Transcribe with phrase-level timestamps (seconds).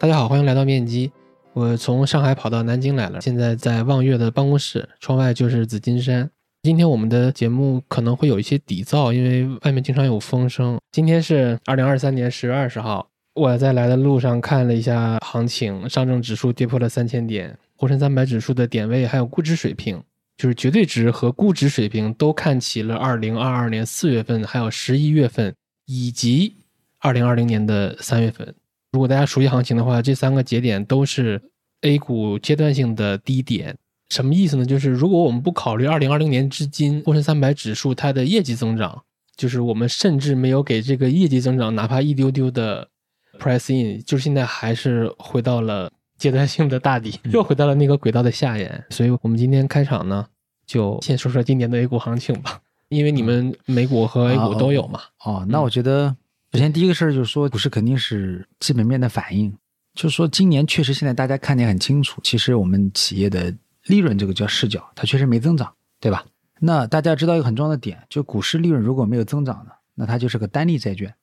[0.00, 1.10] 大家好，欢迎来到面基。
[1.54, 6.30] 我从上海跑到南京来了，现在在望月的办公室，窗外就是紫金山。
[6.62, 10.78] 今天我们的节目可能会有一些底噪，因为外面经常有风声。
[10.92, 20.00] 今天是二零二三年十月二十号，我在来的路上看了一下行情，上证指数跌破了三千点，沪深三百指数的点位还有估值水平，
[20.36, 25.52] 就是绝对值和估值水平都看齐了二零二二年四月份，还有十一月份
[25.86, 26.54] 以及
[27.00, 28.54] 二零二零年的三月份。
[28.90, 31.42] 如果大家熟悉行情的话，这三个节点都是
[31.82, 33.76] A 股阶段性的低点。
[34.08, 34.64] 什么意思呢？
[34.64, 39.02] 就是如果我们不考虑二零二零年至今沪深三百指数它的业绩增长，
[39.36, 42.88] 就是我们甚至没有给这个业绩增长哪怕一丢丢的
[43.38, 48.82] price in，就是现在还是回到了阶段性的大底，又回到了那个轨道的下沿。
[48.88, 50.26] 所以我们今天开场呢，
[50.66, 52.58] 就先说说今年的 A 股行情吧，
[52.88, 55.00] 因为你们美股和 A 股都有嘛。
[55.22, 56.16] 哦，那我觉得。
[56.52, 59.54] 首先，第一个事儿就是说，股市肯定是基本面的反应。
[59.94, 63.54] 就是说，今年确实现在大家看得很清楚，其实我们企业的
[63.84, 66.24] 利润这个叫视角，它确实没增长，对吧？
[66.60, 71.14] 那大家知道一个很重要的点，就股市利润如果没有增长的，那它就是个单利债券。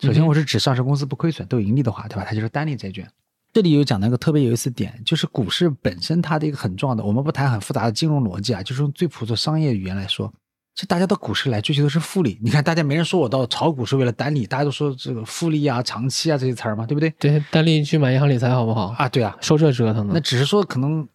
[0.00, 2.24] 首先，我是指上市公司不亏损都盈利的话，对吧？
[2.28, 3.08] 它就是单利债券。
[3.52, 10.30] 这里有讲到一个特别有意思点，就是股市本身它的一个很重要的，我们不谈很复杂的金融逻辑啊，就是用最朴素商业语言来说。
[10.74, 17.08] 其实大家到股市来追求的是复利，你看大家没人说我到炒股是为了单利，大家都说这个复利啊、长期啊这些词儿嘛，对不对？
[17.10, 19.08] 对，单利去买银行理财好不好啊？
[19.08, 20.14] 对啊，受这折腾的。
[20.14, 21.08] 那只是说可能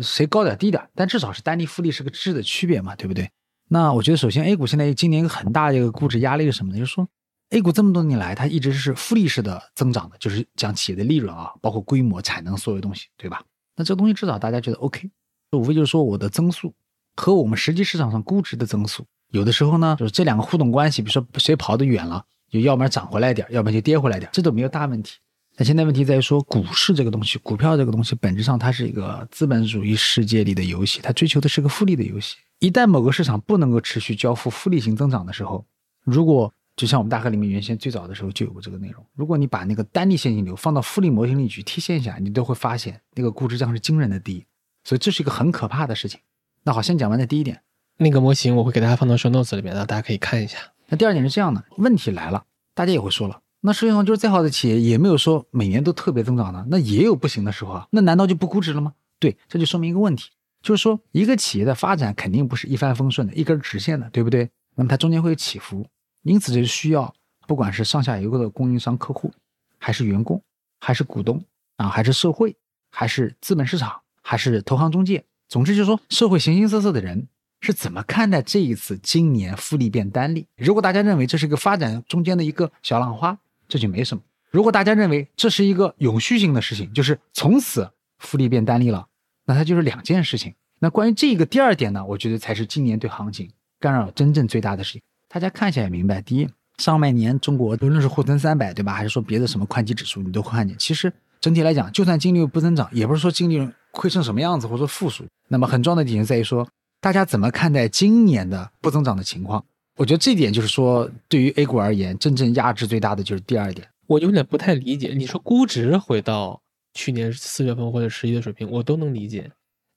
[0.00, 3.30] 谁高点低点，但至少是单利复利是个质的区别嘛，对不对？
[3.68, 6.78] 那我觉得首先 A 股现在今年一个很大的一个估值压力是什么呢？
[6.78, 7.08] 就是说
[7.50, 13.42] A 股这么多年来它一直是复利式的增长的，就是讲企业的利润啊，包括规模、产能所有东西，对吧？
[13.76, 15.10] 那这个东西至少大家觉得 OK，
[15.52, 16.74] 无非就是说我的增速
[17.16, 19.06] 和我们实际市场上估值的增速。
[19.30, 25.16] 有的时候呢，就是这两个互动关系，比如说谁跑得远了，就要不然涨回来点，要不然就跌回来点，这都没有大问题。
[25.56, 32.36] 那现在问题在于说，股市这个东西，股票这个东西，本质上它是一个资本主义世界里的游戏，它追求的是个复利的游戏。
[32.58, 35.64] 一旦某个市场不能够持续交付复利型增长的时候，
[36.04, 44.44] 如果就像我们大课里面原先最早的时候就有过这个内容，如果你把那个单利现金流放到复利模型里去贴现一下，你都会发现那个估值将是惊人的低，
[44.84, 46.20] 所以这是一个很可怕的事情。
[46.66, 47.62] 那好，先讲完这第一点。
[47.96, 50.58] 那个模型我会给大家放到 show notes 里面，让大家可以看一下。
[50.88, 52.44] 那第二点是这样的，问题来了，
[52.74, 58.94] 大家也会说了，那实际上就是再好的企业也没有说每年都特别增长的，那也有不行的时候啊，那难道就不估值了吗？
[59.20, 64.50] 对，这就说明一个问题，就是说一个企业的发展肯定不是一帆风顺的，一根直线的，对不对？
[64.74, 65.86] 那么它中间会有起伏，
[66.24, 67.14] 因此就需要
[67.46, 69.32] 不管是上下游的供应商客户，
[69.78, 70.42] 还是员工，
[70.80, 71.44] 还是股东
[71.76, 72.56] 啊，还是社会，
[72.90, 77.28] 还是资本市场，还是投行中介，总之就是说社会形形色色的人。
[77.62, 80.46] 是怎么看待这一次今年复利变单利？
[80.56, 83.36] 如果大家认为这是一个发展中间的一个小浪花，
[83.66, 89.06] 这就没什么；如果大家认为这是一个永续性的事情，就是从此复利变单利了，
[89.46, 90.54] 那它就是两件事情。
[90.78, 95.02] 那关于这个第二点呢，我觉得才是今年对行情干扰真正最大的事情。
[95.26, 105.24] 大家看一下也明白，第一，上半年中国无论是沪深三百，对吧，还是说别的什么宽基指数，你都会看见，其实整体来讲，就算净利润不增长，也不是说净利润亏成什么样子，或者说负数。
[105.48, 106.68] 那么很重要的点在于说。
[106.98, 109.64] 大家怎么看待今年的不增长的情况？
[109.96, 113.86] 我觉得这点就是说，对于 A 股而言，真正压制最大的就是第二点。
[114.08, 116.60] 我有点不太理解，你说估值回到
[116.94, 119.48] 去年四月份或者十一月水平，我都能理解。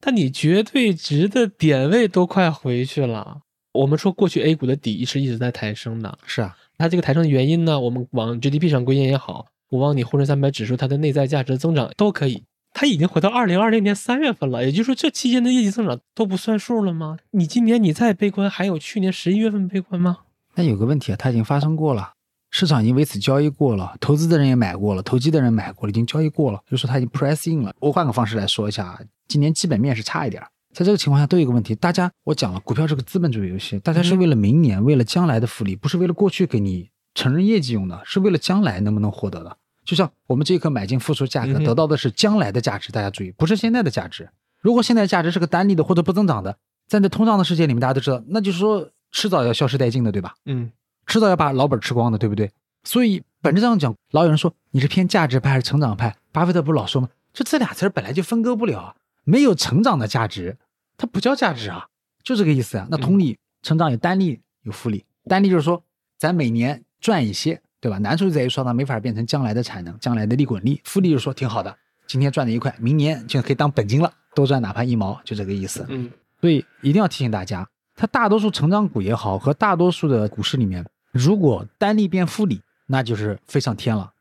[0.02, 3.40] 但你绝对值的点位都快回去了。
[3.72, 6.56] 我们说过去 A 股的底是一直在抬升的，是啊。
[6.78, 12.44] 它这个抬升的原因呢，我们往 GDP 上归因也好，我往你沪深三百指数它的内在价值增长都可以。
[12.74, 17.18] 它已经回到二零二零年三月份了，也就是说，这期间的业绩增长都不算数了吗？
[17.32, 20.20] 你今年你再悲观，还有去年十一月份悲观吗？
[20.56, 22.14] 那有个问题啊，它已经发生过了，
[22.52, 27.74] 市场已经为此交易过了，投资的人也买过了，投机的人买过了，已经交易过了，就是说它已经 price in 了。
[27.80, 30.42] 我换个方式来说一下，今年基本面是差一点，
[30.74, 39.58] 在这个情况下都有一个问题，大家我讲了，股票是个资本主义游戏，大家是为了明年，为了将来的福利，不是为了过去给你承认业绩用的，是为了将来能不能获得的。
[39.90, 44.30] 就像我们这一刻买进付出价格得到的是将来的价值，大家注意，不是现在的价值。
[44.60, 46.56] 如果现在价值是个单利的或者不增长的，
[46.88, 50.36] 在那通胀的世界里面，大家都知道，那就是说迟早要消失殆尽的，对吧？
[50.46, 50.72] 嗯，
[51.08, 52.52] 迟早要把老本吃光的，对不对？
[52.84, 56.16] 所以本质上讲，老有人说你是偏价值派还是成长派？
[56.32, 57.10] 巴菲特不是老说吗？
[57.34, 60.56] 就这俩词儿本来就分割不了，没有成长的价值，
[60.98, 61.88] 它不叫价值啊，
[62.24, 62.88] 就这个意思啊。
[62.92, 65.84] 那同理，成长有单利有复利，单利就是说
[66.20, 67.60] 咱每年赚一些。
[67.82, 67.98] 对吧？
[67.98, 70.82] 难处就在于说它没法变成将来的产能，将来的利滚利。
[70.84, 71.76] 复利就是说挺好的，
[72.08, 75.86] 今天赚了一块，明年就可以当本金了，多赚哪怕一毛，就这个意思。
[75.90, 76.12] 嗯，
[76.42, 84.12] 所以一定要提醒大家，它大多数成长股也好，和大多数的股市里面，如果单利变复利，那就是飞上天了；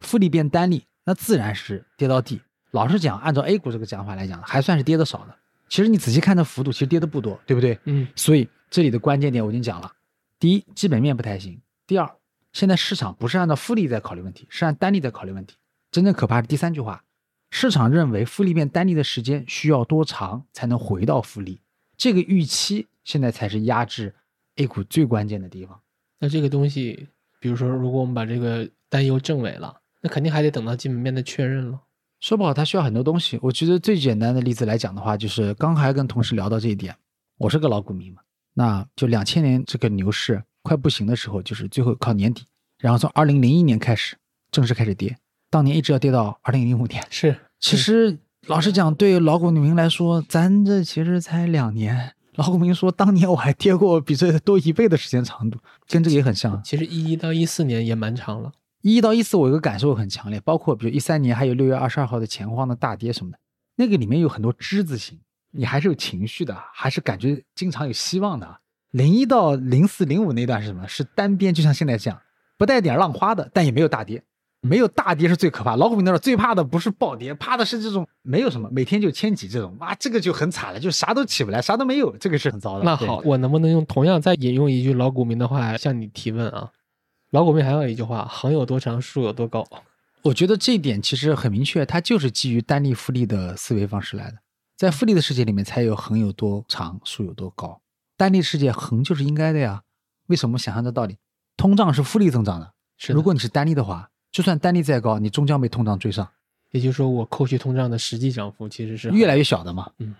[0.00, 2.40] 复利变单利，那自然是跌到地。
[2.72, 5.34] 老实讲，按照 A 股这个讲法来讲，还算是跌的少的。
[5.68, 7.78] 其实你仔细看这幅度，其实跌的不多，对不对？
[7.84, 9.90] 嗯，所以这里的关键点我已经讲了：
[10.38, 11.54] 第一，基本面不太行；
[11.86, 12.08] 第二，
[12.56, 15.56] 现在市场不是按照复利在考虑问题，是按单利在考虑问题。
[15.90, 17.04] 真正可怕的第三句话，
[17.50, 21.60] 市场认为复利变单利的时间需要多长才能回到复利？
[21.98, 24.14] 这个预期现在才是压制
[24.54, 25.78] A 股最关键的地方。
[26.18, 27.06] 那这个东西，
[27.40, 31.78] 比如说，如果我们把这个担忧证伪了，那肯定还得等到基本面的确认了。
[32.20, 33.38] 说不好，它需要很多东西。
[33.42, 36.96] 我觉得最简单的例子来讲的话，就是刚还跟同事聊到这一点。
[37.36, 38.22] 我是个老股民嘛，
[38.54, 42.44] 那就两千年这个牛市快不行的时候，就是最后靠年底，
[42.80, 44.16] 然后从二零零一年开始
[44.50, 45.16] 正式开始跌，
[45.48, 47.00] 当年一直要跌到二零零五年。
[47.08, 48.18] 是， 其实
[48.48, 52.14] 老实讲，对老股民来说，咱这其实才两年。
[52.34, 55.58] 老股民说，当年我还跌过比这多一倍的时间长度，
[55.88, 56.60] 跟这个也很像。
[56.62, 58.52] 其实一一到一四年也蛮长了。
[58.82, 63.38] 一到一四，我有个感受很强烈，包括比如一三年还有六月二十二号的钱荒的大跌什么的，
[63.76, 65.18] 那个里面有很多之字形，
[65.52, 68.60] 你还是有情绪的，还是感觉经常有希望的。
[68.96, 70.88] 零一到零四零五那段是什么？
[70.88, 72.18] 是单边，就像现在这样，
[72.56, 74.22] 不带点浪花的，但也没有大跌，
[74.62, 75.76] 没有大跌是最可怕。
[75.76, 82.84] 老股民那最怕的不是暴跌，怕的是这种没有什么，每天就千几这种，哇，这个就很惨了，就啥都起不来，啥都没有，这个是很糟的。
[82.86, 86.70] 那好，我能不能用同样再引用一句老股民的话向你提问啊？
[87.32, 89.62] 老股民还有一句话：横有多长，竖有多高。
[90.22, 94.38] 我觉得这一点其实很明确，它就是基于单利复利的思维方式来的。
[94.74, 97.78] 在复利的世界里面，才有横有多长，竖有多高。
[98.16, 99.82] 单利世界横就是应该的呀。
[100.26, 101.18] 为什么想象这道理？
[101.56, 106.28] 通胀是复利增长的，是如果你是单利的话，就算单利再高，你终将被通胀追上。
[106.72, 109.90] 也就是说，我扣去通胀的实际涨幅其实是越来越小的嘛。
[109.98, 110.14] 嗯。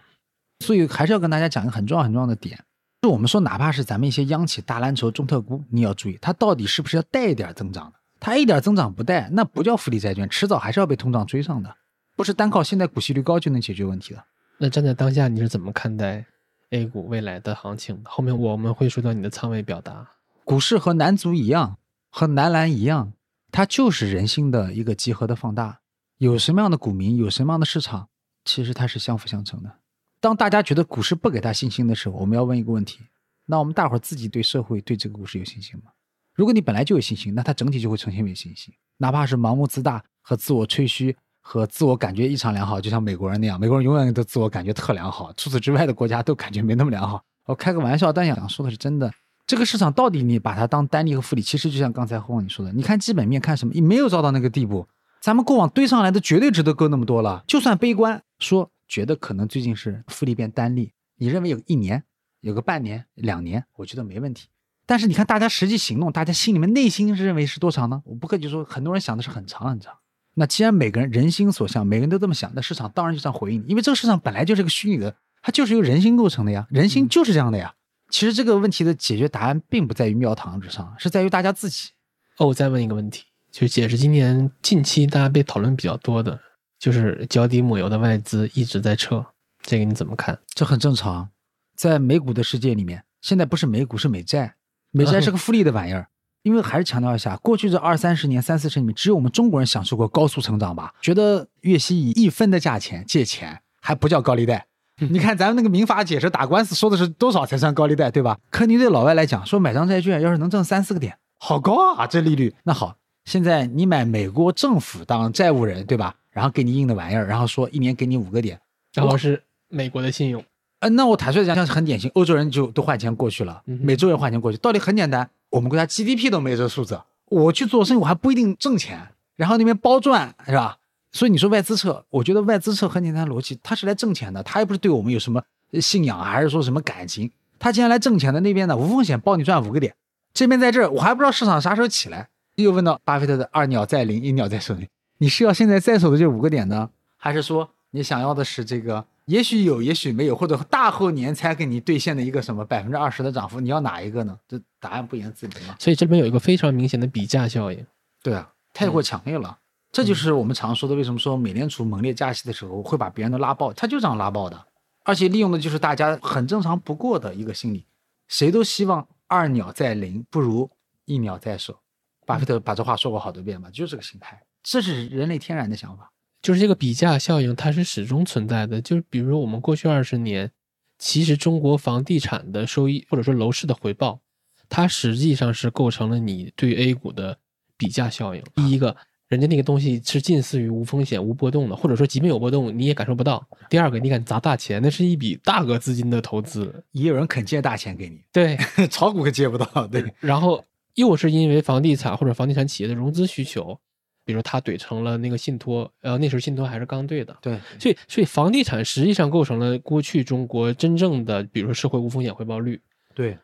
[0.61, 2.65] 所以还是要跟大家讲一个很重要很重要的点。
[3.03, 7.93] 就我们说，哪怕是咱们一些央企、大蓝筹、中特估，你要注意，它到底是不是要带一点增长的？
[8.19, 11.77] 它一点增长不带，那不叫复利债券，迟早还是要被通胀追上的，
[12.17, 14.25] 不是单靠现在股息率高就能解决问题的。
[14.59, 16.25] 那站在当下，你是怎么看待
[16.71, 18.01] A 股未来的行情？
[18.05, 20.11] 后面我们会说到你的仓位表达。
[20.45, 21.79] 股市和男足一样，
[22.11, 23.13] 和男篮一样，
[23.53, 25.81] 它就是人心的一个集合的放大。
[26.19, 28.09] 有什么样的股民，有什么样的市场，
[28.45, 29.79] 其实它是相辅相成的。
[30.19, 33.01] 当大家觉得股市不给他信心的时候，我们要问一个问题：
[33.45, 35.93] 那我们大伙儿自己对社会、对这个股市有信心吗？
[36.35, 38.75] 如果你本来就有信心，那它整体就会呈现为信心。
[38.97, 41.17] 哪怕是盲目自大和自我吹嘘
[41.49, 47.23] 和自我感觉异常良好，就像美国人那样，美国人永远都自我感觉特良好，除此之外的国家都感觉没那么良好。
[47.45, 49.13] 我开个玩笑，但想说的是真的。
[49.47, 54.89] 这个市场到底你把它当单利和复利，其实就像刚才霍你说的，你看基本面看什么，你没有造到那个地步。
[55.21, 57.45] 咱们过往堆上来的绝对值得够那么多了。
[57.47, 58.71] 就算悲观说。
[58.89, 62.05] 觉得可能最近是复利变单利，你认为有一年、
[62.41, 64.47] 有个半年、两年，我觉得没问题。
[64.87, 68.01] 但是你看大家实际行动，大家心里面内心是认为是多长呢？
[68.05, 69.93] 我不客气说，很多人想的是很长很长。
[70.39, 77.75] 那既然每个人人心所向，每个人都这么想，那市场当然就这样回应你，因为这个市场本来就是个虚拟的，它就是由人心构成的呀，人心就是这样的呀。
[78.11, 81.89] 其实这个问题的解决答案并不在于庙堂之上，是在于大家自己。
[82.37, 86.39] 哦，我再问一个问题，就是解释今年近期大家被讨论比较多的。
[86.79, 89.25] 就是脚底抹油的外资一直在撤，
[89.63, 90.39] 这个你怎么看？
[90.55, 91.31] 这很正常，
[91.75, 94.57] 在美股的世界里面，现在不是美股是美债，
[94.91, 96.09] 美债是个 复利的玩意儿。
[96.47, 100.95] 因为还是强调一下，过去这二三十年、三四十年只有我们中国人享受过高速成长吧？
[101.03, 104.65] 觉得月息以一分的价钱借钱还不叫高利贷？
[105.11, 108.39] 你看咱们那个民法解释打官司说的是多少才算高利贷，对吧？
[108.49, 112.55] 可你对老外来讲，说买张债券要是能挣三四个点，好高啊，这利率。
[112.63, 116.15] 那好，现在你买美国政府当债务人，对吧？
[116.31, 118.61] 然后给你印的玩意儿，然后说一年给你五个点，
[118.95, 120.45] 然后是美国的信用。
[120.79, 130.77] 呃，那我坦率讲，像是很典型，欧洲人就都换钱过去了，美洲人换钱过去，道理很简单，我们国家 GDP 都没这数字，我去做生意我还不一定挣钱，然后那边包赚是吧？
[131.13, 135.43] 所以你说外资撤，我觉得外资撤很简单逻辑，他是来挣钱的，他又不是对我们有什么
[135.81, 139.95] 信仰，还是说什么感情，他既然来挣钱的，那边呢无风险包你赚五个点，
[140.35, 144.89] 这边在这儿我还不知道市场啥时候起来，又问到巴菲特的二鸟在林，一鸟在手里。
[145.19, 149.07] 你是要现在在手的这五个点呢，还是说你想要的是这个？
[149.27, 153.61] 也许有，也许没有，或者大后年才给你兑现的一个什么百分之二十的涨幅？
[153.61, 154.39] 你要哪一个呢？
[154.47, 155.77] 这答案不言自明嘛。
[155.79, 157.85] 所以这边有一个非常明显的比价效应。
[158.23, 159.59] 对啊，太过强烈了。
[159.91, 163.73] 这就是我们常说的，为什么说美联储猛烈加息的时候会把别人都拉爆？
[163.73, 164.67] 他就这样拉爆的，
[165.05, 167.85] 而且利用的就是大家很正常不过的一个心理，
[168.29, 170.71] 谁都希望二鸟在林不如
[171.05, 171.81] 一鸟在手。
[172.27, 174.41] 巴菲特把这话说过好多遍嘛，就是这个心态。
[174.63, 176.13] 这是人类天然的想法，
[176.47, 178.81] 就是这个比价效应，它是始终存在的。
[178.81, 180.49] 就是比如说，我们过去二十年，
[180.97, 184.21] 其实中国房地产的收益或者说楼市的回报，
[184.69, 187.37] 它实际上是构成了你对 A 股的
[187.77, 188.45] 比价效应。
[188.55, 193.45] 第一个人家那个东西是近似于无风险、无波动的，或者说即便有波动，你也感受不到。
[193.69, 198.57] 第二个，你敢砸大钱，那是一笔大额资金的投资，也有人肯借大钱给你，对，
[198.89, 200.15] 炒股可借不到，对。
[200.21, 203.81] 然后又是因为房地产或者房地产企业的融资需求，
[204.27, 212.81] 比如他怼成了那个信托，呃，那时候信托还是刚兑的，对，所以所以房地产实际上构成了过去中国真正的，比如说社会无风险回报率。
[213.15, 213.39] 对，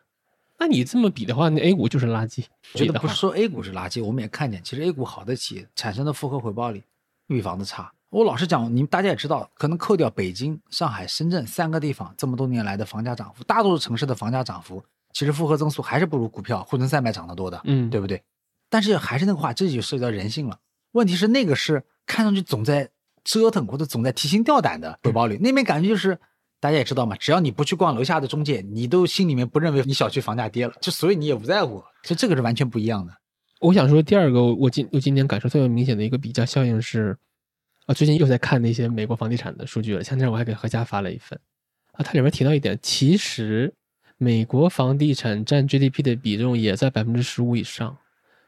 [0.59, 2.43] 那你这么比的话，那 A 股就是垃圾。
[2.73, 6.83] 我觉得不是说 A 股是垃圾，我们也看见，其实 A 股好的企业产生的复合回报率
[7.27, 7.89] 比房子差。
[8.09, 18.21] 我老实讲，你们大家也知道，可能扣掉北京、上海、深圳三个地方这么多年来的房价涨幅，大多数城市的房价涨幅，其实复合增速还是不如股票沪深三百涨得多的，嗯，对不对？
[18.69, 20.59] 但是还是那个话，这就涉及到人性了。
[20.93, 22.89] 问题是那个是看上去总在
[23.23, 26.17] 折腾或者总在提心吊胆的回报率，那边感觉就是
[26.59, 33.13] 大家也知道嘛，只要你不去逛楼下的中介，你都心里面不认为你小区房价跌了，就所以你也不在乎，所以这个是完全不一样的。
[33.59, 37.17] 我想说第二个，我今我今年感受特别明显的一个比较效应是，
[37.85, 40.03] 啊，最近又在看那些美国房地产的数据了。
[40.03, 41.39] 前天我还给何佳发了一份，
[41.93, 43.73] 啊，它里面提到一点，其实
[44.17, 47.97] 美国房地产占 GDP 的比重也在百分之十五以上，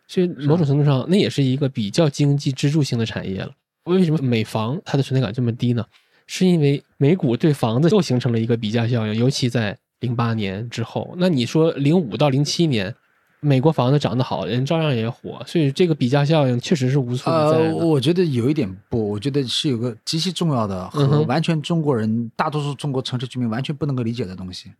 [0.07, 3.51] 所以某种程度上，那也是一个比较经济支柱性的产业了。
[3.85, 5.85] 为什么美房它的存在感这么低呢？
[6.27, 11.13] 是因为美股对房子又形成了一个比价效应，尤其在零八年之后。
[11.17, 12.93] 那你说零五到零七年，
[13.39, 24.71] 美国房子涨得好，人照样也火，所以这个比价效应确实是无处不在呃，我觉得有一点不，我觉得是有个极其重要的和完全中国人、大多数中国城市居民完全不能够理解的东西。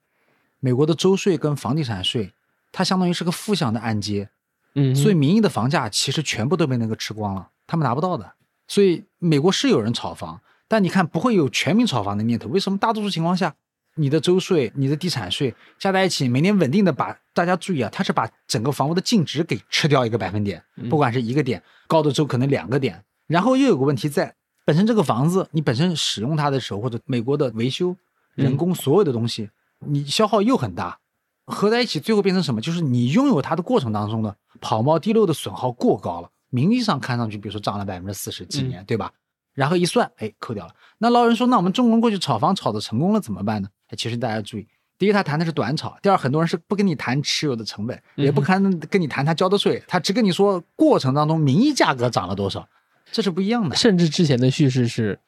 [0.59, 2.31] 美国的州税跟房地产税，
[2.71, 4.27] 它相当于是个负向的按揭，
[4.75, 8.33] 嗯，所以民营的房价其实全部都被那个吃光了，他们拿不到的。
[8.67, 12.47] 所以美国是有人炒房，但你看不会有全民炒房的念头。
[12.49, 12.77] 为什么？
[12.77, 13.55] 大多数情况下，
[13.95, 23.03] 你的州税、你的地产税加在一起，每年稳定的把大家注意啊，它是把整个房屋的净值给吃掉一个百分点，不管是一个点，高的州可能两个点。
[23.27, 27.95] 然后又有个问题在，本身这个房子你本身使用它的时候，或者美国的维修、
[28.33, 30.99] 人工所有的东西，你消耗又很大，
[31.45, 32.59] 合在一起，最后变成什么？
[32.59, 39.11] 就是你拥有它的过程当中呢，跑冒滴漏的损耗过高了，名义上看上去，比如说涨了百分之四十几年，对吧？
[39.53, 40.73] 然后一算，哎，扣掉了。
[40.97, 43.69] 那老人说，那我们中国人过去炒房炒的成功了怎么办呢？
[43.87, 52.67] 哎，其实大家注意，第一，他谈的是短炒；第二，很多人是不跟你谈持有的成本，也不看跟你谈他交的税，他只跟你说过程当中名义价格涨了多少，
[53.11, 53.75] 这是不一样的。
[53.75, 55.19] 甚至之前的叙事是，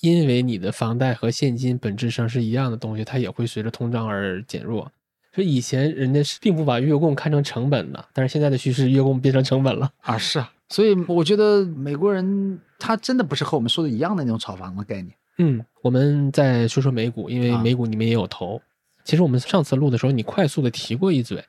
[0.00, 4.90] 因为你的房贷和现金本质上是一样的东西，它也会随着通胀而减弱。
[5.34, 9.90] 所以以前人家是并不把月供看成成本的，但是现在的趋势月供变成成本了。
[10.00, 15.14] 啊，是啊，所以我觉得美国人他真的不是和我们说的一样的那种炒房的概念。
[15.38, 18.60] 嗯，我们再说说美股，因为啊美股你们也有投。
[19.04, 21.42] 其实我们上次录的时候，你快速的提过一嘴，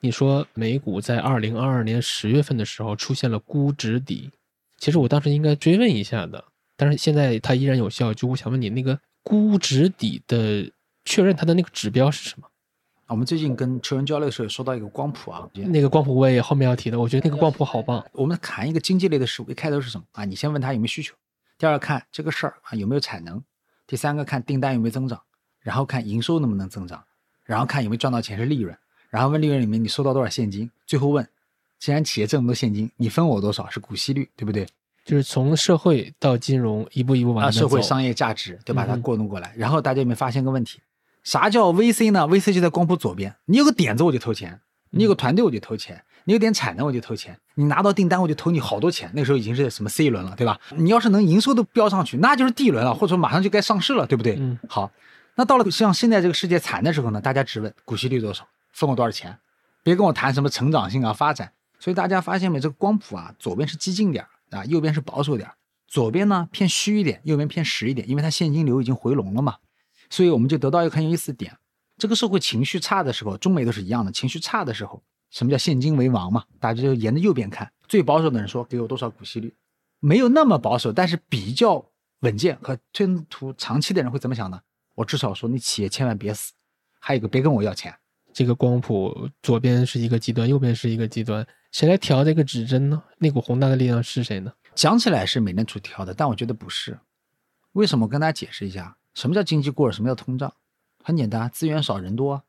[0.00, 4.30] 你说美股在二零二二年十月份的时候出现了估值底。
[4.76, 6.44] 其实我当时应该追问一下的，
[6.76, 8.12] 但是现在它依然有效。
[8.12, 10.70] 就我想问你，那个估值底的
[11.04, 12.46] 确认它的那个指标是什么？
[13.08, 18.02] 我们最近跟球员交流的时候，也说到一个光谱啊，那个光谱我也后面要提的，我觉得那个光谱好棒。
[18.12, 20.24] 我们谈一个经济类的事物，一开头是什么啊？
[20.24, 21.14] 你先问他有没有需求，
[21.58, 23.42] 第二个看这个事儿啊有没有产能，
[23.86, 25.20] 第三个看订单有没有增长，
[25.60, 27.04] 然后看营收能不能增长，
[27.44, 28.74] 然后看有没有赚到钱是利润，
[29.10, 31.28] 然后问利润里面你收到多少现金，最后问，
[31.78, 34.66] 既然企业这么多现金，你分我多少是股息率，对不对？
[35.04, 37.52] 就是从社会到金融一步一步往。
[37.52, 38.86] 社会商业价值，对吧？
[38.86, 40.80] 它过渡过来，然后大家有没有发现个问题？
[41.22, 44.60] 啥叫 VC 呢？VC 就在光谱左边，你有个点子我就投钱，
[44.90, 49.10] 你有个团队我就投钱，你有点产能我就投钱，你拿到订单我就投你好多钱。
[49.14, 50.58] 那时候已经是什么 C 轮了，对吧？
[50.76, 54.36] 你要是能营收都飙上去，那就是 D 轮了，或者说马上就该上市了，对不对？
[54.38, 54.90] 嗯好，
[55.36, 59.38] 那到了像现在这个世界惨的时候呢，大家只问股息率多少，分我多少钱，
[59.82, 61.52] 别跟我谈什么成长性啊、发展。
[61.78, 65.54] 所以大家发现没，这个光谱啊，左边是激进点儿啊，右边是保守点儿。
[65.88, 69.56] 左边呢偏虚一点，右边偏实一点，因为它现金流已经回笼了嘛。
[70.12, 71.56] 所以我们就得到一个很有意思的点：
[71.96, 76.44] 这个社会情绪差的时候，中美都是一样的，情绪差的时候，什么叫现金为王嘛？
[76.60, 79.54] 大家就沿着右边看，最保守的人说给我多少股息率，
[80.00, 81.82] 没有那么保守，但是比较
[82.20, 84.60] 稳健和吞吐长期的人会怎么想呢？
[84.96, 86.52] 我至少说你企业千万别死，
[87.00, 87.94] 还有一个别跟我要钱。
[88.34, 93.02] 这个光谱左边是一个极端，右边是一个极端，谁来调这个指针呢？
[93.16, 94.52] 那股宏大的力量是谁呢？
[94.74, 96.98] 讲起来是美联储调的，但我觉得不是。
[97.72, 98.04] 为什么？
[98.04, 100.52] 我跟大家解释一下，什么叫经济过热，什么叫通胀？
[101.04, 102.44] 很简单，资源少人多，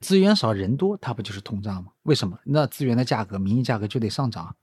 [0.00, 1.92] 资源少人多，它不就是通胀吗？
[2.02, 2.38] 为什么？
[2.44, 4.56] 那资源的价格、名义价格就得上涨。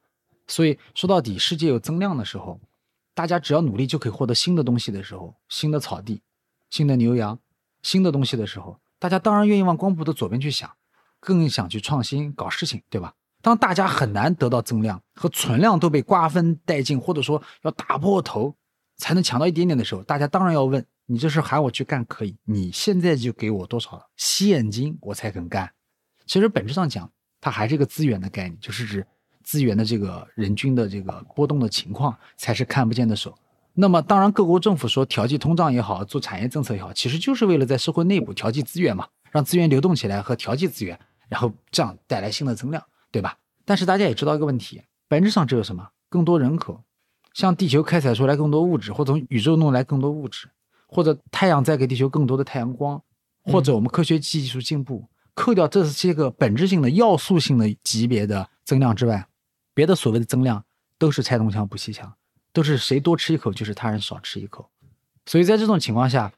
[0.48, 2.60] 所以说到底，世界有增量的时候，
[3.13, 6.22] 大家只要努力就可以获得新的东西的时候，新的草地、
[6.70, 7.38] 新的牛羊、
[7.84, 10.72] 新的东西的时候，大家当然愿意往光谱的左边去想，
[11.20, 13.13] 更想去创新、搞事情，对吧？
[13.42, 18.56] 当大家很难得到增量和存量都被瓜分殆尽，或者说要打破头
[18.98, 25.71] 才能抢到一点点的时候，大家当然要问：你这事喊我去干可以，你现在就给我多少现金，我才肯干。
[26.25, 27.09] 其实本质上讲，
[27.39, 29.07] 它还是一个资源的概念，就是指
[29.41, 33.33] 资源的这个人均的这个波动的情况才是看不见的手。
[33.73, 40.99] 那么，当然各国政府说调剂通胀也好，做产业政策也好，其实就是为了在社会内部调剂资源嘛，让资源流动起来和调剂资源，
[41.29, 43.37] 然后这样带来新的增量，对吧？
[43.63, 45.87] 但是大家也知道一个问题，本质上只有什么？
[46.09, 46.83] 更多人口，
[47.33, 50.49] 向地球开采出来更多物质，或从宇宙弄来更多物质，
[50.88, 53.01] 或者太阳再给地球更多的太阳光，
[53.44, 55.08] 或者我们科学技术进步。
[55.34, 59.27] 扣掉这些个本质性的要素性的级别的增量之外，
[59.75, 60.65] 别的所谓的增量
[60.98, 62.12] 都是拆东墙补西墙，
[62.51, 64.72] 都是谁多吃一口就是他人少吃一口。
[65.27, 66.34] 所以在这种情况下，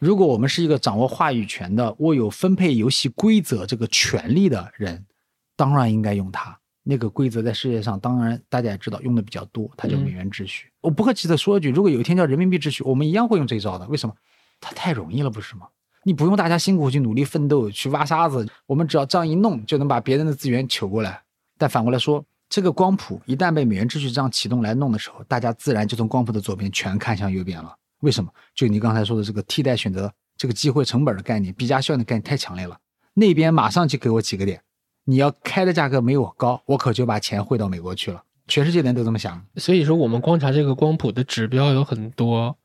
[0.00, 5.06] 如果我们是一个掌握话语权的、握有分配游戏规则这个权利的人，
[5.54, 6.59] 当然应该用它。
[6.82, 10.68] 那个规则在世界上，当然大家也知道用的比较多，它叫美元秩序。
[10.80, 13.86] 我不客气的说一句，如果有一天叫人民币秩序，我们一样会用这一招的。
[13.88, 14.14] 为什么？
[14.60, 15.68] 它太容易了，不是吗？
[16.04, 21.22] 你不用大家辛苦去努力奋斗去挖沙子，我们只要这样一弄，就能把别人的资源取过来。
[21.58, 27.76] 但反过来说，这个光谱一旦被美元秩序这样启动来弄的时候，大家自然就从光谱的左边全看向右边了。
[28.00, 28.30] 为什么？
[28.54, 32.78] 就你刚才说的这个替代选择、这个机会成本的概念、比价效应的概念太强烈了。
[33.12, 34.62] 那边马上就给我几个点，
[35.10, 38.22] 你要开的价格没我高，我可就把钱汇到美国去了。
[38.46, 39.44] 全世界人都这么想。
[39.56, 42.56] 所以说，我们观察这个光谱的指标有很多。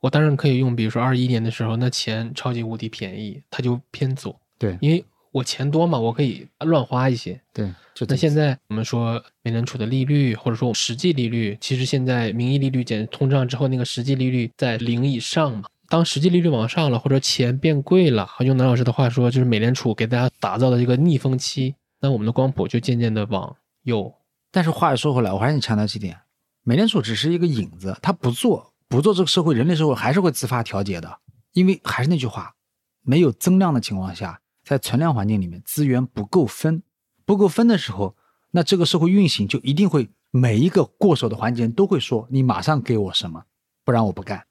[0.00, 4.34] 我当然可以用，比如说二一年的时候，那钱超级无敌便宜，它就偏左。
[4.58, 7.40] 对，因为我钱多嘛，我可以乱花一些。
[7.52, 7.72] 对，
[8.08, 15.68] 那现在我们说美联储的利率，或者说实际利率，其实现在名义利率减通胀之后，那个实际利率在零以上嘛。
[15.88, 24.12] 当实际利率往上了，或者钱变贵了，用南老师的话说，就是美联储给大家打造的一个逆风期，那我们的光谱就渐渐的往右。
[24.50, 26.20] 但是话又说回来，我还是强调几点，
[26.62, 28.74] 美联储只是一个影子，它不做。
[28.88, 31.20] 不做这个社会，人类社会还是会自发调节的，
[31.52, 32.54] 因为还是那句话，
[33.00, 36.82] 没有增量的情况下，在存量环境里面，资源不够分，
[37.24, 38.14] 不够分的时候，
[38.50, 43.44] 那这个社会运行就一定会每一个过手的环节都会说，你马上给我什么，
[43.82, 44.44] 不然我不干。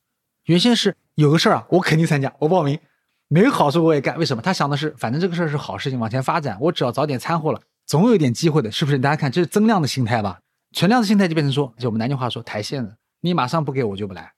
[0.46, 2.80] 原先是有个事儿啊，我肯定参加，我报名，
[3.34, 4.18] 没有好处我也干。
[4.18, 4.42] 为什么？
[4.42, 9.00] 他想的是，反正这个事儿是好事情，往前发展，我只要早点掺和了，总有一点机会的，是不是？
[9.00, 10.42] 大家看，这是增量的心态吧？
[10.74, 12.98] 存量的心态就变成说，就我们南京话说抬线的。
[13.22, 14.34] 你马上不给我就不来，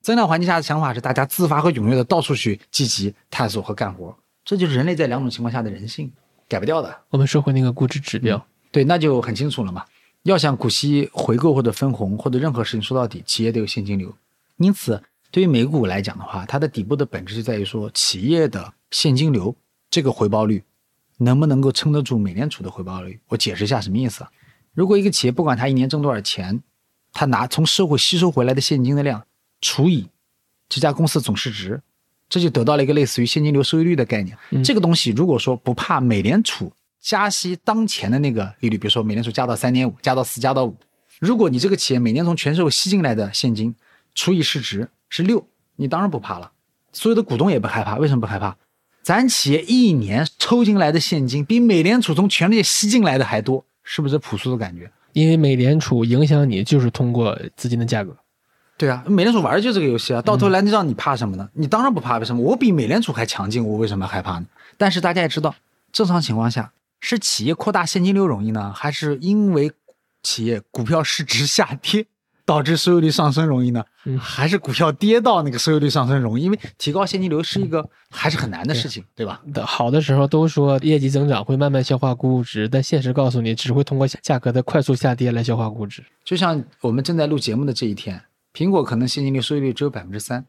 [0.00, 6.10] 增量环境下的想法是大家自发和踊跃的到处去积极探索和干活，这就是人类在两种情况下的人性，
[6.48, 6.96] 改不掉的。
[7.10, 9.84] 我们说回那个估值指标，对，那就很清楚了嘛。
[10.22, 14.14] 要想股息回购或者分红或者任何事情说到底，企业得有现金流。
[14.56, 19.54] 因此，对于美股来讲的话，它的底部的本质就在于说，企业的现金流
[19.90, 20.64] 这个回报率
[21.18, 23.20] 能不能够撑得住美联储的回报率？
[23.28, 24.30] 我解释一下什么意思啊？
[24.72, 26.62] 如果一个企业不管它一年挣多少钱，
[27.12, 29.24] 它拿从社会吸收回来的现金的量
[29.60, 30.08] 除以
[30.68, 31.82] 这家公司总市值，
[32.28, 34.36] 这就得到了一个类似于现金流收益率的概念。
[34.62, 40.76] 这个东西如果说不怕美联储加息当前的那个利率，比如说美联储加到三点五、加到四、加到五，
[41.18, 43.74] 如果你这个企业每年从全社会吸进来的现金
[44.14, 46.52] 除以市值是六，你当然不怕了。
[46.92, 48.56] 所有的股东也不害怕，为什么不害怕？
[49.02, 54.90] 咱企业一年抽进来的现金比美联储从全世界吸进来的还多，是不是朴素的感觉？
[55.12, 58.14] 因为美联储影响你，就是通过资金的价格。
[58.76, 61.48] 对啊，美联储玩的就是这个游戏啊，到头来让你怕什么呢？
[61.54, 62.42] 你当然不怕，为什么？
[62.42, 64.46] 我比美联储还强劲，我为什么害怕呢？
[64.76, 65.54] 但是大家也知道，
[65.90, 69.72] 正常情况下是企业扩大现金流容易呢，还是因为
[70.22, 72.06] 企业股票市值下跌？
[72.48, 73.84] 导致收益率上升容易呢，
[74.18, 76.44] 还是股票跌到那个收益率上升容易？
[76.44, 79.42] 因为提高现金流是一个还是很难的事情，对吧？
[79.66, 86.02] 好的时候都说业绩增长会慢慢消化估值，但现实告诉你，只会通过价格的快速下跌来消化估值。
[86.24, 88.18] 就像我们正在录节目的这一天，
[88.54, 90.46] 苹果可能现金流收益率只有百分之三，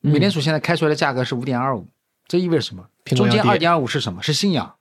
[0.00, 1.86] 美联储现在开出来的价格是五点二五，
[2.26, 2.86] 这意味着什么？
[3.04, 4.22] 中间二点二五是什么？
[4.22, 4.76] 是信仰，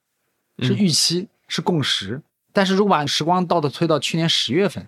[0.60, 2.22] 是预期，是共识。
[2.54, 4.88] 但是如果把时光倒的推到去年十月份。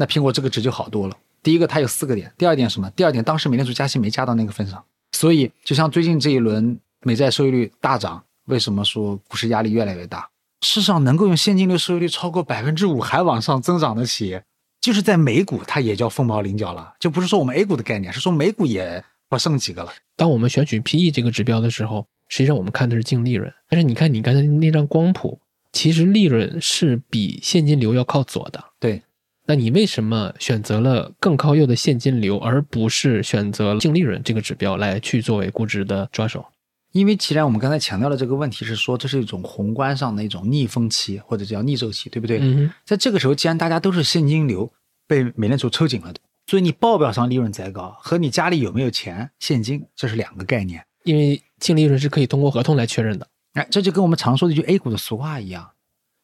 [0.00, 1.14] 那苹果这个值就好多了。
[1.42, 2.90] 第一个，它有四个点；第二点什么？
[2.92, 4.82] 第二点，当时美联储加息没加到那个份上，
[5.12, 10.26] 所以就像最近这一轮美债收益率大涨，为什么说股市压力越来越大？
[10.62, 14.42] 世上能够用现金流收益率超过百分之五还往上增长的企业，
[14.80, 16.94] 就是在美股，它也叫凤毛麟角了。
[16.98, 19.92] 就不是说我们 A 股的概念，是说美股也不剩几个了。
[20.16, 23.52] 当我们选取 PE 这个指标的时候，实际上我们看的是净利润。
[23.68, 25.38] 但是你看你刚才那张光谱，
[25.72, 28.64] 其实利润是比现金流要靠左的。
[28.78, 29.02] 对。
[29.50, 36.46] 那你为什么选择了更靠右的现金流，而不是选择净利润这个指标来去作为估值的抓手？
[36.92, 42.38] 因为既然我们刚才强调的这个问题是说，这是一种宏观上的一种逆风期或者叫逆周期，对不对？
[42.40, 44.72] 嗯在这个时候，既然大家都是现金流
[45.08, 46.14] 被美联储抽紧了，
[46.46, 50.80] 所以你报表上利润再高，和你家里有没有钱现金，这是两个概念。
[51.02, 53.26] 因为净利润是可以通过合同来确认的。
[53.54, 55.68] 哎，这就跟我们常说的一句 A 股的俗话一样，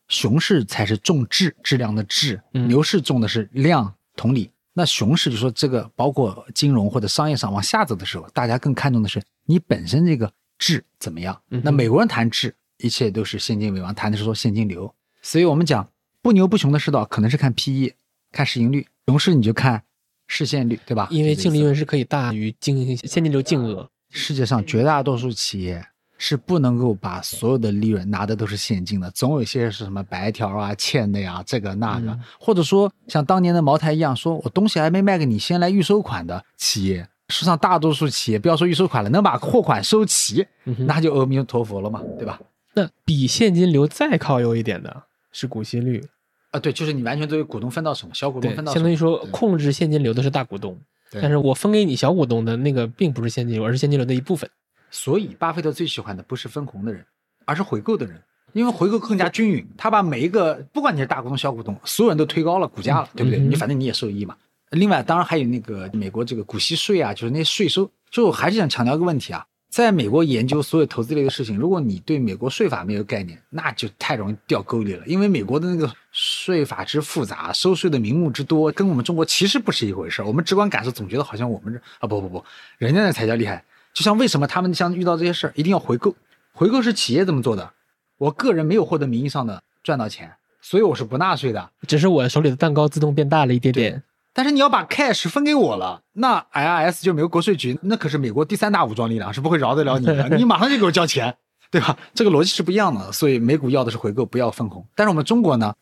[0.09, 3.95] 熊市才是重质，质量的质，嗯牛市重的是量。
[4.19, 11.39] 同理，那熊市就说这个包括金融或者商业上往下走的时候，大家更看重的是你本身这个质怎么样。
[11.49, 14.95] 那美国人谈质，一切都是现金为王，谈的是说现金流。
[15.21, 15.87] 所以我们讲
[16.23, 17.93] 不牛不熊的世道，可能是看 PE，
[18.33, 19.83] 看市盈率；熊市你就看
[20.27, 21.09] 市现率，对吧？
[21.11, 23.91] 因为净利润是可以大于净现金流净额。
[24.09, 25.87] 世界上绝大多数企业
[26.19, 37.09] 是不能够把所有的利润拿的都是现金的，总有一些是什么白条啊、欠的呀，这个那个，嗯或者说像当年的茅台一样，说我东西还没卖给你，先来预收款的企业。
[37.29, 42.41] 世上大多数企业，不要说预收款了，能把货款收齐，嗯那就阿弥陀佛了嘛，对吧？
[42.75, 45.03] 那比现金流再靠右一点的
[45.33, 46.07] 是股息率，
[46.53, 50.79] 啊，对，就是你完全作为股东分到手，小股东分，到手，相当于说控制现金流的是大股东，
[51.11, 54.49] 但是我分给你小股东的那个并不是现金流，而是现金流的一部分。
[54.97, 57.05] 所以，巴菲特最喜欢的不是分红的人，
[57.45, 58.19] 而是回购的人，
[58.55, 59.69] 因为回购更加均匀。
[59.77, 63.39] 他把每一个，不管你是大股东、小股东，所有人都推高了股价了，对不对？
[63.39, 64.35] 你反正你也受益嘛。
[64.71, 67.89] 另外，当然还有那个美国这个股息税啊，就是那些税收。
[68.11, 75.05] 就我还是想强调一个问题啊，在美国研究所有投资类的事情，如果你对美国税法没有概念，那就太容易掉沟里了。
[75.07, 80.25] 因为美国的那个税法之复杂，收税的名目之多，跟我们中国其实不是一回事儿。
[80.25, 82.45] 我们直观感受总觉得好像我们这啊不不不，
[82.79, 83.63] 人家那才叫厉害。
[83.97, 86.15] 就像为什么他们像遇到这些事儿一定要回购？
[86.53, 87.73] 回购是企业这么做的，
[88.19, 90.31] 我个人没有获得名义上的赚到钱，
[90.61, 91.71] 所以我是不纳税的。
[91.89, 94.03] 只是我手里的蛋糕自动变大了一点点。
[94.35, 100.29] 但是你要把 cash 分给我了，那 IRS 就美国国税局，那可是美国第三大武装力量，是不会饶得了你的。
[100.37, 101.35] 你马上就给我交钱，
[101.73, 101.97] 对吧？
[102.13, 103.11] 这个逻辑是不一样的。
[103.13, 104.87] 所以美股要的是回购，不要分红。
[104.95, 105.75] 但是我们中国呢，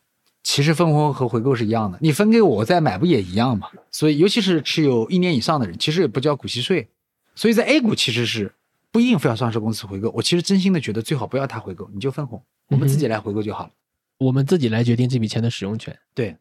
[0.45, 3.67] 其实分红和回购是一样的，你分给我，我再买不也一样吗？
[3.91, 6.89] 所以尤其是持有一年以上的人，其实也不交股息税。
[7.35, 8.53] 所以在 A 股其实是
[8.91, 10.11] 不一定非要上市公司回购。
[10.11, 13.71] 我其实真心的觉得最好不要他回购，你就分红，我们自己来回购就好了。
[14.19, 15.99] 我们自己来决定这笔钱的使用权。
[16.15, 16.37] 对。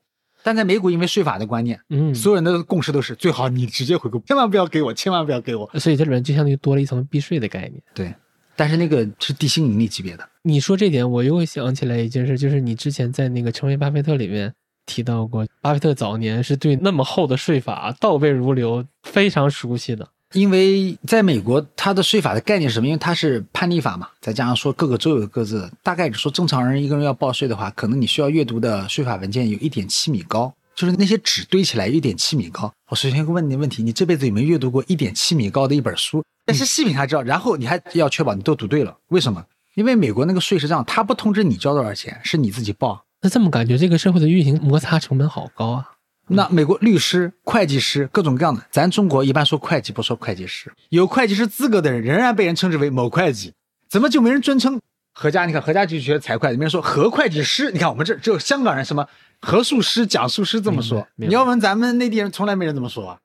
[0.45, 5.71] 但在美股，因为税法的观念，嗯，所有人的共识都是最好你直接回购，千万不要给我，千万不要给我。
[5.79, 7.81] 所以这里面就相当于多了一层避税的概念。
[7.93, 8.13] 对，
[8.57, 10.29] 但是那个是地心引力级别的。
[10.41, 14.53] 你说这点，我又想起来一件事，就是你之前在那个《成为巴菲特》里面
[14.85, 20.09] 提到过，巴菲特早年是对那么厚的税法倒背如流，非常熟悉的。
[20.33, 22.87] 因为在美国，它的税法的概念是什么？
[22.87, 32.71] 因为它是判例法嘛，再加上说各个州有各自的，大概说正常人一个人要报税的话，可能你需要阅读的税法文件有一点七米高，就是那些纸堆起来一点七米高。
[32.89, 36.23] 我首先问你问题，你这辈子有没有阅读过一点七米高的一本书？
[36.45, 38.97] 但是细品才知道，然后你还要确保你都读对了。
[39.09, 39.45] 为什么？
[39.75, 43.05] 因为美国那个税是这样，他不通知你交多少钱，是你自己报。
[43.21, 45.91] 那这么感觉，这个社会的运行摩擦成本好高啊！
[46.27, 53.53] 那美国律师、会计师各种各样的，咱中国一般说会计不说会计师，有会计师资格的人仍然被人称之为某会计，
[53.89, 54.79] 怎么就没人尊称
[55.13, 55.45] 何家？
[55.45, 57.71] 你看何家就学财会，没人说何会计师。
[57.71, 59.07] 你看我们这只有香港人什么
[59.41, 63.19] 何术师、讲术师这么说，你要问咱们内地人，从来没人这么说啊。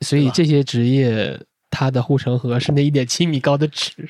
[0.00, 4.08] 所以这些职业它的护城河是那一点七米高的纸。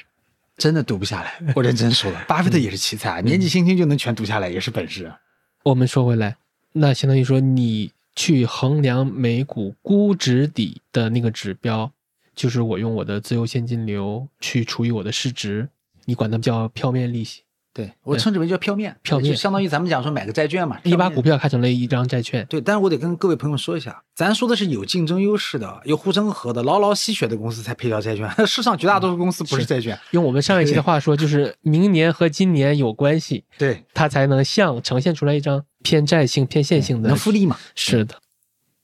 [0.58, 5.18] 真的读不下来， 我认真说了，巴菲特也是奇才啊，年纪轻轻就能全读下来，也是本事啊。
[5.64, 6.36] 我们说回来，
[6.72, 11.92] 那相当于说你去衡量每股估值底的那个指标，
[12.34, 15.68] 就是我用我的自由现金流去除以我的市值，
[16.04, 17.42] 你管它叫票面利息。
[17.74, 29.98] 对我称之为叫票面，票面就相当于咱们讲说买个债券嘛，你把股票看成了一张债券，对，但是我得跟各位朋友说一下，咱说的是有竞争优势的、有护城河的、牢牢吸血的公司才配叫债券，世上绝大多数公司不是债券。
[30.10, 37.56] 用我们上一期的话说，就是明年和今年有关系， 对，它才能像呈现出来一张偏债性、偏线性的能复利嘛？
[37.74, 38.16] 是的。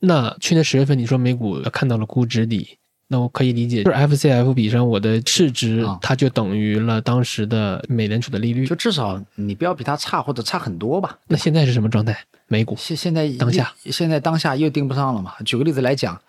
[0.01, 2.79] 那去年十月份你说美股看到了估值底，
[3.11, 8.77] 那我可以理解，就是 FCF 比上我的市值啊，它就等于了当时的美联储的利率就。
[8.77, 11.19] 至少你不要比它差或者差很多吧。
[11.27, 12.17] 那现在是什么状态？
[12.49, 15.35] 美股现现在当下现在当下又盯不上了嘛？
[15.45, 16.21] 举个例子来讲，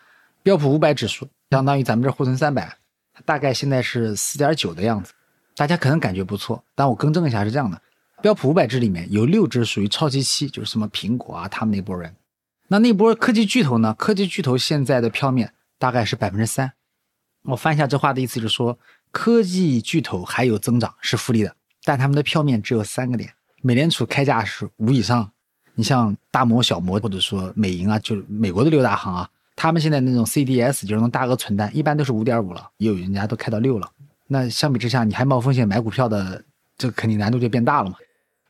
[0.42, 2.78] 标普五百指数相当于咱们这沪深三百，
[3.26, 5.12] 大概现在是四点九的样子，
[5.56, 7.82] 大家可能感觉不错，但我更正一下是这样的：
[8.22, 12.14] 标普五百只里面有六只属于超级期，就是什么苹果啊，他们那波人。
[12.70, 13.94] 那那波科技巨头呢？
[13.98, 16.72] 科技巨头现在的票面大概是百分之三。
[17.44, 18.78] 我翻一下这话的意思，就是说
[19.10, 23.34] 科技巨头还有增长是复利的，但他们的票面只有三个点。
[23.62, 25.32] 美联储开价是五以上，
[25.74, 33.90] 你像大摩、小摩或者说美银啊，就是美国的六大行啊，他们现在那种 CDS 就是那种大额存单，一般都是五点五了，也有人家都开到六了。
[34.28, 36.44] 那相比之下，你还冒风险买股票的，
[36.78, 37.96] 这肯定难度就变大了嘛。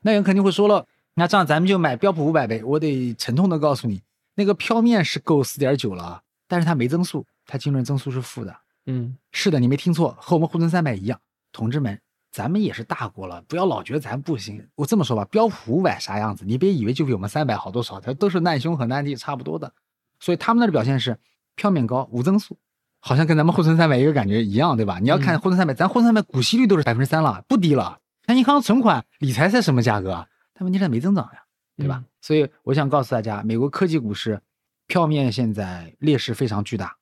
[0.02, 2.64] 那人肯定会说了，那这样咱们就买标普五百呗。
[2.64, 4.02] 我得沉痛的告诉你，
[4.36, 8.54] 那个票面是够四点九了，但是它没增速，它净利润增速是负的。
[8.88, 11.18] 嗯，是的，你没听错，和我们沪深三百一样，
[11.52, 11.98] 同志们，
[12.32, 14.68] 咱们也是大国了，不要老觉得咱不行。
[14.76, 19.72] 我这么说吧，标普五百啥样子，你别以为就比我们三百好多少，它都是难兄和难弟差不多的。
[20.20, 21.18] 所以他们那的表现是
[21.56, 22.58] 票面高无增速，
[23.00, 24.98] 好像跟咱们沪深三百一个感觉一样，对吧？
[25.00, 28.00] 你要看沪深三百，咱沪深三百股息率都是百分之三了，不低了。
[28.26, 30.28] 那银行存款理财才什么价格啊？
[30.54, 31.44] 但问题是没增长呀，
[31.78, 32.04] 对吧？
[32.22, 34.42] 所以我想告诉大家，美国科技股市
[34.90, 36.98] 票面现在劣势非常巨大。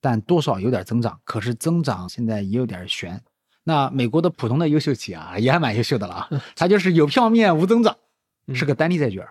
[0.00, 3.20] 但多少有点增长，可是增长现在也有点悬。
[3.64, 7.96] 那美国的普通的优秀企业啊，也还蛮优秀的了啊，它就是有票面无增长，
[8.54, 9.26] 是个单利债券。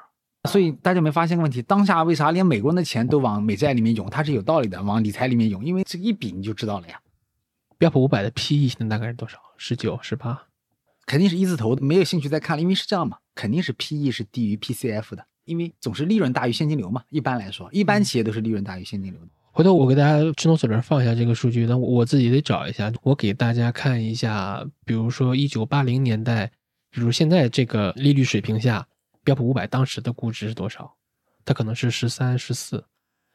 [0.49, 1.61] 所以大家没发现个问题？
[1.61, 4.09] 当下为啥连美国人的钱都往美债里面涌？
[4.09, 6.99] 它是有道理的，往理财里面涌，因为这一比你就知道了呀。
[7.77, 9.37] 标普五百的 PE 现在大概是多少？
[9.57, 10.43] 十九、十八？
[11.05, 17.01] 肯定是一字头的，没有兴趣再看了，因为是这样嘛，肯定是 PE 是低于 PCF 的，因为总是利润大于现金流嘛。
[17.09, 19.27] 一般来说，一般企业都是利润大于现金流的。
[19.51, 22.93] 回头我给大家智能手里放一下这个数据，那我自己得找一下。
[23.01, 26.51] 我给大家看一下，比如说一九八零年代，
[26.91, 28.87] 比如现在这个利率水平下，
[29.23, 30.93] 标普五百当时的估值是多少？
[31.43, 32.85] 它可能是十三、十四。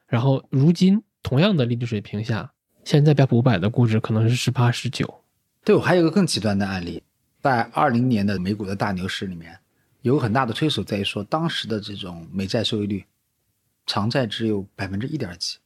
[0.07, 2.53] 然后如今同样的利率水平下，
[2.85, 5.21] 现在标普五百的估值可能是十八、十九。
[5.65, 7.03] 对我还有个更极端的案例，
[7.41, 9.59] 在二零年的美股的大牛市里面，
[10.03, 13.03] 有很大的推手在于说，当时的这种美债收益率，
[13.85, 15.57] 长债只有百分之一点几。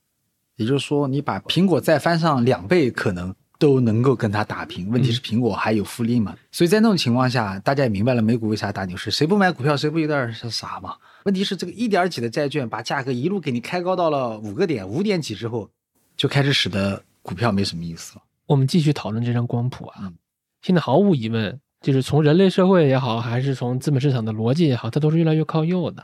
[0.56, 4.90] 也就是说，你把苹果再翻上两倍，可能都能够跟它打平。
[4.90, 6.36] 问题是苹果还有复利嘛？
[6.52, 9.10] 所以在那种情况下，大家也明白了美股为啥大牛市。
[9.10, 10.96] 谁不买股票，谁不有点傻嘛？
[11.26, 15.70] 问题是这个一点几的债券把价格一路给你开高到了五个点、五点几之后，
[16.16, 18.22] 就开始使得股票没什么意思了。
[18.46, 20.14] 我们继续讨论这张光谱啊。
[20.62, 26.04] 现在毫无疑问，就是从人类社会也好，还是从资本市场的逻辑也好，它都是越来越靠右的。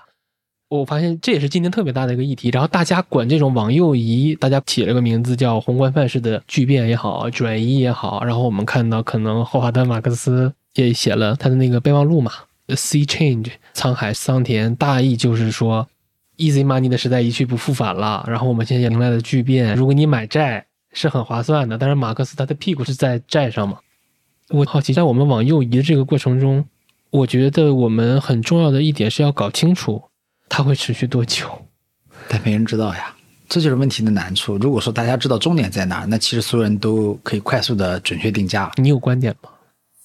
[0.70, 8.24] 我发现这也是今天特别大的一个议题，然后大家管这种往右移，大家起了个名字叫宏观范式的巨变也好，转移也好。
[8.24, 12.32] 然后我们看到，可能霍华德·马克思也写了他的那个备忘录嘛，
[12.76, 13.44] 《Sea Change》
[13.76, 15.88] 沧海桑田，大意就是说
[16.38, 18.26] ，Easy Money 的时代一去不复返了。
[18.28, 23.78] 然后我们现在迎来的巨变，如果你买债是很划算的，但是马克思他的屁股是在债上嘛。
[24.54, 26.64] 我好奇，在我们往右移的这个过程中，
[27.10, 30.04] 我觉得我们很重要的一点是要搞清楚。
[30.48, 31.50] 它会持续多久？
[32.30, 33.16] 但没人知道呀，
[33.50, 34.56] 这就是问题的难处。
[34.58, 38.72] 如果说大家知道终点在哪儿，那其实所有人都可以快速的准确定价。
[38.76, 39.50] 你有观点吗？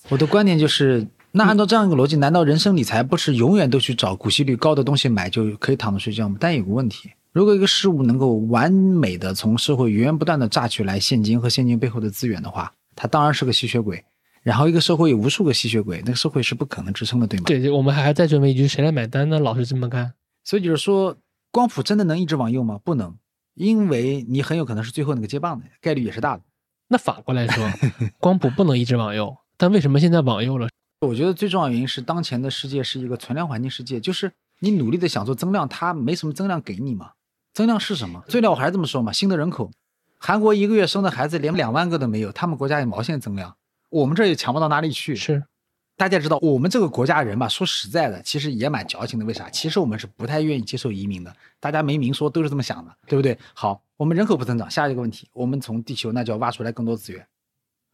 [0.08, 6.38] 我的观点就是，那按照这样一个逻辑，难道人生理财不是永远都去找股息率高的东西买就可以躺着睡觉吗？
[6.40, 14.02] 但有个问题，如果一个事物能够完美的从社会源源不断的榨取来现金和现金背后的资源的话，它当然是个吸血鬼。
[14.42, 17.44] 然后一个社会有无数个吸血鬼，那个社会是不可能支撑的，对吗？
[17.46, 19.38] 对，我们还要再准备一句：谁来买单呢？
[19.38, 20.14] 老是这么干。
[20.44, 21.16] 所以就是说，
[21.50, 22.80] 光谱真的能一直往右吗？
[22.82, 23.16] 不能，
[23.54, 26.42] 因为你很有可能是最后那个接棒的，概率也是大的。
[26.88, 27.68] 那反过来说，
[28.18, 30.68] 光谱不能一直往右，但为什么现在往右了？
[31.00, 37.12] 我觉得最重要原因是当前的世界是一个存量环境世界，就是你努力的想做增量，它没什么增量给你嘛。
[37.52, 38.24] 增量是什么？
[38.28, 39.70] 最量我还是这么说嘛，新的人口，
[40.18, 43.54] 韩国一个月生的孩子连两万个都没有，他们国家有毛线增量？
[43.88, 45.14] 我们这也强不到哪里去。
[45.16, 45.44] 是。
[45.96, 49.24] 大家知道，我们这个国家人吧，说实在的，其实也蛮矫情的。
[49.24, 49.50] 为啥？
[49.50, 51.36] 其实我们是不太愿意接受移民的。
[51.58, 53.36] 大家没明说，都是这么想的，对不对？
[53.52, 57.26] 好，我们人口不增长，下一个问题，我们从地球那就要挖出来更多资源。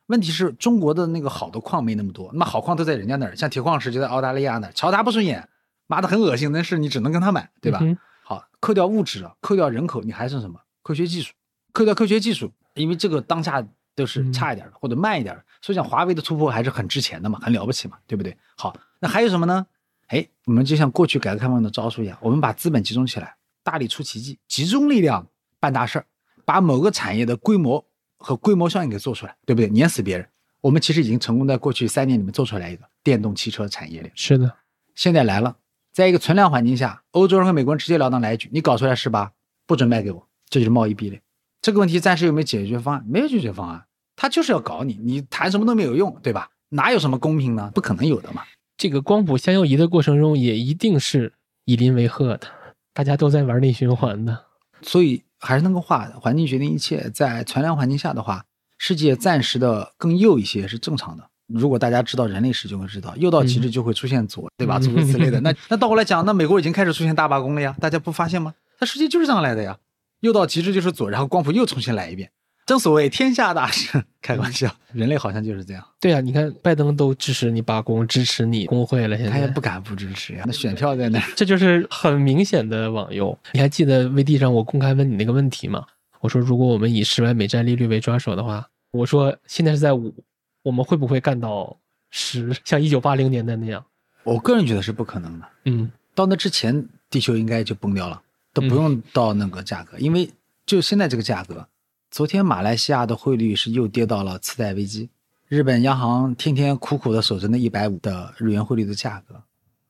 [0.09, 5.49] 问题是中国的那个好的矿没那么多，那么好矿都在人家那儿，像铁矿石就在澳大利亚那儿，瞧他不顺眼，
[5.87, 7.81] 妈的很恶心，那是你只能跟他买，对吧？
[8.23, 10.61] 好，扣掉物质，扣掉人口，你还剩什么？
[10.83, 11.33] 科学技术，
[11.73, 13.67] 扣掉科学技术，因为这个当下。
[13.95, 18.37] 都是差一点的或者慢一点的，所以讲华为的突破还是很值钱的嘛，很了不起嘛，对不对？
[18.57, 19.67] 好，那还有什么呢？
[20.09, 25.27] 哎，我们就像过去改革开放的招数一样，我们把资本集中起来，大力出奇迹，集中力量
[25.59, 26.07] 办大事儿，
[26.45, 27.85] 把某个产业的规模
[28.19, 29.69] 和规模效应给做出来，对不对？
[29.71, 30.29] 碾死别人。
[30.61, 34.11] 我们其实已经成功在过去三年里面做出来一个电动汽车产业链。
[34.15, 34.55] 是的，
[34.95, 35.57] 现在来了，
[35.93, 39.33] 在一个存量环境下，欧洲人和美国人直截了当来一句：你搞出来是吧？
[39.67, 41.21] 不准卖给我，这就是贸易壁垒。
[41.65, 43.03] 这个问题暂时有没有解决方案？
[43.09, 43.87] 没有解决方案。
[44.17, 46.51] 他就是要搞你，你谈什么都没有用，对吧？
[46.69, 47.73] 哪有什么公平呢？
[47.75, 48.43] 不可能有的嘛。
[48.77, 51.33] 这个光谱向右移的过程中，也一定是
[51.65, 52.49] 以邻为壑的，
[52.93, 54.45] 大家都在玩内循环的。
[54.83, 57.09] 所以还是那个话，环境决定一切。
[57.15, 58.45] 在存量环境下的话，
[58.77, 61.25] 世界暂时的更右一些是正常的。
[61.47, 64.79] 如果大家知道人类史，就会知道，右到极致就会出现左，对吧？
[64.85, 65.41] 诸如此类的。
[65.41, 68.53] 那那倒过来讲，那美国已经开始出现大罢工了呀，大家不发现吗？
[68.79, 69.79] 它实际就是这样来的呀。
[70.25, 72.31] 右到极致就是左，然后光谱又重新来一遍。
[72.67, 80.45] 正所谓天下大事， 开玩笑，人类好像就是这样，对啊，你看拜登都支持你罢工，支持你工会了，现在他也不敢不支持呀。
[80.47, 83.39] 那选票在那儿， 这就是很明显的网游。
[83.53, 85.85] 你还记得 VD 上我公开问你那个问题吗？
[86.21, 90.15] 我说如果我们以十万美债利率为抓手的话，我说现在是在五，
[90.63, 91.77] 我们会不会干到
[92.11, 92.51] 十？
[92.65, 93.85] 像一九八零年代那样？
[94.23, 95.47] 我个人觉得是不可能的。
[95.67, 98.23] 嗯，到那之前，地球应该就崩掉了，
[98.55, 100.31] 都不用到那个价格，因为
[100.65, 101.69] 就现在这个价格，
[102.11, 105.11] 昨天马来西亚的汇率是又跌到了次贷危机，
[105.49, 109.43] 日本央行天天苦苦的守着那一百五的日元汇率的价格，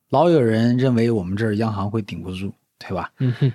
[0.09, 3.11] 老有人认为我们这儿央行会顶不住，对吧？
[3.19, 3.53] 嗯哼，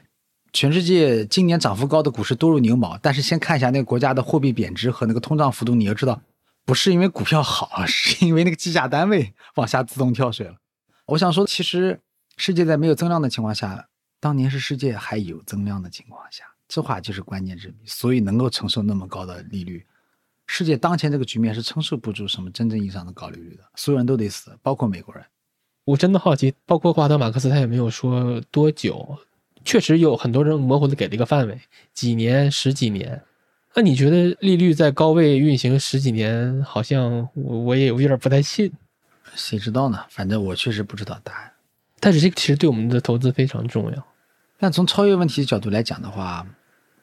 [0.53, 6.23] 全世界今年涨幅高的股市多如牛毛，但是先看一下那个国家的货币贬值和那个通胀幅度，你要知道，
[6.65, 10.55] 不是因为股票好， 是因为那个计价单位往下自动跳水了。
[11.07, 12.01] 我想说，其实
[12.37, 13.89] 世界在没有增量的情况下，
[14.21, 17.77] 当年是世界还有增量的情况下，这话就是关键之谜。
[17.87, 19.85] 所以能够承受那么高的利率，
[20.47, 25.25] 世界当前这个局面是承受不住什么真正意义上的高利率的，所有人都得死，包括美国人。
[25.85, 29.19] 我真的好奇，包括华德马克思他也没有说多久，
[29.65, 31.59] 确实有很多人模糊的给了一个范围，
[31.95, 33.23] 几年、十几年。
[33.75, 38.71] 那你觉得利率在高位运行十几年，好像我我也有点不太信。
[39.35, 40.05] 谁知道呢？
[40.11, 41.53] 反正我确实不知道答案。
[42.01, 44.07] 但是这个其实对我们的投资非常重要。
[44.59, 46.47] 但从超越问题的角度来讲的话，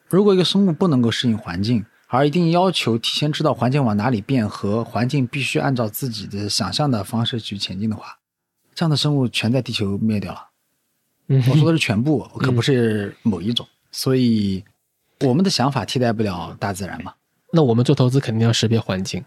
[0.10, 8.18] 如果一个生物不能够适应环境，而一定要求提前知道环境往哪里变和环境必须按照自己的想象的方式去前进的话，
[8.76, 10.50] 这样的生物全在地球灭掉了。
[11.30, 13.68] 嗯我说的 是全部，可不是某一种。
[13.92, 14.64] 所以，
[15.22, 17.14] 我们的想法替代不了大自然嘛。
[17.52, 19.26] 那我们做投资肯定要识别环境，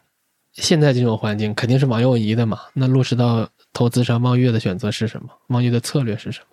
[0.53, 2.61] 现在这种环境肯定是往右移的嘛。
[2.75, 5.29] 那落实到投资上，望月的选择是什么？
[5.49, 6.47] 望月的策略是什么？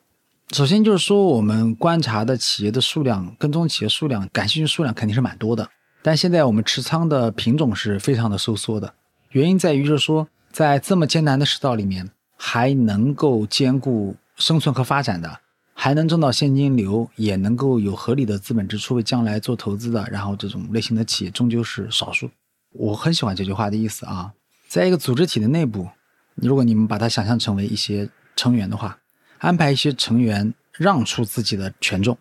[0.51, 5.69] 首先就是说，我们观察的企业的数量、跟踪企业数量、感兴趣数量肯定是蛮多的，
[6.01, 8.93] 但现在我们持仓的品种是非常的收缩的。
[9.31, 15.39] 原因在于就是说，在这么艰难的世道里面，还能够兼顾生存和发展的，
[15.73, 22.29] 还能挣到现金流，也能够有合理的资本支出为将来做投资的，然后这种类型的企业终究是少数。
[22.71, 24.31] 我很喜欢这句话的意思啊，
[24.69, 25.89] 在一个组织体的内部，
[26.37, 28.97] 如果你们把它想象成为一些成员的话，
[29.39, 32.17] 安排一些成员让出自己的权重，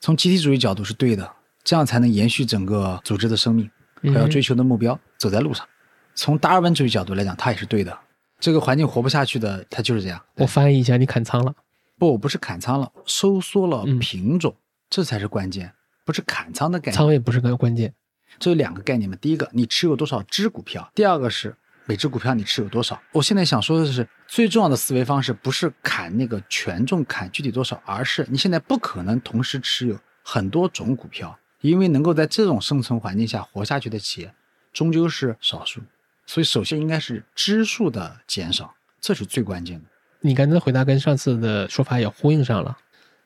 [0.00, 1.30] 从集体主义角度是对的，
[1.62, 3.70] 这样才能延续整个组织的生命
[4.02, 5.66] 和要追求的目标，走在路上。
[6.14, 7.96] 从达尔文主义角度来讲，它也是对的。
[8.40, 10.20] 这个环境活不下去的，它就是这样。
[10.34, 11.54] 我翻译一下，你砍仓了。
[11.98, 14.56] 不，不是砍仓了，收缩了嗯品种，
[14.88, 15.72] 这才是关键，
[16.04, 16.96] 不是砍仓的概念。
[16.96, 17.94] 仓位不是个关键。
[18.38, 21.54] 这有两个概念嘛，第一个你持有多少只股票，第二个是
[21.90, 23.02] 每只股票你持有多少。
[23.10, 34.32] 我现在想说的是，最重要的思维方式不是砍那个权重，砍具体多少，而是你现在不可能同时持有很多种股票，因为能够在这种生存环境下活下去的企业，
[34.72, 35.80] 终究是少数。
[36.26, 39.86] 所以首先应该是支数的减少，这是最关键的。
[40.20, 42.78] 你刚才的回答跟上次的说法也呼应上了。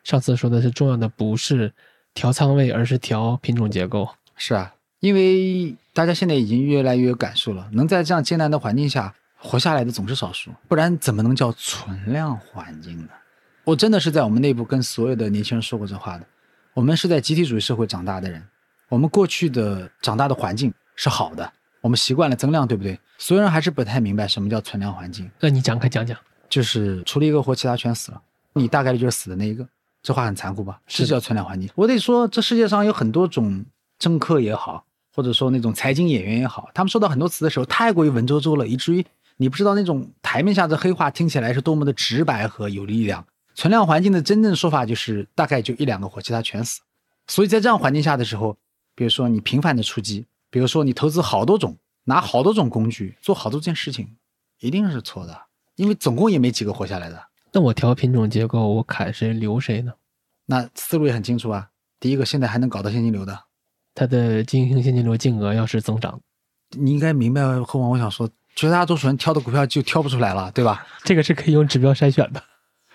[0.05, 1.71] 上次说的是重要的不是
[2.15, 4.09] 调仓位，而是调品种结构。
[4.37, 4.73] 是啊，
[5.05, 13.09] 因为大家现在已经越来越有感受了，能在这样艰难的环境下活下来的总是少数，不然怎么能叫存量环境呢？
[13.65, 16.25] 我真的是在我们内部跟所有的年轻人说过这话的。
[16.73, 18.43] 我们是在集体主义社会长大的人，
[18.89, 22.99] 我们过去的长大的环境是好的，我们习惯了增量，对不对？
[23.19, 26.17] 所有人还是不太明白什么叫存量环境，那你讲开讲讲。
[26.49, 28.23] 就是除了一个活，其他全死了，
[28.55, 29.69] 你大概率就是死的那一个。
[30.03, 30.81] 这话很残酷吧？
[30.87, 31.69] 是叫存量环境。
[31.75, 33.67] 我得说，这世界上有很多种
[33.99, 39.05] 政客也好，或者说那种财经演员也好，他们说到很多词的时候太过于文绉绉了，以至于
[39.37, 43.25] 你不知道那种台面下的黑话听起来是多么的直白和有力量。
[43.55, 46.81] 存量环境的真正说法就是大概就一两个活，其他全死。
[47.29, 48.57] 所以在这样环境下的时候，
[48.97, 54.09] 比如说你频繁的出击，比如说你投资好多种，拿好多种工具做好多件事情，
[54.59, 55.43] 一定是错的，
[55.77, 57.23] 因为总共也没几个活下来的。
[57.53, 59.93] 那我调品种结构，我砍谁留谁呢？
[60.47, 61.71] 那思路也很清楚啊。
[62.01, 63.45] 第一个，现在还能搞到现金流的，
[63.95, 66.21] 它的经营性现金流净额要是增长，
[66.71, 70.87] 你应该明白后面我想说，绝大多数人挑的股票就挑不出来了，对吧？
[71.05, 72.43] 这个是可以用指标筛选的。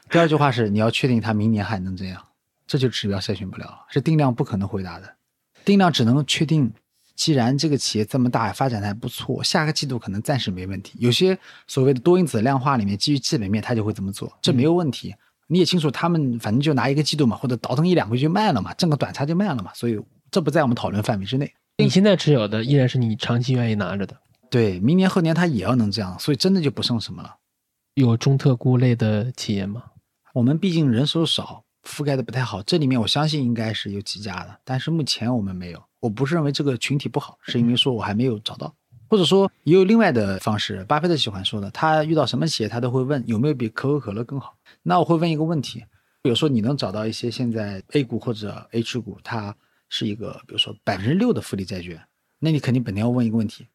[0.10, 2.22] 第二句话是你要确定它明年还能这样，
[2.68, 5.16] 这就指标筛选不了了，是定量不可能回答的。
[5.64, 6.72] 定量只能确定，
[7.16, 10.98] 既然这个企业这么大，发展的还不错，下个季度可能暂时没问题。
[11.00, 11.38] 有些
[11.68, 15.14] 所谓的多因子量化里面，基于基本面，它就会这么做，这没有问题。
[15.48, 20.00] 你也清楚，他们反正就拿一个季度嘛，或者倒腾一两个月就卖了嘛，挣个短差就卖了嘛，所以
[20.32, 21.54] 这不在我们讨论范围之内。
[21.78, 24.18] 你现在持有的依然是你长期愿意拿着的，
[24.50, 27.36] 对，明年后年它也要能这样，所以真的就不剩什么了。
[27.94, 29.84] 有中特估类的企业吗？
[30.34, 35.82] 我们毕竟人手少，覆盖的不太好，这里面我相信应该是有几家的，但是目前我们没有。
[36.02, 38.74] 我不是认为这个群体不好，是因为说我还没有找到，
[39.10, 40.84] 或者说也有另外的方式。
[40.86, 44.56] 巴菲特喜欢说的，他遇到什么企业，他都会问有没有比可口可乐更好。
[44.84, 45.84] 那我会问一个问题，
[46.22, 49.56] 比如说你能找到一些现在 A 股或者 H 股，它
[49.90, 52.02] 是一个比如说百分之六的复利债券，
[52.40, 53.68] 那你肯定本天要问一个问题，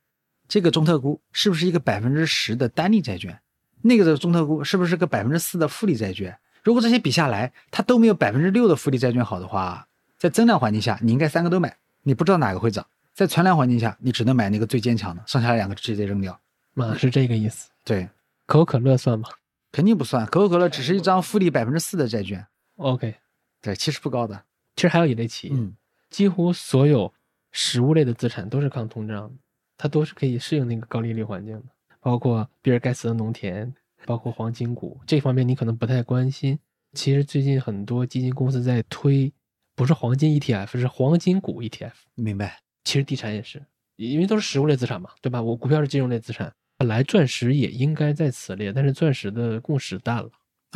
[0.48, 3.38] 这个中特估是不是一个百分之十的单利债券？
[3.82, 6.38] 那个的中特估是不是个百分之四的复利债券？
[6.62, 9.86] 如果这些比下来，它都没有百分之六的复利债券好的话，
[10.16, 11.76] 在增量环境下，你应该三个都买。
[12.02, 16.38] 你不知道哪个会涨，在存量环境下，你只能买那个最坚强的，剩下的两个直接扔掉。
[16.76, 17.70] 啊，是这个意思。
[17.84, 18.08] 对，
[18.46, 19.28] 可口可乐算吗
[19.70, 22.46] 肯定不算，可口可乐只是一张复利百分之四的债券
[22.76, 23.14] ，？OK，
[23.60, 24.42] 对，其实不高的。
[24.76, 25.74] 其实还有一类企业，嗯，
[26.14, 27.12] 几乎所有
[27.50, 29.34] 实物类的资产都是抗通胀的，
[29.76, 31.64] 它都是可以适应那个高利率环境的，
[31.98, 33.74] 包括比尔盖茨的农田，
[34.06, 36.56] 包括黄金股这方面你可能不太关心。
[36.92, 39.32] 其实最近很多基金公司在推，
[39.74, 41.94] 不是黄金 ETF，是黄金股 ETF。
[42.14, 42.60] 明白。
[42.84, 43.60] 其实地产也是，
[43.96, 45.42] 因为都是实物类资产嘛，对吧？
[45.42, 50.30] 我股票是金融类资产，本来钻石也应该在此列，但是钻石的共识淡了。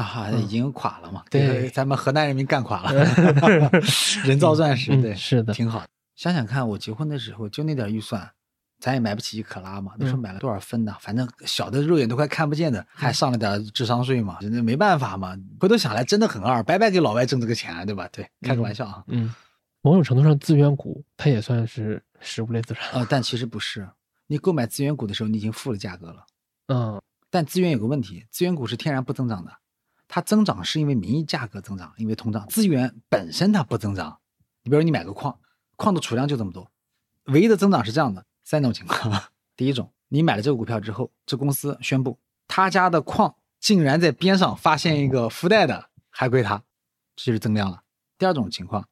[0.05, 1.25] 啊，已经垮了嘛？
[1.31, 3.05] 对咱们河南人民干垮了，
[4.25, 5.85] 人造钻石，嗯对，是的挺好。
[6.15, 8.29] 想想看，我结婚的时候就那点预算，
[8.81, 9.93] 咱也买不起一克拉嘛。
[9.99, 10.97] 那时候嗯买了多少分呢？
[11.01, 15.37] 反正小的肉眼都快看不见的，还上了点智商税嘛，那没办法嘛。
[15.61, 18.09] 回头想来真的很二，白白给老外挣这个钱，对吧？
[18.13, 19.05] 对，开个玩笑啊。
[19.09, 19.33] 嗯，
[19.83, 22.85] 某种程度上，资源股它也算是食物类资产。
[22.93, 23.89] 呃，但其实不是，
[24.27, 26.27] 你购买资源股的时候，你已经付了价格了。
[26.67, 29.53] 嗯，但资源有个问题，资源股是天然不增长的，
[30.09, 32.47] 它增长是因为名义价格增长，因为通胀。
[32.49, 34.19] 资源本身它不增长。
[34.63, 35.39] 你比如你买个矿，
[35.77, 36.71] 矿的储量就这么多，
[37.25, 39.23] 唯一的增长是这样的三种情况：
[39.55, 46.63] 第一种，你买了这个股票之后，这公司宣布他家的矿竟然在边上发现一个附带的，还归他，
[47.15, 47.83] 这就是增量了。
[48.17, 48.89] 第二种情况，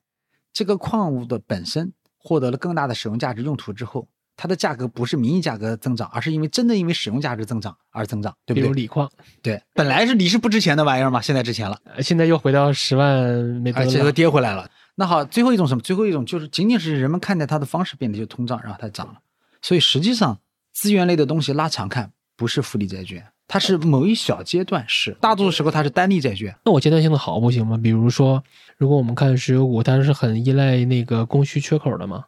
[0.53, 8.63] 这个矿物的本身获得了更大的使用价值用途之后，它的价格不是名义价格增长，而是因为真的因为使用价值增长而增长，对不对？
[8.63, 9.11] 比如锂矿，
[9.43, 13.25] 对，本来是锂是不值钱的玩意儿嘛，现在值钱了，呃现在又回到十万
[13.63, 14.13] 美而且又。
[14.13, 14.71] 跌回来了。
[14.97, 15.81] 那好，最后一种什么？
[15.83, 19.15] 最后一种就是仅仅是人们看待它的方式变得就通胀，然后它涨了。
[19.61, 20.39] 所以实际上
[20.73, 26.57] 资源类的东西拉长看不是复利债券，它是某一小阶段是，大多数时候它是单利债券。
[26.65, 27.77] 那我阶段性的好不行吗？
[27.77, 28.43] 比如说，
[28.79, 32.25] 如果我们看石油股，它是很依赖那个供需缺口的嘛。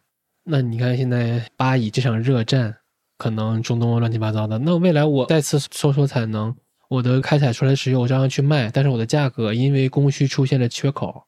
[0.51, 2.75] 那你看现在巴以这场热战，
[3.19, 6.55] 可能中东乱七八糟的，那未来我再次收缩产能，
[6.87, 11.23] 我的开采出来石油我照样去卖，但是我的价格因为供需出现了缺口，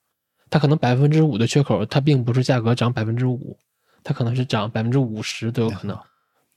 [0.49, 3.55] 它可能百分之五的缺口，它并不是价格涨百分之五，
[4.03, 5.95] 它可能是涨百分之五十都有可能。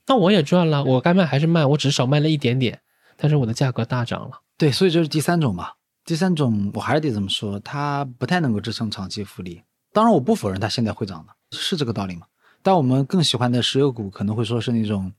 [0.07, 2.81] 那我也赚了，我该卖还是卖，我只是少卖了一点点，
[3.15, 4.41] 但是我的价格大涨了。
[4.57, 5.69] 对，所以这是第三种嘛。
[6.03, 9.61] 第三种我还是得这么说，它不太能够支撑长期复利。
[9.93, 12.25] 当然，我不否认它现在会涨的，是这个道理嘛。
[12.65, 15.13] 但我们更喜欢的石油股可能会说是那种，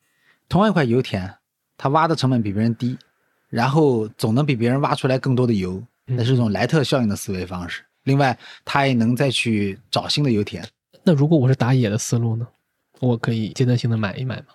[0.49, 1.33] 同样一块油田，
[1.79, 2.99] 它挖的成本比别人低，
[3.49, 7.85] 然后总能比别人挖出来更多的油，那是一种莱特效应的思维方式。
[8.03, 10.69] 另外，它也能再去找新的油田。
[11.05, 12.49] 那如果我是打野的思路呢？
[12.99, 14.47] 我可以阶段性的买一买吗？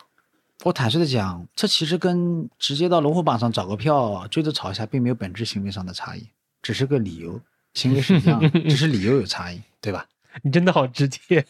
[0.66, 6.28] 我坦率的讲，这其实跟直接到龙虎榜上找个票追着炒一下，并没有本质行为上的差异，
[6.62, 7.39] 只是个理由，
[7.74, 10.06] 行为是一样，只是理由有差异，对吧？
[10.43, 11.45] 你真的好直接，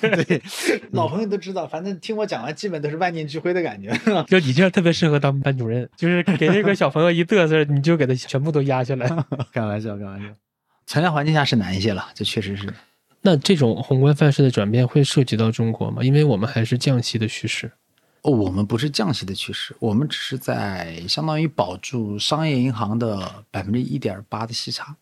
[0.00, 0.42] 对，
[0.92, 3.90] 老朋友都知道，反正听我讲完，基本都是万念俱灰的感觉。
[4.28, 9.08] 就你这样特别适合当班主任，就是给那个小朋友一嘚瑟，你就给他全部都压下来。
[9.52, 10.28] 开玩笑，开玩笑。
[10.86, 12.72] 存量环境下是难一些了，这确实是。
[13.22, 16.02] 那这种宏观范式的转变会涉及到中国吗？
[16.02, 17.72] 因为我们还是降息的趋势。
[18.22, 24.96] 哦，我们不是降息的趋势，我们只是在相当于保住商业银行的百分之一点八的息差。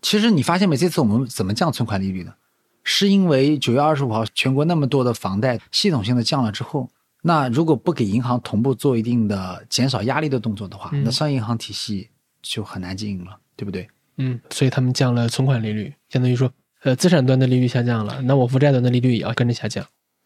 [0.00, 0.76] 其实你发现没？
[0.76, 2.34] 这次我们怎么降存款利率的？
[2.82, 6.88] 是因为九月二十五号全国那么多的房贷系统性的降了之后，
[7.22, 12.08] 那如果不给银行同步做一定的减少压力的动作的话，嗯那商业银行体系
[12.40, 13.88] 就很难经营了，对不对？
[14.16, 16.50] 嗯，所以他们降了存款利率，相当于说，
[16.82, 19.84] 呃，资产端的利率下降了，那我负债端的利率也要跟着下降。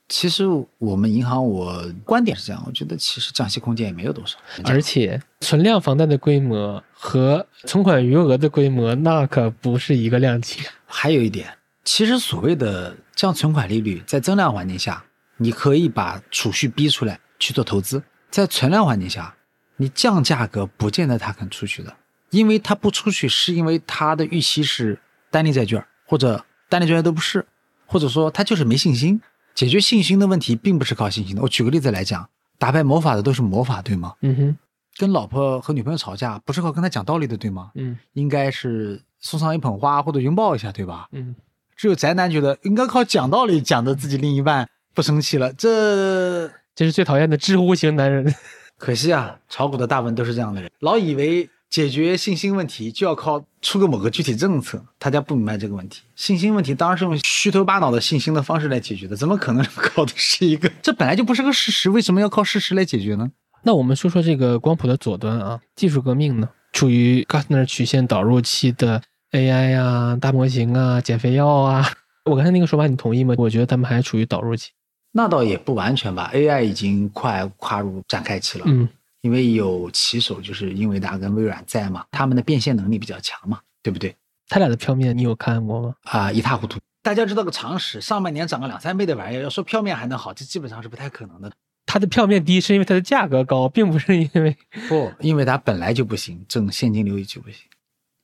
[0.09, 0.45] 其实
[0.79, 10.61] 我们银行，我观点是这样，我觉得其实降息空间也没有多少，而且存量房贷的规模和存款余额的规模，那可不是一个量级。
[10.85, 11.49] 还有一点，
[11.85, 15.05] 其实所谓的降存款利率，在增量环境下，
[15.37, 19.35] 你可以把储蓄逼出来去做投资；在存量环境下，
[19.77, 21.97] 你降价格不见得他肯出去的，
[22.31, 27.45] 因为他不出去，是因为他的预期是单利债券或者单利债券都不是，
[27.87, 29.21] 或者说他就是没信心。
[29.55, 31.43] 解决信心的问题，并不是靠信心的。
[31.43, 32.27] 我举个例子来讲，
[32.59, 34.15] 打败魔法的都是魔法，对吗？
[34.23, 34.59] 嗯哼，
[34.97, 37.71] 跟老婆和女朋友吵架，不是靠跟他讲道理的，对吗？
[37.75, 41.07] 嗯应该是送上一捧花或者拥抱一下，对吧？
[41.13, 41.37] 嗯，
[41.83, 45.53] 只有宅男觉得应该靠讲道理讲的自己另一半不生气了。
[45.55, 48.33] 这这是最讨厌的知乎型男人。
[48.79, 56.03] 可惜啊，炒股的大部分都是这样的人，老以为解决信心问题就要靠出个某个具体政策，大家不明白这个问题。
[56.15, 60.71] 信心问题当然是用虚头巴脑的信心的方式来解决的，怎么可能 靠的是一个？
[60.81, 63.29] 这本来就不是个事实，为什么要靠事实来解决呢？
[63.65, 69.03] 那我们说说这个光谱的左端啊，技术革命呢，处于 Gartner 曲线导入期的
[69.33, 71.87] AI 呀、大模型啊、减肥药啊。
[72.25, 73.35] 我刚才那个说法你同意吗？
[73.39, 74.71] 我觉得他们还处于导入期。
[75.11, 78.65] 那倒也不完全吧，AI 已经快跨入展开期了。
[78.69, 78.89] 嗯，
[79.23, 84.15] 因为有棋手就是英伟达跟微软在嘛，他们的变现能力比较强嘛，对不对？
[84.49, 85.95] 他俩的票面你有看过吗？
[86.05, 86.79] 啊，一塌糊涂。
[87.03, 91.51] 大家知道个常识，上半年涨个两三倍的玩意儿，要说票面还能好，这基本上是不太可能的。
[91.87, 94.57] 它的票面低是因为它的价格高，并不是因为
[94.89, 97.59] 不，因为它本来就不行，挣现金流就不行。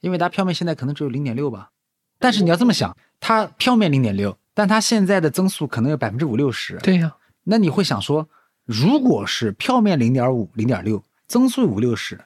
[0.01, 1.71] 因为它票面现在可能只有零点六吧，
[2.19, 6.79] 但是你要这么想，它票面零点六，但它现在的增速可能有百分之五六十。
[6.79, 8.29] 对呀，那你会想说，
[8.65, 12.21] 如果是票面零点五、零点六，增速五六十，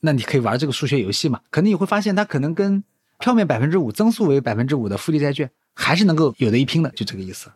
[0.00, 1.40] 那你可以玩这个数学游戏嘛？
[1.50, 2.84] 可能你会发现，它可能跟
[3.18, 7.50] 票面百分之五、增速为百分之五的复利债券还是能够有的一拼的，就这个意思。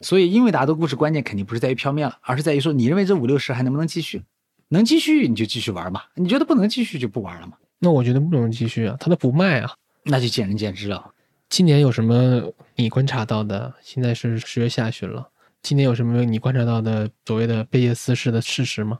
[0.00, 4.22] 所以英伟达的故事关键肯定不是在于票面了，而是在于说，你认为这五六十还能不能继续？
[4.68, 7.54] 能继续你就继续玩嘛，你觉得不能继续就不玩了嘛？
[7.78, 9.72] 那我觉得不能继续啊，他都不卖啊，
[10.04, 11.12] 那就见仁见智了。
[11.48, 12.42] 今年有什么
[12.76, 13.72] 你观察到的？
[13.80, 15.28] 现在是十月下旬了，
[15.62, 18.98] 今年有什么你观察到的所谓的贝叶斯式的事实吗？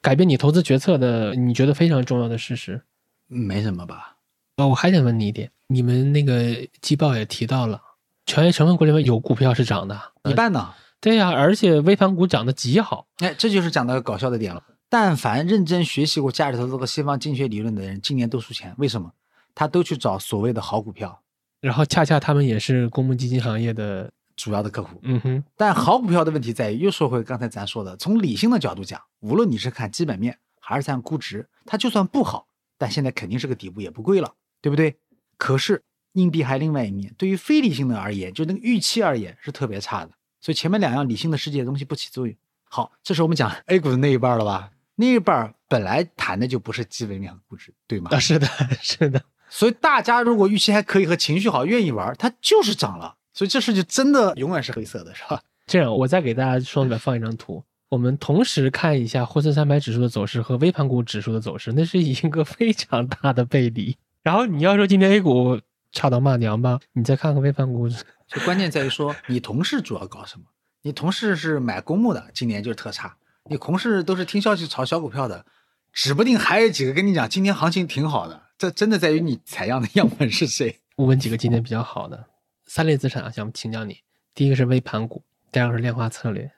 [0.00, 2.80] 改变你投资决策的，你觉得非常重要的事实？
[3.26, 4.16] 没什么吧？
[4.56, 7.80] 哦，我还想问你一点，你们那个季报也提到了，
[8.26, 10.72] 权益成分股里面有股票是涨的，一半呢？
[11.00, 13.06] 对呀，而且微盘股涨得极好。
[13.18, 14.62] 哎，这就是讲到搞笑的点了。
[14.90, 18.74] 但凡认真学习过价值投资和西方经济学理论的人，今年都输钱。
[18.76, 19.12] 为什么？
[19.54, 21.22] 他都去找所谓的好股票，
[21.60, 24.98] 然后恰恰他们也是公募基金行业的主要的客户。
[25.02, 34.96] 嗯哼，但好股票的问题在于，又说回刚才咱说的，从理性的角度讲，无论你是看基本面还是看估值，它就算不好，但现在肯定是个底部，也不贵了，对不对？
[35.36, 35.82] 可是
[36.14, 40.12] 硬币还另外一面，对于非理性的而言，就那个预期而言是特别差的。
[40.40, 42.34] 所以前面两样理性的世界的东西不起作用。
[42.64, 44.70] 好，这是我们讲 A 股的那一半了吧？
[45.00, 48.10] 那一半本来谈的就不是基本面和估值，对吗？
[48.12, 48.46] 啊，是的，
[48.82, 49.22] 是的。
[49.48, 53.16] 所以大家如果预期还可以和情绪好，愿意玩，它就是涨了。
[53.32, 55.40] 所以这事就真的永远是黑色的，是吧？
[55.66, 63.96] 这样，我再给大家双里边放一张图，我们同时看一下沪深三百指数的走势和微盘股指数的走势，那是一个非常大的背离。
[64.22, 65.58] 然后你要说今天 A 股
[65.92, 70.44] 差到骂娘吧，你再看看微盘股，就关键在于说你同事主要搞什么？
[70.82, 73.16] 你同事是买公募的，今年就是特差。
[73.50, 75.44] 你同事都是听消息炒小股票的，
[75.92, 78.40] 指不定还有几个跟你讲今天行情挺好的。
[78.56, 80.78] 这真的在于你采样的样本是谁。
[80.94, 82.26] 我问几个今天比较好的
[82.66, 83.98] 三类资产啊，想请教你。
[84.36, 86.48] 第一个是微盘股，第二个是量化策略。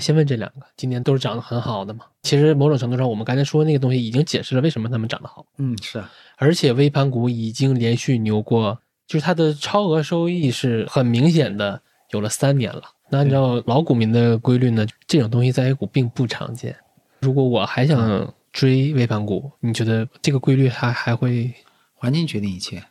[0.00, 2.04] 先问这两个，今年都是涨得很好的嘛？
[2.24, 5.46] 其实某种程度上，我们刚才说的那个东西已经解释了为什么他们涨得好。
[5.56, 6.12] 嗯，是啊。
[6.36, 11.80] 而且微盘股已经连续牛过，就是它的超额收益是很明显的，
[12.10, 12.82] 有了三年了。
[13.10, 16.76] 那按照老股民的规律呢，这种东西在 A 股并不常见。
[17.20, 21.54] 如果我还想追微盘股，你觉得这个规律还还会？
[21.96, 22.84] 环境决定一切。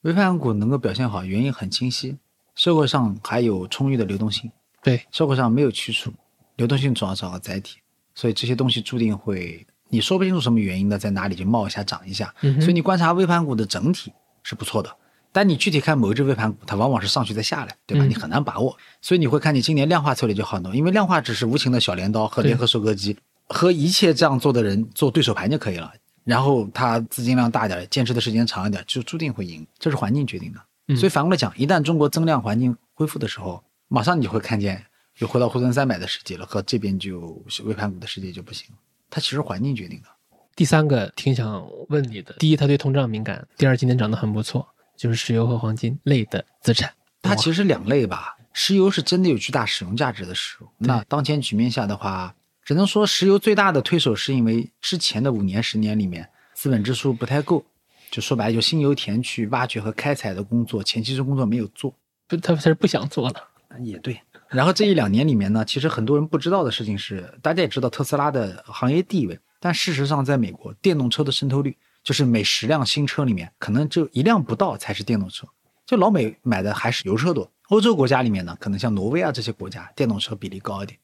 [0.00, 2.16] 微盘股能够表现好，原因很清晰，
[2.56, 4.50] 社会上还有充裕的流动性。
[4.82, 6.12] 对，社会上没有去处，
[6.56, 7.78] 流动性总要找个载体，
[8.12, 12.34] 所以这些东西注定会，你说不清楚什么原因的，在哪里就冒一下涨一下。
[12.40, 14.12] 所以你观察微盘股的整体
[14.42, 14.90] 是不错的。
[15.34, 18.04] 但你具体看某一只微盘股，它往往是上去再下来，对吧？
[18.06, 23.18] 你很难把握，所以你会看见今年量化策略就好弄，因为量化只是无情的小镰刀和联合收割机，
[23.48, 25.92] 和一切这样做的人做对手盘就可以了。
[26.22, 30.96] 然后他资金量大点，坚持的时间长一点，就注定会赢，这是环境决定的。
[30.96, 34.84] 所以反过来讲，一旦中国增量环境恢复的时候，马上你就会看见
[35.18, 38.78] 又回到沪深三百的世界了，和这边就微盘股的世界就不行了。
[39.10, 40.08] 它其实环境决定的。
[40.54, 44.68] 第三个挺想问你的，第一，它对通胀敏感；第二，今年涨得很不错。
[44.96, 46.92] 就是石油和黄金类的资产，
[47.22, 48.36] 它其实两类吧。
[48.52, 50.68] 石油是真的有巨大使用价值的石油。
[50.78, 57.64] 那当前局面下的话，只能说石油最大的推手是因为之前的五年、十年里面资本支出不太够，
[58.10, 61.92] 就说白了，就新油田去挖掘和开采的工作，前期这工作没有做，
[62.28, 63.34] 不，他他是不想做了。
[63.80, 64.20] 也对。
[64.50, 71.76] 然后这一两年里面呢，其实很多人不知道的事情是，大家也知道特斯拉的行业地位，但事实上在美国，电动车的渗透率。
[72.04, 75.48] 就是每十辆新车里面，可能就一辆不到才是电动车。
[75.86, 77.50] 就老美买的还是油车多。
[77.68, 80.98] 欧洲国家里面呢，可能像挪威啊这些国家，电动车比例高一点。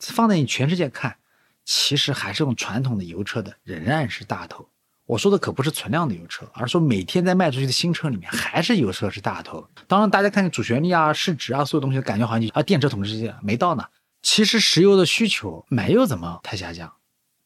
[0.00, 1.16] 放在你全世界看，
[1.64, 4.68] 其实还是用传统的油车的仍然是大头。
[5.06, 9.68] 我说的可不是存量的油车，而是说每天在卖出去的新车里面，还是油车是大头。
[9.86, 13.84] 当然，大家看主旋律啊、市值啊，所有东西感觉好像啊电车统治世界没到呢。
[14.22, 16.92] 其实石油的需求没有怎么太下降，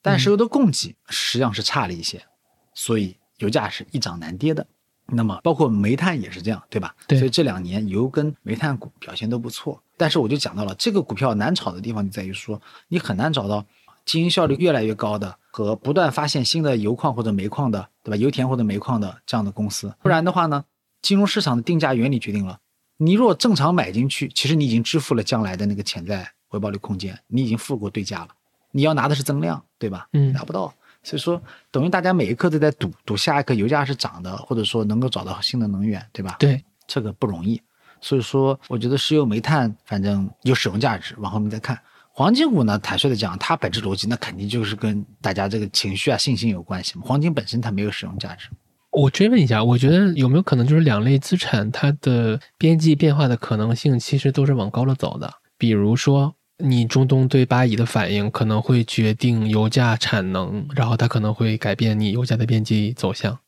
[0.02, 2.26] 但石油的供给实际上是差了一些，
[2.74, 4.66] 所以油价是一涨难跌的。
[5.06, 6.94] 那么包括煤炭也是这样，对吧？
[7.06, 9.80] 对所以这两年油跟煤炭股表现都不错。
[9.96, 13.64] 但是我就讲到了这个股票难炒的地方就在于说，你很难找到
[14.06, 18.16] 经营效率越来越高的和不断发现新的油矿或者煤矿的，对吧？
[18.16, 19.94] 油田或者煤矿的这样的公司。
[20.02, 20.64] 不然的话呢，
[21.02, 22.58] 金融市场的定价原理决定了，
[22.96, 28.28] 你若正常买进去，其实你已经支付了将来的那个潜在回报率空间，你已经付过对价了。
[28.70, 30.08] 你要拿的是增量，对吧？
[30.14, 30.74] 嗯拿不到。
[31.04, 31.40] 所以说，
[31.70, 36.34] 等于大家每一刻都在赌，赌下一刻油价是涨的，或者说能够找到新的能源，对吧？
[36.38, 37.60] 对，这个不容易。
[38.00, 41.78] 所以说，我觉得石油、煤炭反正有使用价值，往后面再看。
[42.10, 47.02] 黄金股呢，坦率的讲，它本质逻辑那肯定就是跟大家这个情绪啊、信心有关系嘛。
[47.04, 48.48] 黄金本身它没有使用价值。
[48.90, 55.32] 我追问一下，我觉得有没有可能就是两类资产它的边际变化的可能性其实都是往高了走的？
[55.58, 63.38] 比如说，你中东对巴以的反应可能会决定油价产能，然后它可能会改变你油价的边际走向。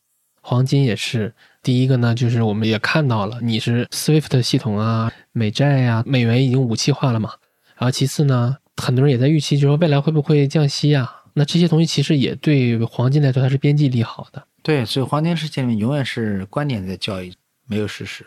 [0.41, 1.33] 黄金也是，
[1.63, 7.31] 第一个呢，就是我们也看到了，你是 SWIFT 系统啊、美债呀、美元已经武器化了嘛。
[7.77, 11.23] 然后其次呢，很多人也在预期，就是说未来会不会降息啊？
[11.33, 17.33] 那这些东西其实也对黄金来说它是边际利好的对，所以黄金世界里面永远是观点在交易，
[17.67, 18.25] 没有事实。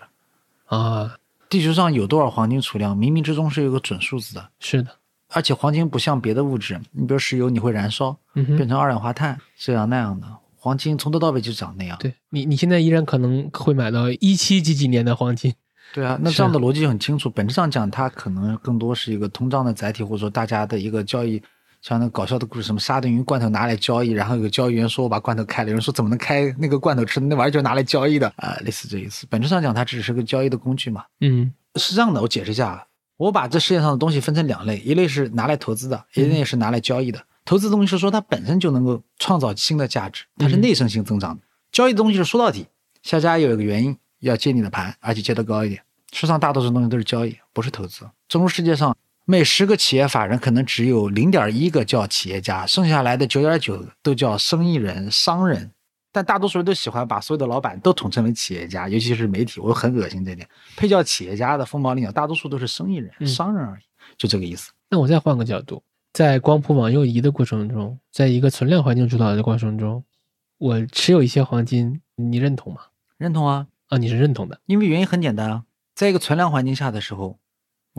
[0.65, 1.17] 啊。
[1.51, 4.49] 地球上有多少黄金储量，冥冥之中是有个准数字的。
[4.61, 4.91] 是的，
[5.29, 10.27] 而且黄金不像别的物质，你比如石油，你会燃烧嗯变，成二氧化碳，这样那样的。
[10.57, 11.99] 黄金从头到尾就长那样。
[11.99, 15.53] 对你，你现在依然可能会买到一七几几年的黄金。
[15.93, 17.29] 对啊，那这样的逻辑很清楚。
[17.29, 21.43] 本质上讲，它可能更多是一个通胀的载体，或者说大家的一个交易。
[21.83, 27.21] 像那搞笑的故事，什么沙丁鱼罐头拿来交易，然后有个交易员说我把罐头开了，有人说怎么能开那个罐头吃？
[27.21, 29.27] 那玩意儿就是拿来交易的啊、类似这意思。
[29.31, 31.05] 本质上讲，它只是个交易的工具嘛。
[31.21, 32.85] 嗯是这样的，我解释一下啊，
[33.17, 37.25] 我把这世界上的东西分成两类，一类是拿来投资的，一类是拿来交易的。
[37.45, 41.43] 投资的东西是说它本身就能够创造新的价值，它是内生性增长的。
[41.73, 42.67] 交易的东西是说到底，
[43.03, 45.81] 下家有一个原因要接你的盘，而且接得高一点。
[46.13, 48.05] 世上大多数东西都是交易，不是投资。
[48.29, 55.71] 正如世界上每十个企业法人可能只有零点一个叫企业家，剩下来的九点九都叫生意人、商人。
[56.13, 60.49] 但大多数人都喜欢把所有的老板都统称为企业家，尤其是媒体，我很恶心这点。
[60.77, 63.83] 配叫企业家的凤毛麟角，大多数都是生意人、嗯商人而已，
[64.19, 64.73] 就这个意思。
[64.89, 65.81] 那我再换个角度，
[66.13, 70.03] 在光谱往右移的过程中，在一个存量环境主导的过程中，
[70.59, 72.81] 我持有一些黄金，你认同吗？
[73.17, 74.61] 认同啊，啊，你是认同的。
[74.67, 75.63] 因为原因很简单啊，
[75.95, 77.39] 在一个存量环境下的时候，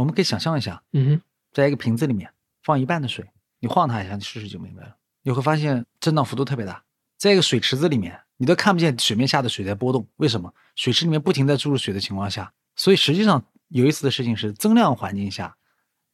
[0.02, 1.22] 我们可以想象一下，嗯哼，
[1.54, 2.34] 在一个瓶子里面
[2.64, 3.24] 放一半的水，
[3.60, 4.95] 你晃它一下，你试试就明白了。
[5.22, 6.84] 你会发现震荡幅度特别大。
[7.18, 10.52] 在一个水池子里面，你都看不见水面下的水在波动，为什么？
[10.76, 15.56] 水池里面不停在注入水的情况下，所以实际上有意思的事情是，增量环境下，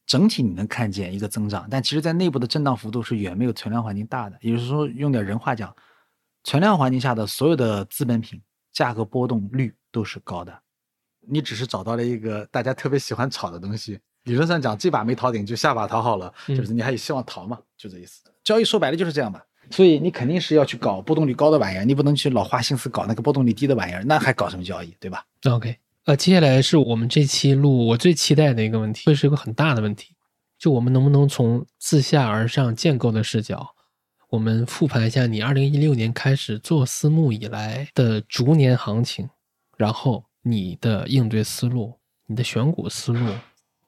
[0.04, 4.36] 整体你能看见一个增长，但其实在内部的震荡幅度是远没有存量环境大的。
[4.42, 5.74] 也就是说，用点人话讲，
[6.44, 10.62] 存量环境下的所有的资本品价格波动率都是高的。
[11.28, 13.98] 你只是找到了一个大家特别喜欢炒的东西。
[14.24, 18.22] 理论上讲，这把没逃顶，就下把逃好了，嗯就是你还有希望逃嘛，就这意思。
[18.44, 19.40] 交易说白了就是这样嘛。
[19.70, 30.14] 所以你肯定是要去搞波动率高的玩意儿，你不能去老花心思搞那个波动率低的玩意儿，那还搞什么交易，对吧？OK，呃，接下来是我们这期录我最期待的一个问题，会是一个很大的问题，
[30.58, 33.74] 就我们能不能从自下而上建构的视角，
[34.30, 39.28] 我们复盘一下你二零一六年开始做私募以来的逐年行情，
[39.76, 43.34] 然后你的应对思路、你的选股思路，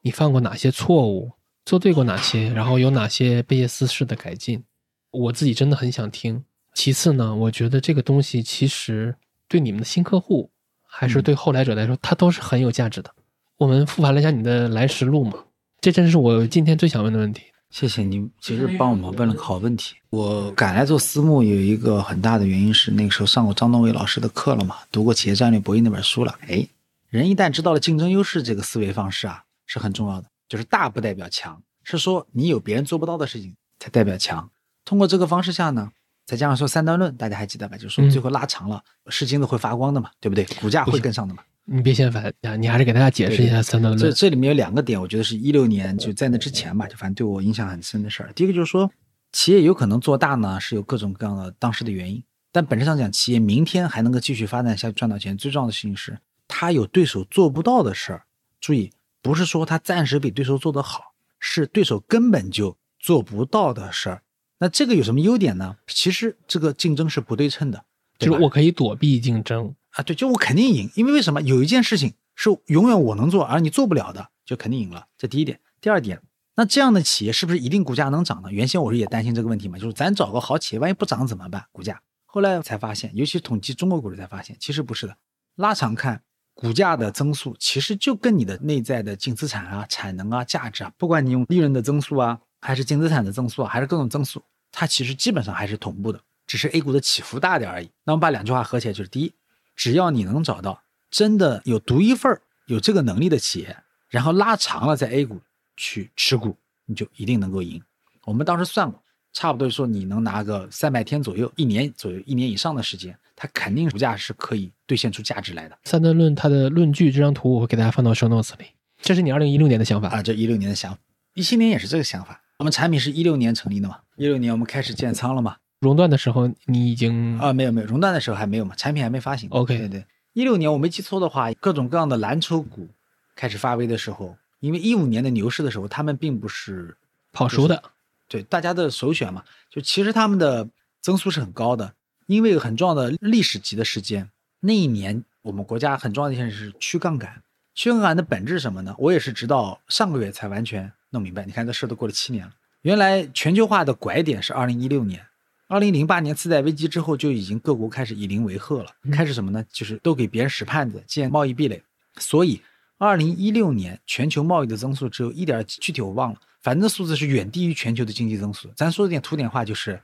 [0.03, 1.33] 你犯过哪些错误，
[1.65, 4.63] 做对过哪些，然后有哪些贝叶斯式的改进，
[5.11, 6.45] 我自己真的很想听。
[6.75, 9.17] 其次呢，我觉得这个东西其实
[9.49, 10.51] 对你们的新客户，
[10.87, 13.13] 还是嗯对后来者来说，它都是很有价值的。
[13.57, 15.33] 我们复盘了一下你的来时路嘛，
[15.81, 17.43] 这真是我今天最想问的问题。
[17.71, 19.95] 谢谢你，其实帮我们问了个好问题。
[20.11, 26.37] 我敢来做私募有一个很大的原因是那个时候上过张东伟老师的课了嘛，读过《企业战略博弈》那本书了。
[26.49, 26.67] 哎，
[27.09, 30.27] 人一旦知道了竞争优势这个思维方式啊，是很重要的。
[30.49, 34.51] 就是大不代表强，是说你有别人做不到的事情才代表强。
[34.85, 35.93] 通过这个方式下呢，
[36.27, 37.77] 再加上说三段论，大家还记得吧？
[37.77, 40.45] 就是说最后拉长了，是金子会发光的嘛，对不对？
[40.61, 41.45] 股价会跟上的嘛。
[41.73, 43.99] 你别嫌烦啊，你还是给大家解释一下三段论。
[43.99, 48.33] 这这里面有两个点，我觉得是一六年就在那之前吧，就反正对我影响很深的事儿。
[48.35, 48.91] 第一个就是说，
[49.31, 56.19] 企业有可能做大呢，是有各种各样的当时的原因，但本质上讲，企业明天还能够继续发展下去赚到钱，最重要的事情是，
[56.49, 58.25] 它有对手做不到的事儿。
[58.61, 58.91] 注意，
[59.23, 64.23] 不是说它暂时比对手做得好，是对手根本就做不到的事儿。
[64.59, 65.77] 那这个有什么优点呢？
[65.87, 67.85] 其实这个竞争是不对称的，
[68.19, 69.73] 就是我可以躲避竞争。
[69.91, 71.41] 啊，对，就我肯定赢，因为为什么？
[71.43, 75.07] 有一件事情是永远我能做，而你做不了的，就肯定赢了。
[75.19, 75.61] 这第一点。
[75.81, 76.21] 第二点，
[76.57, 78.53] 那这样的企业是不是一定股价能涨呢？
[78.53, 81.65] 原先我是也担心这个问题嘛，就是咱找个好企业，万一不涨怎么办？
[81.73, 82.01] 股价。
[82.27, 85.17] 后来才发现，尤其统计中国股市才发现，其实不是的。
[85.57, 86.23] 拉长看，
[86.55, 97.91] 股价的增速其实就跟你的内在的净资产啊、产能啊、价值啊，不管你用利润的增速啊，还是净资产的增速啊，还是各种增速，它其实基本上还是同步的，只是 A 股的起伏大点而已。
[98.05, 99.33] 那我们把两句话合起来，就是第一，
[99.81, 103.75] 只要你能找到真的有独一份儿、有这个能力的企业，
[104.11, 105.41] 然后拉长了在 A 股
[105.75, 106.55] 去持股，
[106.85, 107.83] 你就一定能够赢。
[108.27, 109.03] 我们当时算过，
[109.33, 118.67] 差不多说你能拿个三百天左右，一年左右，一年以上的时间，它肯定股价是可以兑现出价值来的三段论它的论据这张图我会给大家放到 show notes 里。
[119.01, 120.23] 这是你二零一六年的想法啊。
[120.23, 121.01] 这一六年的想法，
[121.33, 122.43] 一七年也是这个想法。
[122.59, 125.57] 我们产品是一六年成立的嘛，一六年我们开始建仓了嘛。
[125.81, 129.49] 熔断的时候你已经啊，没有没有，熔断的时候还没有嘛，产品还没发行。
[129.51, 132.87] OK 对对，一六年我没记错的话，各种各样的蓝筹股
[133.35, 136.97] 开始发威的时候，因为一五年的牛市的时候，他们并不是
[137.33, 137.83] 跑输的。
[138.29, 140.69] 对大家的首选嘛，就其实他们的
[141.01, 141.95] 增速是很高的，
[142.27, 144.31] 因为有很重要的历史级的事件。
[144.61, 147.43] 那一年我们国家很重要的一件事是去杠杆，
[147.75, 148.95] 去杠杆的本质是什么呢？
[148.99, 151.47] 我也是直到上个月才完全弄明白。
[151.47, 152.53] 你看这事都过了七年了，
[152.83, 155.25] 原来全球化的拐点是二零一六年。
[155.71, 159.65] 二零零八年次贷危机之后，就已经各国开始以邻为壑了，开始什么呢？
[159.71, 161.81] 就是都给别人使绊子，建贸易壁垒。
[162.19, 162.61] 所以，
[162.99, 168.69] 二零一六年全球贸易的增速只有一点几，具体我忘了，反正数字是远低于全球的经济增速。
[168.75, 170.01] 咱说点土点话，就是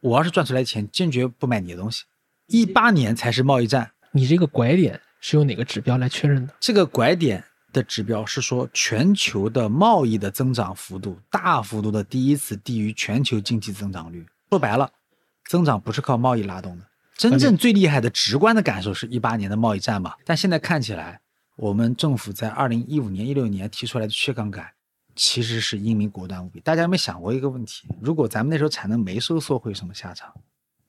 [0.00, 2.04] 我要是赚出来钱，坚决不买你的东西。
[2.46, 6.54] 一八年才是贸易战，你这个拐点是用哪个指标来确认的？
[6.58, 7.44] 这个拐点
[7.74, 14.24] 的指标是说全球的贸易的增长幅度大幅度的第一次低于全球经济增长率。
[14.48, 14.90] 说白了，
[15.50, 16.84] 增长不是靠贸易拉动的，
[17.16, 20.14] 真正最厉害的直观的感受是一八年的贸易战嘛。
[20.24, 21.20] 但现在看起来，
[21.56, 24.64] 我们政府在二零一五年、一六年提出来的去杠杆，
[25.16, 26.60] 其实是英明果断无比。
[26.60, 27.88] 大家有没有想过一个问题？
[28.00, 30.32] 如果咱们那时候产能没收缩，会有什么下场？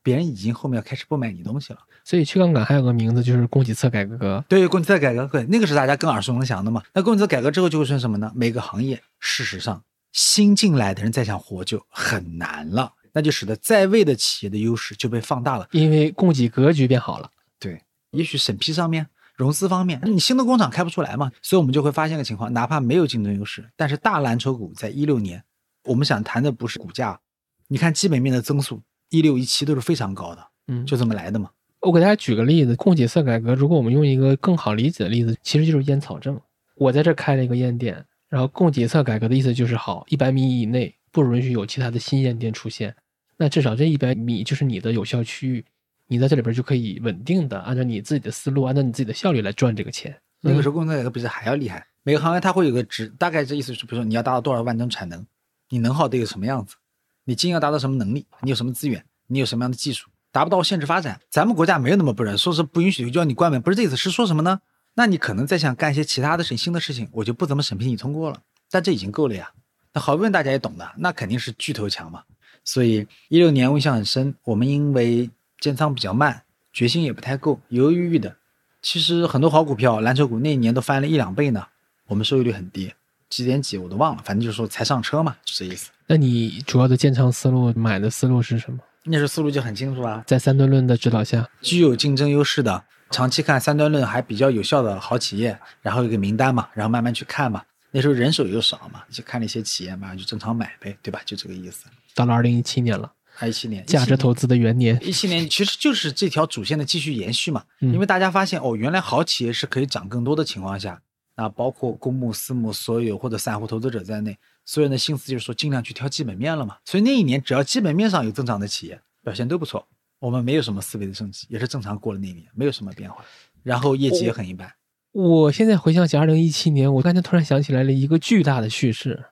[0.04, 1.80] 别人已经后面要开始不买你东西了。
[2.04, 4.46] 所以去杠杆还有个名字就是供给侧改革。
[4.48, 6.84] 对，供给侧改革，对，那个是大家更耳熟能详的嘛。
[6.94, 8.32] 那供给侧改革之后就会出现什么呢？
[8.36, 15.68] 每个行业事实上新进来的人再想活就很难了，那就使得在位的企业的优势就被放大了。
[15.72, 17.30] 因为供给格局变好了。
[17.60, 17.82] 对，
[18.12, 25.44] 也许审批上面、融资方面，你新的工厂开不出来嘛，所以我们就会发现个情况，哪怕没有竞争优势，但是大蓝筹股在一六年，
[25.86, 27.20] 我们想谈的不是股价，
[27.68, 31.50] 你看基本面的增速，一六一七都是非常高的，嗯，就这么来的嘛。
[31.82, 36.40] 我给大家举个例子，供给侧改革，如果我们用一个更好理解的例子，其实就是烟草证。
[36.76, 42.96] 我在这开了一个烟店，然后供给侧改革的意思就是好，一百米以内不允许有其他的新烟店出现，
[43.42, 45.66] 那至少这一百米就是你的有效区域，
[46.06, 50.16] 你在这里边就可以稳定的按照你自己的思路，按照你自己的效率来赚这个钱。
[50.42, 55.26] 那个时候供给侧改革比这还要厉害，每个行业它会有个值，大概这意思是，比如说你要达到多少万吨产能，
[55.70, 56.76] 你能耗得有什么样子，
[57.24, 61.20] 你经营要达到什么能力，你有什么资源，你有什么样的技术，达不到限制发展。
[61.32, 64.62] 咱们国家没有那么不仁，说是不允许就要你关门，不是这意思，是说什么呢？
[64.94, 68.40] 那你可能再想干一些其他的事情、新的事情，我就不怎么审批你通过了，
[68.70, 69.52] 但这已经够了呀。
[69.94, 72.22] 那好不容易大家也懂的，那肯定是巨头强嘛。
[72.64, 78.38] 所以一六年我印象很深，我们因为建仓比较慢，决心也不太够，犹犹豫豫的。
[78.82, 81.68] 其实很多好股票，蓝筹股那一年都翻了一两倍呢，
[82.08, 82.94] 我们收益率很低，
[83.30, 85.92] 几点几我都忘了，反正就是说才上车嘛，就这意思。
[86.08, 88.80] 那你主要的建仓思路、买的思路是什么？
[89.04, 97.64] 那时候思路就很清楚啊，在三段论的指导下，具有竞争优势的，长期看三段论还比较有效的好企业，然后有个名单嘛，然后慢慢去看嘛。
[97.92, 101.20] 那时候人手又少嘛，就看了一些企业嘛，就正常买呗，对吧？
[101.26, 101.86] 就这个意思。
[102.16, 111.02] 到了二零一七年了，二一七年，价值投资的元年，一七年其实就是这条主线的继续延续嘛，嗯因为大家发现哦，原来好企业是可以涨更多的情况下，
[111.36, 116.78] 那，包括公募、私募、所有或者散户投资者在内，所有人的心思就是说尽量去挑基本面了嘛。
[116.86, 119.88] 所以那一年只要基本面上有增长的企业表现都不错，
[120.20, 123.24] 我们没有什么思维的升级，也是正常过了那一年，没有什么变化，
[123.64, 124.72] 然后业绩也很一般。
[125.14, 129.26] 我现在回想起二零一七年，我刚才突然想起来了一个巨大的叙事，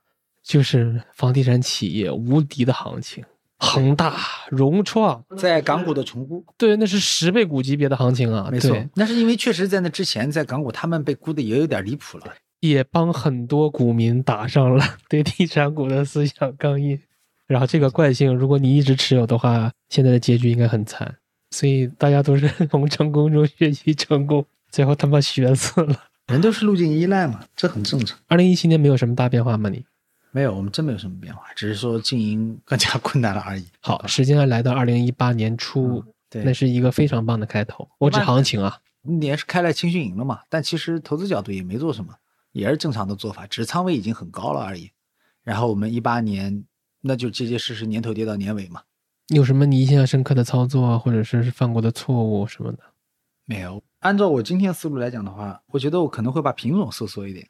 [0.49, 3.23] 就是房地产企业无敌的行情，
[3.59, 4.15] 恒大、
[4.49, 12.33] 融创，在港股的重估，对，那是十倍股级别的行情啊，没错，那是因为确实在那之前，在港股他们被估的也有点离谱了。
[12.61, 16.99] 也帮很多股民打上了 对地产股的思想钢印。
[17.45, 21.15] 然后这个惯性，如果你一直持有的话，现在的结局应该很惨。
[21.51, 25.95] 所以大家都是 从成功中学习成功，最后他妈学死了。
[26.25, 28.17] 人都是路径依赖嘛，这很正常。
[28.27, 29.69] 二零一七年没有什么大变化吗？
[29.69, 29.85] 你
[30.32, 33.65] 没有，我们真没有什么变化，只是说经营更加困难了而已。
[33.80, 37.89] 好，时间来到二零一八年初，对，那是一个非常棒的开头。
[37.97, 42.13] 我指行情啊，年是开了青训营了嘛，但其实投资角度也没做什么，
[42.51, 44.91] 也是正常的做法，只是仓位已经很高了而已。
[45.43, 46.63] 然后我们一八年
[47.01, 48.84] 那就结结实实年头跌到年尾嘛。
[49.30, 52.80] 有什么你印象深刻的操作，或者是犯过的错误什么的？
[53.45, 53.82] 没有。
[53.99, 57.47] 按照我今天思路来讲的话，我觉得我可能会把品种收缩一点。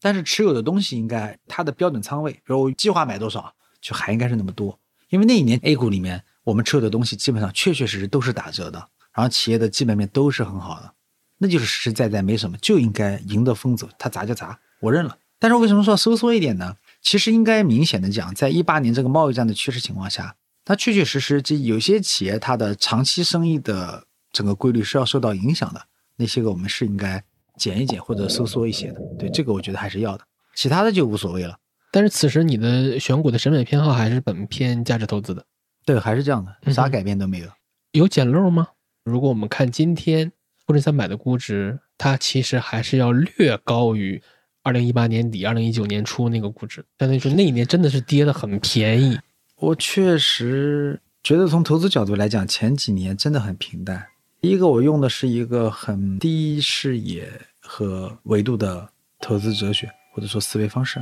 [0.00, 4.78] 但是持有的东西应该它的标准仓位，比如计划买多少，就还应该是那么多。
[5.10, 8.78] 因为那一年 A 股里面我们持有的东西基本上确确实实都是打折的，
[9.12, 10.92] 然后企业的基本面都是很好的，
[11.38, 15.18] 那就是实实在在没什么，就应该迎着风走，它砸就砸，我认了。
[15.38, 16.76] 但是为什么说收缩一点呢？
[17.02, 25.86] 其实应该明显的讲，在一八年这个贸易战的趋势情况下，它确确实实这有些企业它的长期生意的整个规律是要受到影响的，
[26.16, 27.22] 那些个我们是应该。
[27.60, 31.58] 减一减或者收缩一些的，对这个我觉得还是要的，其他的就无所谓了。
[31.92, 35.44] 但是此时你的选股的审美偏好还是本偏价值投资的，
[35.84, 37.48] 对，还是这样的，啥改变都没有。
[37.92, 38.68] 有捡漏吗？
[39.04, 40.32] 如果我们看今天
[40.66, 44.22] 沪深三百的估值，它其实还是要略高于
[44.62, 49.18] 二零一八年底、二零一九年初那个估值，相当于说那一年真的是跌的很便宜。
[49.56, 54.06] 我确实觉得从投资角度来讲，前几年真的很平淡。
[54.40, 57.28] 第一个，我用的是一个很低视野。
[57.72, 58.90] 和维度的
[59.20, 61.00] 投资哲学或者说思维方式，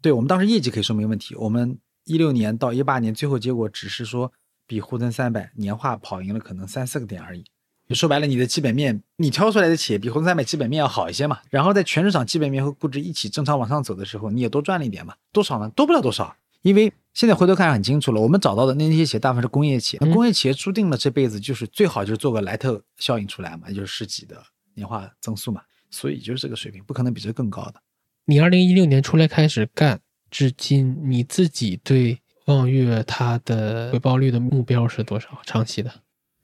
[0.00, 1.34] 对我们当时业绩可以说明问题。
[1.34, 4.32] 我们一六年到一八年最后结果只是说
[4.66, 7.44] 比沪深三百年化跑赢了可能三四个点而已。
[7.86, 11.40] 就说白了，你的基本面你挑出来的企业比沪深三百基本面要好一些嘛。
[11.50, 15.14] 然后在全市场基本面和估值一起正常往上走的时候，你也多赚了一点嘛。
[15.32, 15.68] 多少呢？
[15.76, 16.34] 多不了多少。
[16.62, 24.42] 因为现在回头看很清楚了，我们找到的那些企业大部分是工业企业，那工业企业注定了这辈子就是最好就是做个莱特效应出来嘛，也就是十几的
[24.74, 25.60] 年化增速嘛。
[25.90, 27.74] 所以就是这个水平，不可能比这更高的。
[28.24, 35.28] 你二零一六年出来开始干，至今你自己对望月它的回报率的目标是多少？
[35.44, 35.92] 长期的？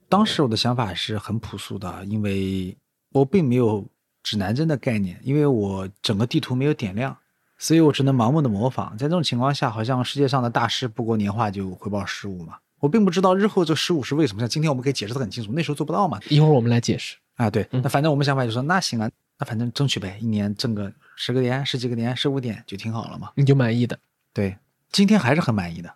[0.09, 2.77] 当时我的想法是很朴素的，因为
[3.13, 3.85] 我并没有
[4.23, 7.17] 指南针的概念，因为我整个地图没有点亮，
[7.59, 8.97] 所以我只能盲目的模仿。
[8.97, 14.41] 在这种情况下，好像世界上的大师不过年化就回报十五嘛，我并不知道日后这十五是为什么。
[14.41, 16.21] 像今天我们可以解释的很清楚，那时候做不到嘛。
[16.29, 17.51] 一会儿我们来解释啊。
[17.51, 19.11] 对，那反正我们想法就说，那行啊。
[19.43, 23.33] 那反正争取呗，一年挣个十个点、十几个点、十五点就挺好了嘛。
[23.35, 23.99] 你就满意的？
[24.33, 24.57] 对，
[24.93, 25.93] 今天还是很满意的。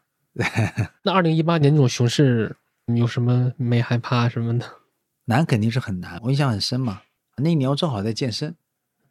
[1.05, 4.67] 那二零一八年那种熊市，你有什么没害怕什么的？
[5.27, 7.03] 难肯定是很难，我印象很深嘛。
[7.37, 8.53] 那一年我正好在健身，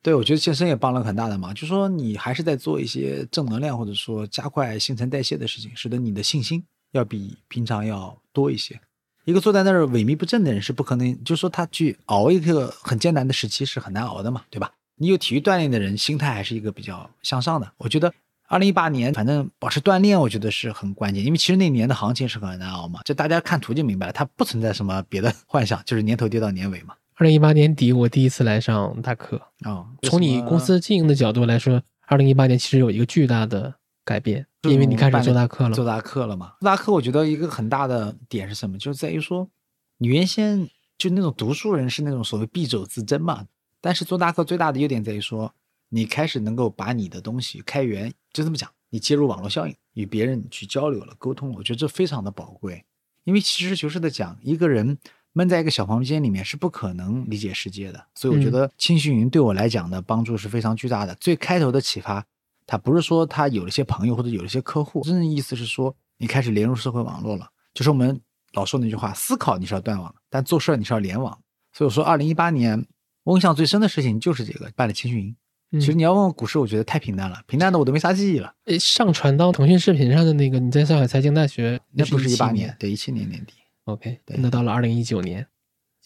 [0.01, 1.55] 对我觉得健身也帮了很大的忙。
[1.55, 6.61] 就说你还是在做一些正能量或者说加快新陈代谢的事情，使得你的信心
[6.91, 8.77] 要比平常要多一些。
[9.25, 14.71] 一个坐在那儿萎靡不振的人是不可能，就是说他去熬一个很艰难的时期是很难熬的嘛，对吧？
[14.97, 17.69] 你有体育锻炼的人，心态还是一个比较向上的。
[17.77, 18.13] 我觉得
[18.47, 26.93] 二零一八年反正保持锻炼，我觉得是很关键，因为其实那年的行情是很难熬嘛，这大家看图就明白了，它不存在什么别的幻想，就是年头跌到年尾嘛。
[27.15, 33.73] 二零一八年底我第一次来上大课啊，从你公司经营的角度来说，二零一八年其实有一个巨大的。
[34.05, 36.53] 改变，因为你开始做大课了，做大课了嘛？
[36.61, 38.77] 做大课，我觉得一个很大的点是什么？
[38.77, 39.49] 就是在于说，
[39.97, 43.47] 你原先就那种读书人是那种所谓敝帚自珍嘛。
[43.81, 45.51] 但是做大课最大的优点在于说，
[45.89, 52.85] 你开始能够把你的东西开源，就这么讲，你接入网络效应，与别人去交流了、沟通了，我觉得这非常的宝贵。
[53.23, 54.99] 因为实事求是的讲，一个人
[55.33, 58.05] 闷在一个小房间里面是不可能理解世界的。
[58.13, 61.15] 所以我觉得青训营对我来讲的帮助是非常巨大的。
[61.15, 62.23] 最开头的启发。
[62.67, 67.49] 他不是说他有了些朋友或者有了些客户，真正意思是说你开始连入社会网络了。
[67.73, 68.19] 就是我们
[68.53, 71.37] 老说那句话：思考你是要断网，但做事你是要联网。
[71.73, 72.85] 所以我说，二零一八年
[73.23, 75.35] 我印象最深的事情就是这个办了青训营。
[75.79, 78.53] 其实你要问我股市，我觉得太平淡了，平淡的我都没啥记忆了。
[78.65, 83.53] 诶，上传到腾讯视频上的那个你在上海财经大学，那不是一八年，对，一七年年底。
[83.83, 85.45] OK，那到了二零一九年，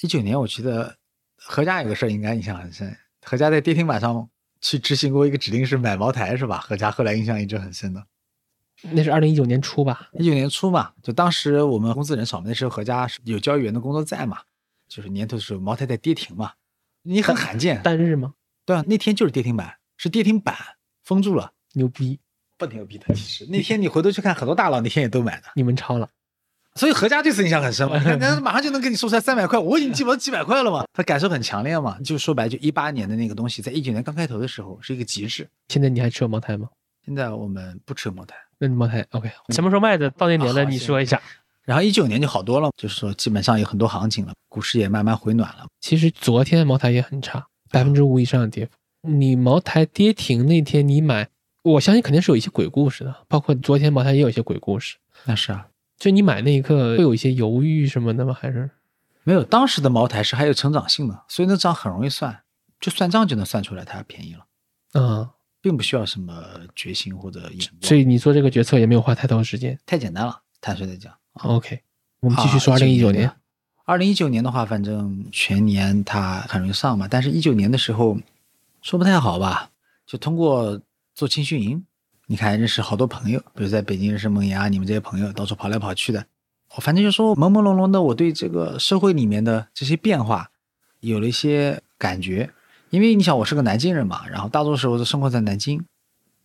[0.02, 0.98] 一九年我觉得
[1.38, 4.28] 何家有个事儿应该印象很深，何家在跌停板上。
[4.62, 6.60] 去执行过一个指令是买茅台是吧？
[6.60, 8.06] 何家后来印象一直很深的，
[8.92, 10.10] 那是二零一九年初吧？
[10.14, 14.40] 一九年初嘛，就当时我们公司人少嘛，那时候何家有交易员的工作在嘛，
[14.88, 16.54] 就是年头的时候茅台在跌停嘛，
[17.04, 18.34] 你很罕见，单日吗？
[18.66, 20.56] 对啊，那天就是跌停板，是跌停板
[21.04, 22.20] 封住了，牛逼，
[22.58, 26.10] 不牛逼的其实那天你回头去看，很多大佬那天也都买的，你们抄了。
[26.76, 27.98] 所以何家这次印象很深嘛？
[28.00, 30.86] 你看，马上就能给你说出来三百块，我已经记不得几百块了嘛。
[30.94, 31.98] 他感受很强烈嘛。
[32.04, 35.48] 就说白，就一八年的那个东西，在一九年刚开头的时候是一个极致。
[35.68, 36.70] 现在你还持有茅台吗？
[37.06, 38.36] 现在我们不持有茅台。
[38.60, 39.30] 那茅台 OK？
[39.50, 40.10] 什么时候卖的？
[40.12, 41.22] 到那年了，你说一下。
[41.66, 45.68] 然后一九年就好多了，就是说基本上有很多行情了，股市也慢慢回暖了。
[45.82, 48.72] 其实昨天茅台也很差，百分之五以上的跌幅。
[49.08, 51.30] 你茅台跌停那天你买，
[51.64, 54.98] 我相信肯定是有一些鬼故事的，包括昨天茅台也有一些鬼故事。
[55.26, 55.68] 那是啊，
[56.00, 58.34] 就你买那一刻会有一些犹豫什么的吗？
[58.34, 58.72] 还是
[59.24, 62.42] 没有当时的茅台是还有成长性的，所以那账很容易算，
[62.80, 64.46] 就算账就能算出来它便宜了，
[64.94, 65.30] 嗯，
[65.62, 66.44] 并不需要什么
[66.74, 69.78] 决心或者眼光，所以你做这个决策也没有花太多时间。
[69.86, 70.42] 太简单了。
[70.62, 71.82] 坦率的讲，OK，
[72.22, 73.32] 我们继续说二零一九年。
[73.86, 78.18] 二零一九年的话，反正全年它很容易上嘛，但是一九年的时候
[78.82, 79.72] 说不太好吧，
[80.06, 80.80] 就通过
[81.16, 81.86] 做青训营，
[82.32, 86.28] 你看认识好多朋友，比如在北京认识萌芽，你们这些朋友到处跑来跑去的，
[86.76, 90.52] 我反正就说朦朦胧胧的，我对这个社会里面的这些变化
[91.00, 92.52] 有了一些感觉，
[92.92, 95.84] 因为你想我是个南京人嘛，然后大多数时候都生活在南京。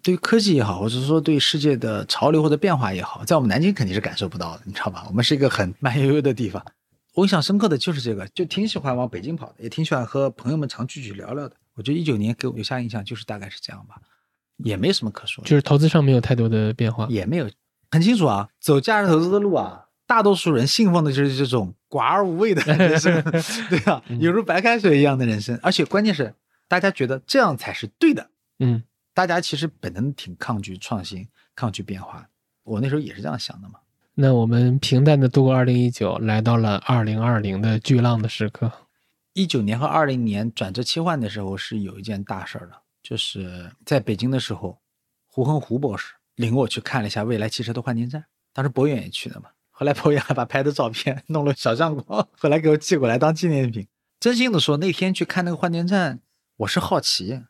[0.03, 5.05] 对科技也好，或者说对世界的潮流或者变化也好，在我们南京肯定是感受不到的，你知道吧？
[5.09, 6.65] 我们是一个很慢悠悠的地方。
[7.13, 11.55] 我印象深刻的就是这个，就挺喜欢往北京跑的，也挺喜欢和朋友们常聚聚聊聊的。
[11.75, 13.97] 我觉得一九年给我留下印象就是大概是这样吧，
[14.59, 17.07] 也没什么可说的，就是投资上没有太多的变化。
[17.09, 17.51] 也没有
[17.91, 18.49] 很清楚啊。
[18.61, 23.23] 走价值投资的路啊，大多数人信奉的就是这种寡而无味的人生，
[23.69, 25.59] 对啊，犹如白开水一样的人生。
[25.63, 26.35] 而且关键是，
[26.69, 28.31] 大家觉得这样才是对的。
[28.59, 28.83] 嗯，
[29.13, 32.29] 大家其实本能挺抗拒创新、抗拒变化。
[32.63, 33.75] 我那时候也是这样想的嘛。
[34.15, 38.71] 那我们平淡的度过二零一九，来到了二零二零的巨浪的时刻。
[39.33, 42.75] 一九年和二零年转折切换的时候，是有一件大事儿的，
[43.05, 44.81] 就是在北京的时候，
[45.27, 48.25] 胡恒胡博士领我去看了一下未来汽车的换电站，
[48.55, 49.51] 当时博远也去的嘛。
[49.71, 53.87] 后来博远还把拍的照片 弄了小相框，后来给我寄过来当纪念品。
[54.19, 56.21] 真心的说，那天去看那个换电站，
[56.57, 57.43] 我是好奇，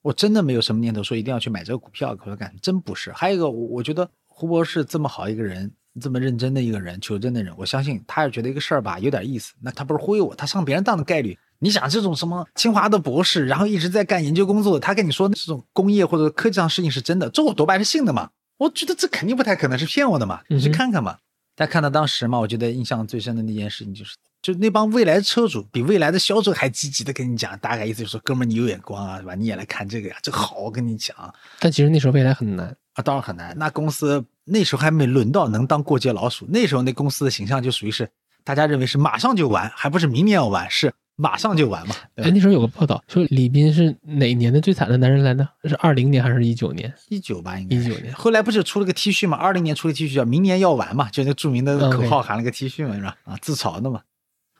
[0.00, 3.12] 我真的没有什么念头说一定要去买这个股票，可是干真不是。
[3.12, 11.38] 还有一个，我我觉得胡博士这么好一个人，这么认真的一个人，求真的人，我相信他是觉得一个事儿吧有点意思，那他不是忽悠我，他上别人当的概率。
[11.62, 18.30] 你想这种什么清华的博士，然后一直在干研究工作，他跟你说这种工业或者科技上事情是真的，这我多半是信的嘛。
[18.58, 21.16] 我觉得这肯定不太可能是骗我的嘛，你去看看嘛。
[21.54, 29.34] 但看到当时嘛，我觉得印象最深的那件事情就是，就那帮未来车主比未来的销售还积极的跟你讲，大概意思就是说，哥们儿你有眼光啊，是吧？
[29.34, 33.56] 你也来看这个呀，这好，我跟你讲啊，但其实那时候未来很难啊，当然很难。
[33.56, 38.08] 那公司那时候还没轮到能当过街老鼠，那时候那公司的形象就属于是
[38.42, 41.94] 大家认为是马上就完，还不是明年要完，是马上就完嘛。
[42.16, 45.48] 哎，那时候有个报道说李斌是哪年的最惨的男人来的？
[45.64, 46.92] 是二零年还是一九年？
[47.08, 49.36] 一九吧，应该一九年后来不是出了个 T 恤嘛？
[49.36, 53.16] 二零年出了 T 恤叫“明年要完”嘛，就那著名的口号喊了个 T 恤嘛，是吧？
[53.24, 54.02] 啊，自嘲的嘛。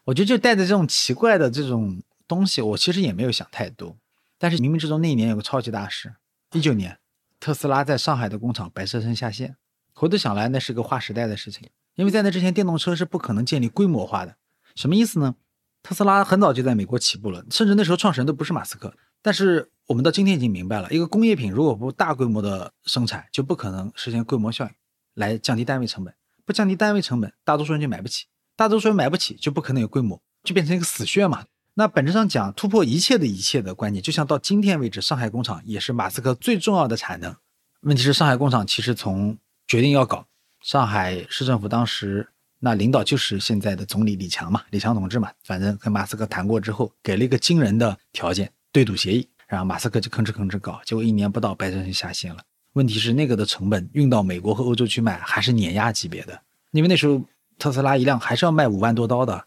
[0.05, 3.97] 我觉得就带着这种奇怪的这种东西，我其实也没有想太多。
[4.39, 6.15] 但是冥冥之中那一年有个超级大事，
[6.53, 6.99] 一九年，
[7.39, 9.57] 特斯拉在上海的工厂白车身下线。
[9.95, 14.35] 回头想来，那是个划时代的事情，因为在那之前，电动车是不可能建立规模化的。
[14.75, 15.37] 什么意思呢？
[15.83, 18.95] 特斯拉很早就在美国起步了，甚至那时候创始人都不是马斯克。
[19.21, 24.71] 但是我们到今天已经明白了，一个工业品如果不大规模的生产，就不可能实现规模效应，
[25.15, 26.15] 来降低单位成本。
[26.45, 28.27] 不降低单位成本，大多数人就买不起，
[28.57, 31.45] 大多数人买不起，就不可能有规模，就变成一个死穴嘛。
[31.75, 37.35] 那本质上讲，突破一切的一切的观念，就像到今天为止，上海工厂也是马斯克最重要的产能。
[37.83, 40.27] 问题是，上海工厂其实从决定要搞，
[40.61, 42.32] 上海市政府当时
[42.65, 52.41] 那领导就是现在的总理李强嘛，李强同志嘛，反正跟马斯克谈过之后，给了一个惊人的条件，对赌协议，然后马斯克就吭哧吭哧搞，结果一年不到，白车就下线了。
[52.75, 56.41] 问题是那个的成本运到美国和欧洲去卖还是碾压级别的，
[56.71, 57.21] 因为那时候
[57.59, 59.45] 特斯拉一辆还是要卖五万多刀的，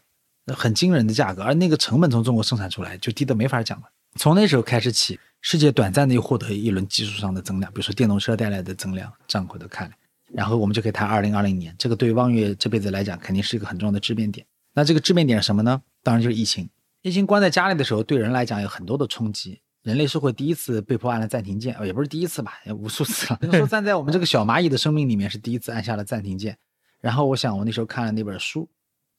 [0.48, 3.86] 很惊人的价格，而那个成本从中国生产出来就低得没法讲了。
[4.16, 9.96] 从那时候开始起，世界短暂的又获得一轮技术上的增量，比如说电动车带来的增量，这样回头看来，
[10.32, 14.46] 然后我们就可以谈二零二零年，这个对于望月这辈子来讲肯定是一个很重要的质变点。
[14.74, 15.82] 那这个质变点是什么呢？
[16.02, 16.68] 当然就是疫情。
[17.02, 19.60] 疫情关在家里的时候，对人来讲有很多的冲击。
[19.82, 23.38] 人类社会第一次被迫按了暂停键，呃也不是第一次吧，也无数次了。
[23.56, 26.58] 说站在我们这个小蚂蚁的生命里面是第一次按下了暂停键。
[27.00, 28.68] 然后我想，我那时候看了那本书，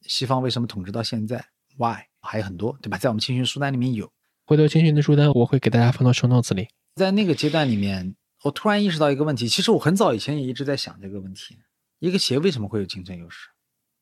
[0.01, 1.45] 西方为什么统治到现在
[1.77, 1.99] ？Why？
[2.19, 2.97] 还有很多，对吧？
[2.97, 4.11] 在我们青训书单里面有。
[4.45, 6.67] 回头青训的书单我会给大家放到 show notes 里。
[6.95, 11.57] 在那个阶段里面，我突然意识到一个问题，其实我很早以前也一直在想这个问题：
[11.99, 13.49] 一个企业为什么会有竞争优势？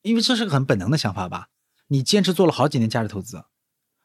[0.02, 1.48] 因为这是个很本能的想法吧。
[1.88, 3.44] 你坚持做了好几年价值投资，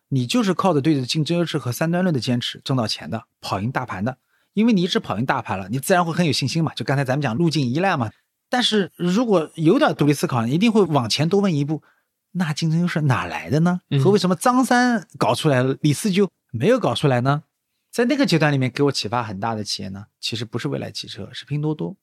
[0.09, 4.17] 你就是靠着对着竞争优势和三端论的坚持挣到钱的，跑赢大盘的。
[4.53, 6.73] 因为你一直跑赢大盘了，你自然会很有信心嘛。
[6.73, 8.11] 就刚才咱们讲路径依赖嘛。
[8.49, 11.81] 但是如果有点独立思考，你一定会往前多问一步：
[12.31, 13.81] 那竞争优势哪来的呢？
[13.89, 17.43] 嗯和为什么张三搞出来了，李四就没有搞出来呢？
[17.91, 21.97] 在那个阶段里面，给我启发很大的企业呢，其实不是未来汽车，是拼多多，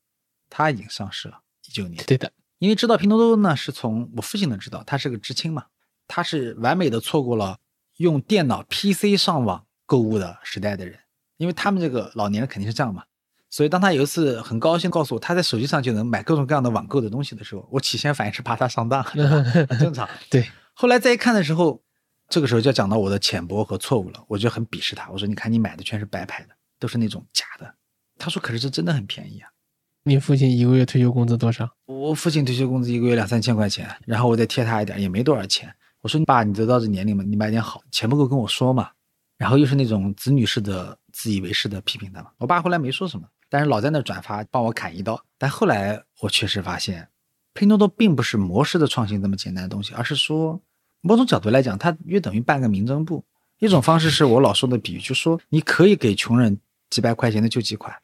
[0.51, 2.05] 它已经上市了，一九年。
[2.05, 5.65] 对的，因为知道拼多多呢，是从我父亲能知道，他是个知青嘛，
[6.07, 7.59] 他是完美的错过了
[7.97, 10.99] 用电脑 PC 上网购物的时代的人，
[11.39, 13.05] 因为他们这个老年人肯定是这样嘛，
[13.49, 20.07] 所以当他有一次很高兴告诉我他在手机上就能买各种各样的网购的东西的时候，我起先反应是怕他上当，很正常。
[20.29, 21.83] 对，后来再一看的时候，
[22.29, 25.11] 这个时候就要讲到我的浅薄和错误了，我就很鄙视他。
[25.11, 27.75] 我说：“你看你买的全是白牌的，都是那种假的。”
[28.19, 29.49] 他说：“可是这真的很便宜啊。”
[30.05, 31.69] 你父亲一个月退休工资多少？
[31.87, 35.75] 我父亲退休工资一个月两三千块钱，然后我再贴他一点，也没多少钱。
[36.01, 38.91] 我说：“爸，你都到这年龄了，你买点好，钱不够跟我说嘛。”
[39.39, 42.31] 然后又是那种子女式的自以为是的批评他嘛。
[42.39, 45.23] 我爸后来没说什么，但是老在那转发帮我砍一刀。
[45.39, 47.09] 但后来我确实发现，
[47.55, 50.61] 拼多多并不是模式的创新这么简单的东西，而是说
[51.01, 53.25] 某种角度来讲，它约等于半个民政部。
[53.59, 56.59] 一种方式是我老说的比喻，就说你可以给穷人
[56.91, 57.95] 几百块钱的救济款。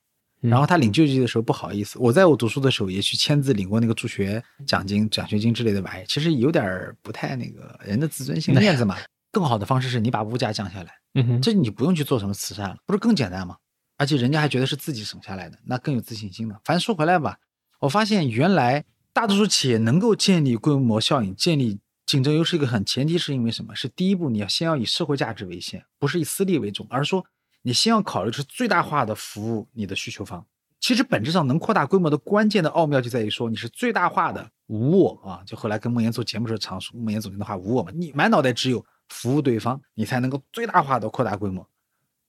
[0.40, 8.94] 然后他领救济的时候不好意思，我在我读书的时候也去签字领过那个助学奖金、奖学金之类的玩意，其实有点不太那个人的自尊心、面子嘛。
[9.32, 13.56] 更好的方式是你把物价降下来，嗯，这你不用去做什么慈善了，不是更简单吗？
[13.96, 16.60] 而且人家还觉得是自己省下来的，那更有自信心了。
[16.62, 17.38] 反正说回来吧，
[17.80, 18.84] 我发现原来
[19.14, 23.74] 大多数企业能够建立规模效应、建立竞争优势，一个很前提是因为什么？
[23.74, 27.24] 是第一步你要先要以社会价值为先，不是以私利为重，而是说。
[27.66, 30.44] 你先要考虑是最大化的服务你的需求方。
[30.80, 35.40] 其实本质上能扩大规模的关键的奥妙就在于说你是最大化的无我啊。
[35.46, 37.90] 就后来跟孟岩做节目时候常说孟岩总结的话，无我嘛。
[37.94, 41.66] 你满脑袋只有服务对方，你才能够最大化的扩大规模。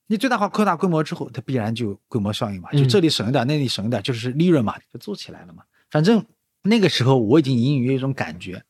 [0.07, 2.71] 你最大化扩大规模之后，它必然就有规模效应嘛。
[2.71, 5.63] 就这里省一点，那里省一点，就是利润嘛，就做起来了嘛。
[5.91, 6.26] 反正
[6.61, 8.63] 那个时候我已经隐隐约约一种感觉，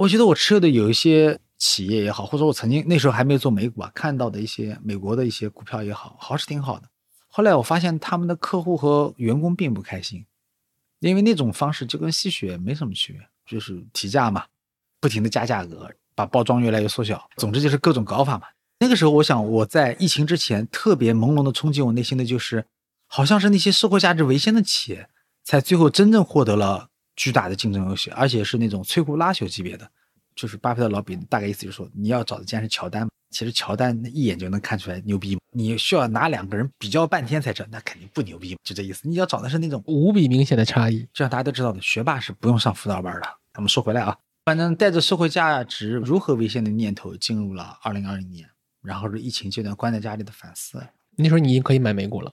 [0.00, 1.38] 我觉得我吃的有一些。
[1.62, 6.88] 企业也好，或者我曾经那时候还没有做美股啊，看到的一些美国的一些股票也好，好是挺好的。
[7.28, 10.24] 后来我发现他们的客户和员工并不开心，
[11.00, 14.46] 因为那种方式就跟吸血没什么区别，就是提价嘛，
[15.02, 18.46] 不停的加价格，把包装越来越缩小，总之就是各种搞法嘛。
[18.78, 22.64] 那个时候，我想我在疫情之前特别朦胧的冲击我内心的就是，
[23.06, 25.10] 好像是那些社会价值为先的企业，
[25.44, 26.88] 才最后真正获得了
[27.20, 29.86] 巨大的竞争优势，而且是那种摧枯拉朽级别的。
[30.34, 39.06] 就是巴菲特老比大概意思就是说，你要找的竟然是乔丹，其实乔丹一眼就能看出来牛逼，你需要拿两个人比较半天才知道，那肯定不牛逼，就这意思。
[39.06, 43.28] 你要找的是那种无比明显的差异，就像大家都知道的，学霸是不用上辅导班的。
[43.52, 44.16] 咱们说回来啊，
[44.46, 48.48] 反正带着社会价值如何为先的念头进入了二零二零年，
[48.80, 50.82] 然后是疫情阶段关在家里的反思。
[51.16, 52.32] 那时候你已经可以买美股了？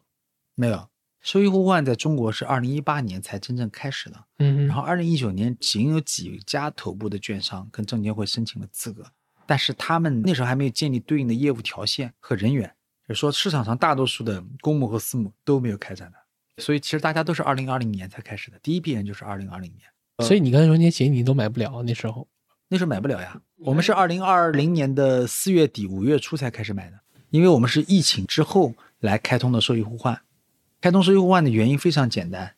[0.56, 0.88] 没有。
[1.28, 9.04] 收益互换在中国是二零一八年才真正开始的，嗯，然后二零一九年仅有几家头部的券商跟证监会申请了资格，
[9.46, 12.74] 但是他们那时候还没有建立对应的业务条线和人员，
[13.10, 20.26] 就是说市场上大多数的公募和私募都没有开展的，所以其实大家都是二零二零年才开始的，第一批人就是二零二零年。
[20.26, 22.26] 所以你刚才说那些你都买不了，那时候
[22.70, 26.98] 那时候买不了呀，我们是二零二零年的四月底五月初才开始买的，
[27.32, 30.18] 因为我们是疫情之后来开通的收益互换。
[30.88, 32.50] 开通收益互换的原因非常简单，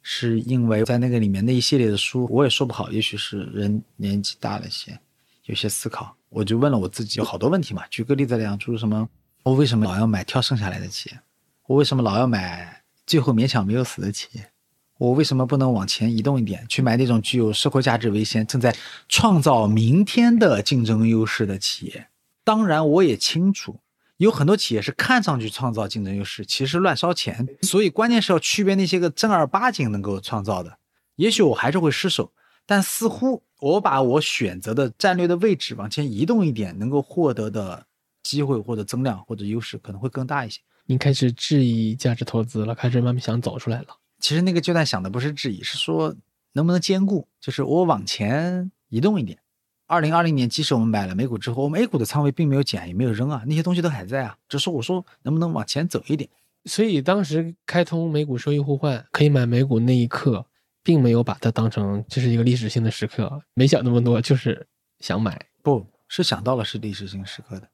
[0.00, 4.98] 是因为在那个里面那一系列的书，我也说不好，也许是人年纪大了些，
[5.44, 7.82] 有些思考，我就问了我自己有好多问题嘛。
[7.90, 9.06] 举个例子来讲，就是什么，
[9.42, 11.20] 我为什么老要买挑剩下来的企业？
[11.66, 14.48] 我为什么老要买最后勉强没有死的企业？
[14.96, 18.74] 我为什么不能往前移动一点，去买那种具有社会价值为先、正在
[19.10, 22.06] 创造明天的竞争优势的企业？
[22.44, 23.78] 当然，我也清楚。
[24.24, 27.46] 有很多企业是看上去创造竞争优势，其实乱烧钱。
[27.62, 30.78] 所以关键是要区别那些个正儿八经能够创造的。
[31.16, 32.32] 也许我还是会失手，
[32.66, 37.86] 但似乎我把我选择的战略的位置往前移动一点，能够获得的
[38.22, 40.60] 机会或者增量或者优势可能会更大一些。
[40.86, 43.88] 你开始质疑价值投资了，开始慢慢想走出来了。
[44.20, 46.14] 其实那个阶段想的不是质疑，是说
[46.52, 49.38] 能不能兼顾，就是我往前移动一点。
[49.86, 54.34] 二零二零年，即使我们买了美股之后，我们 A 股的仓位并没有减，也没有扔啊，那些东西都还在啊。
[54.48, 56.28] 只是我说能不能往前走一点。
[56.64, 60.46] 所以当时开通美股收益互换可以买美股那一刻，
[60.82, 64.66] 并没有把它当成这是一个历史性的时刻，没想那么多，就是
[65.00, 65.38] 想买。
[65.62, 67.68] 不是想到了是历史性时刻的。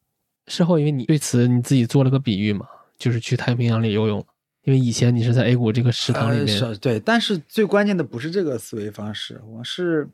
[0.49, 2.67] 事后因为你对此你自己做了个比喻嘛，
[2.99, 4.27] 就是去太平洋里游泳，
[4.65, 6.77] 因为以前你是在 A 股这个食堂里面。
[6.81, 10.09] 对，但是最关键的不是这个思维方式，我是。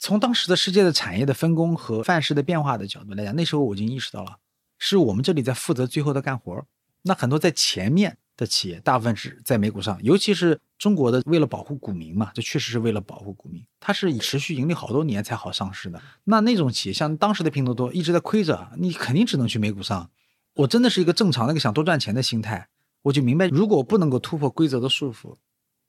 [0.00, 4.38] 从当时的世界的产业的分工和范式的变化的角度来讲，那时候我已经意识到了，
[4.78, 6.64] 是我们这里在负责最后的干活
[7.02, 16.00] 那很多在前面的企业，大部分是在美股上，尤其是中国的，为了保护股民嘛，这确实是为了保护股民，它是以持续盈利好多年才好上市的。
[16.24, 20.10] 那那种企业，像当时的拼多多一直在亏着，你肯定只能去美股上。
[20.54, 22.68] 我真的是一个正常那个想多赚钱的心态，
[23.02, 25.36] 我就明白，如果不能够突破规则的束缚，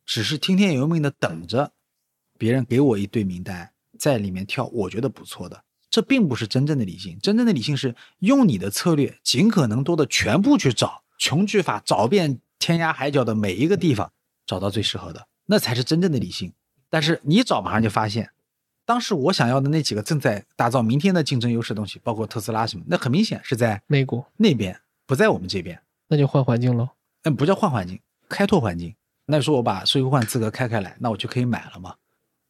[0.06, 1.72] 只是听天由命的等着
[2.38, 3.72] 别人给我一堆名单。
[4.02, 7.20] 在里面跳，我觉得不错的，这并不是真正的理性。
[7.22, 14.12] 真正的理性是用你的策略，尽可能多的全部去找，穷举法找遍天涯海角的每一个地方
[14.48, 16.52] 找到最适合的，那才是真正的理性。
[16.90, 18.32] 但是你找马上就发现，
[18.86, 25.80] 当时我想要的那几个正在打造明天的竞争优势的东西，包括特斯拉什么，那很明显是在美国，那边，不在我们这边。
[26.08, 26.90] 那就换环境喽。
[27.22, 28.96] 嗯，不叫换环境，开拓环境。
[29.28, 31.94] 那你说我把税务换资格开开来，那我就可以买了嘛？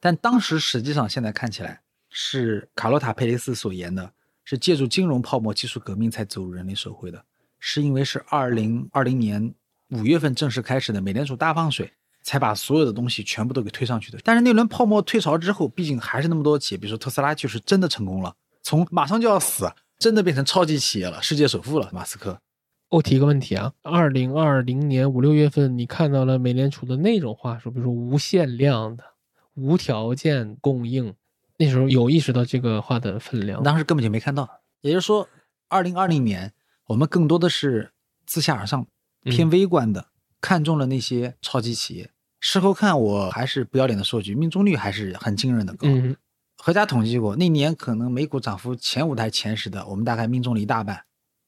[0.02, 1.80] 但当时实际上现在看起来
[2.10, 4.12] 是卡洛塔·佩雷斯所言的，
[4.44, 7.24] 是借助金融泡沫技术革命才走入人类社会的，
[7.60, 9.54] 是因为是二零二零年
[9.92, 14.18] 五月份正式开始的美联储大放水，才把所有的东西全部都给推上去的。
[14.24, 22.42] 但是那轮泡沫退潮之后，毕竟还是那么多企业，比如说特斯拉就是真的成功了，从马上就要死，真的变成超级企业了，世界首富了，马斯克。
[22.90, 29.04] 我提一个问题啊，二零二零年五六月份，你看到了美联储的那种话术，比如说无限量的、
[29.56, 31.14] 无条件供应，
[31.58, 33.62] 那时候有意识到这个话的分量。
[33.64, 34.62] 当时根本就没看到。
[34.82, 35.28] 也就是说，
[35.68, 36.54] 二零二零年
[36.86, 37.92] 我们更多的是
[38.26, 38.88] 自下而上、
[39.24, 40.08] 偏微观的，
[40.40, 42.10] 看中了那些超级企业。
[42.40, 45.88] 事后看，我还是不要脸的数据，命中率还是很惊人的高。
[45.88, 46.16] 嗯，
[46.58, 51.06] 何家统计过，那年可能美股涨幅前五台、前十的，我们大概命中了一大半。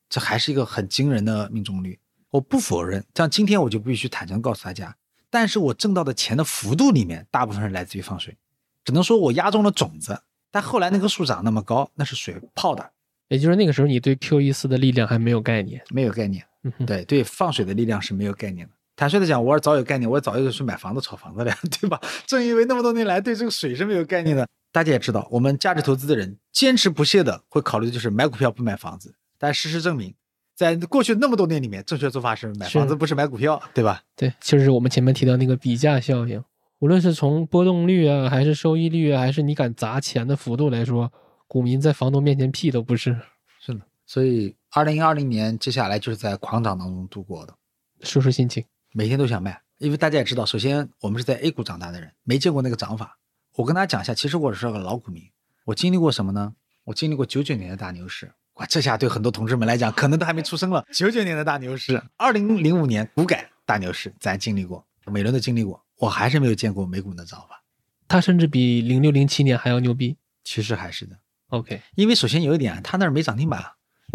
[0.07, 1.99] 这还是一个很惊人的命中率，
[2.29, 3.03] 我不否认。
[3.15, 4.95] 像今天我就必须坦诚告诉大家，
[5.33, 8.37] 但是我挣到的钱的幅度里面，大部分是来自于放水，
[8.85, 10.21] 只能说我压中了种子。
[10.51, 12.91] 但后来那棵树长那么高，那是水泡的。
[13.29, 16.45] 也就是那个时候，你对 Q E 四的力量还没有概念，没有概念。
[16.85, 18.73] 对对，放水的力量是没有概念的。
[18.95, 21.51] 坦率的讲，我早有概念，我早就去买房子、炒房子了，
[21.81, 21.99] 对吧？
[22.27, 29.15] 正因为那么多年来对这个水是没有概念的，大家也知道，我们价值投资的人坚持不懈的会考虑的就是买股票不买房子。
[29.39, 30.13] 但事实证明，
[30.55, 34.03] 在过去那么多年里面，正确做法是买房子，不是买股票，对吧？
[34.15, 36.43] 对，就是我们前面提到那个比价效应。
[36.79, 41.11] 无论是从波动率啊，还是收益率啊，还是你敢砸钱的幅度来说，
[41.47, 43.17] 股民在房东面前屁都不是。
[43.59, 47.53] 是的，所以二零二零年接下来就是在狂涨当中度过的。
[48.01, 53.17] 说说心情，每天都想卖，因为大家也知道，首先我们是在 A 股长大的人，没见过那个涨法。
[53.55, 55.23] 我跟大家讲一下，其实我是个老股民，
[55.65, 56.53] 我经历过什么呢？
[56.83, 58.29] 我经历过九九年的大牛市。
[58.55, 60.85] 哇，这下对很多同志们来讲，可能都还没出生了。
[60.91, 67.63] 九九年的大牛市，二零零五年股改大牛市，咱经历过，每轮都经历过，我还是没有见过美股的涨法。
[68.07, 70.17] 它甚至比零六零七年还要牛逼。
[70.43, 71.17] 其实还是的。
[71.47, 73.63] OK，因为首先有一点，它那儿没涨停板，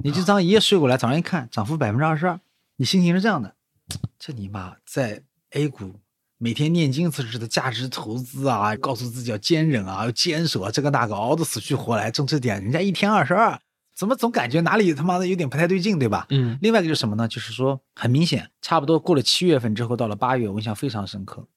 [0.04, 2.38] 你这张一夜睡过来，早上一看，涨幅百分之二十二，
[2.76, 3.54] 你心情是这样的：
[4.20, 6.00] 这你妈在 A 股
[6.36, 13.58] 每天念经似的价值投资啊，告诉自己要坚忍啊，要坚守啊，这个那个，熬得死去活来，挣这点，人家一天二十二。
[13.98, 16.24] 怎么总感觉哪里他妈的有点不太对劲，对吧？
[16.30, 17.26] 嗯，另外一个就是什么呢？
[17.26, 21.48] 就是说很明显，差不多过了七月份之后，到了八月，我印象非常深刻，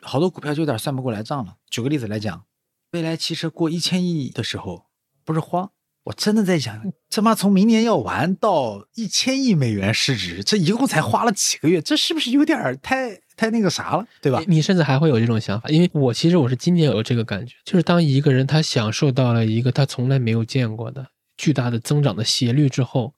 [0.00, 1.56] 好多股票就有点算不过来账了。
[1.68, 2.44] 举个例子来讲，
[2.92, 4.86] 未来汽车过一千亿的时候，
[5.22, 5.70] 不是慌，
[6.04, 14.42] 我真的在想，他妈从明年要完到一千亿美元市值，这一共才花了几个月，这是不是有点太太那个啥了，对吧？
[14.46, 21.08] 你甚至还会有这种想法，因为我其实我是今年有这个感觉，就是当一个人他享受到了一个他从来没有见过的。
[21.36, 23.14] 巨大的增长的斜率之后，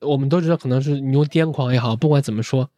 [0.00, 2.70] 我们都知道，可能是你用癫狂也好，不管怎么说，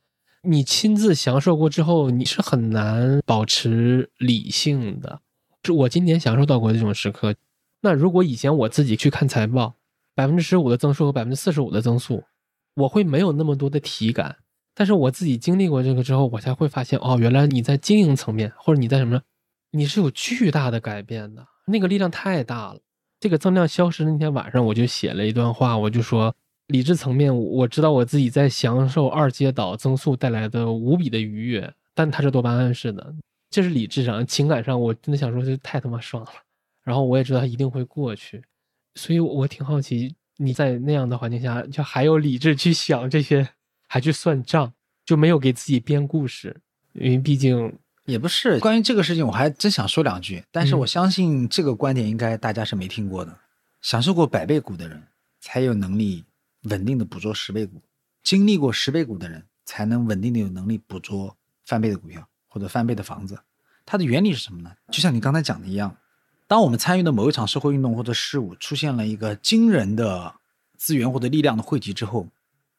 [0.43, 5.21] 你亲自享受过之后，你是很难保持理性的。
[5.65, 7.35] 是我今年享受到过这种时刻。
[7.83, 9.75] 那如果以前我自己去看财报，
[10.15, 12.25] 百分之十五的增速和百分之四十五的增速，
[12.75, 14.37] 我会没有那么多的体感。
[14.75, 19.21] 但是我自己经历过这个之后，我才会发现，哦，原来你在经营层面，或者你在什么，
[19.73, 22.81] 你是有巨大的改变的，那个力量太大了。
[23.21, 26.35] 这个增量消失那天晚上，我就写了一段话，我就说，
[26.69, 33.15] 理智层面我知道我自己在享受二阶导增速带来的无比的愉悦，但它是多巴胺式的，
[33.51, 36.31] 这是理智上，情感上我真的想说，这太他妈爽了。
[36.83, 38.43] 然后我也知道它一定会过去，
[38.95, 43.47] 所以我挺好奇你在那样的环境下，就还有理智去想这些，
[43.87, 44.73] 还去算账，
[45.05, 46.57] 就没有给自己编故事，
[46.95, 47.71] 因为毕竟。
[48.11, 50.45] 也不是关于这个事情，我还真想说两句。
[50.51, 53.39] 但是我相信这个观点应该大家是没听过的。
[53.81, 55.03] 享受过百倍股的人，
[55.41, 56.25] 才有能力
[56.65, 57.79] 稳定的捕捉十倍股；
[58.23, 61.35] 经历过十倍股的人，才能稳定的有能力捕捉
[61.65, 63.39] 翻倍的股票或者翻倍的房子。
[63.87, 64.73] 它的原理是什么呢？
[64.91, 65.97] 就像你刚才讲的一样，
[66.47, 70.35] 当我们参与的某一场社会运动或者事物出现了一个惊人的
[70.77, 72.29] 资源或者力量的汇集之后，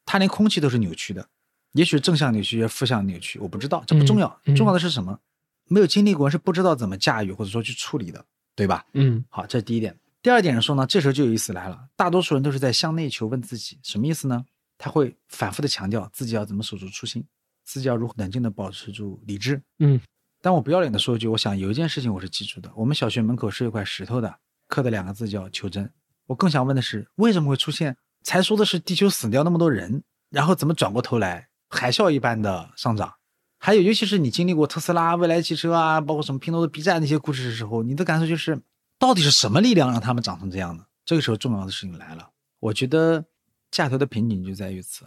[0.06, 1.28] 它连空气都是扭曲的。
[1.74, 4.42] 也许正向扭曲，也负向扭曲，我不知道，这不重要。
[4.56, 5.20] 重要的是什么？
[5.68, 8.26] 没有经历过是不知道怎么驾驭或者说去处理的，
[8.56, 8.86] 对吧？
[8.94, 9.98] 嗯，好，这是第一点。
[10.22, 11.88] 第二点是说呢，这时候就有意思来了。
[11.96, 14.46] 大多数人都是在向内求问自己，什么意思呢？
[14.78, 17.24] 他会反复的强调自己要怎么守住初心，
[17.64, 19.62] 自己要如何冷静的保持住理智。
[19.80, 20.00] 嗯，
[20.42, 24.36] 但我不要脸的说一句，我想有一件事情我是记住的，我们小学门口是有块石头的，
[24.68, 25.90] 刻的两个字叫求真。
[26.28, 27.96] 我更想问的是，为什么会出现？
[28.24, 31.48] 才说的是地球死掉那么多人，然后怎么转过头来？
[31.72, 33.16] 海啸一般的上涨。
[33.58, 38.62] 还有，尤其是你经历过特斯拉、未来汽车啊，包括什么拼多多、B 站那些故事的时候，你的感受就是，
[39.00, 40.86] 到底是什么力量让他们长成这样的？
[41.06, 42.30] 这个时候重要的事情来了，
[42.60, 43.24] 我觉得
[43.70, 45.06] 价投的瓶颈就在于此。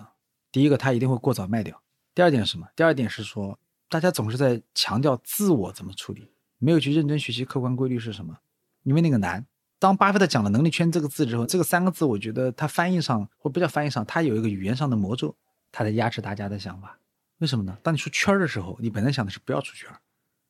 [0.52, 1.74] 第一个，它一定会过早卖掉；
[2.14, 2.66] 第二点是什么？
[2.76, 3.58] 第二点是说，
[3.88, 8.36] 大家总是在强调自我怎么处理，没有去认真学习客观规律是什么，
[8.84, 9.44] 因为那个难。
[9.80, 15.34] 当巴菲特讲了“能力圈”这个字之后，这个三个字，我觉得它翻译上或不叫翻译上，它有一个语言上的魔咒，
[15.76, 16.96] 它在压制大家的想法。
[17.38, 17.76] 为什么呢？
[17.82, 19.90] 当你出圈的时候，你本来想的是不要出圈。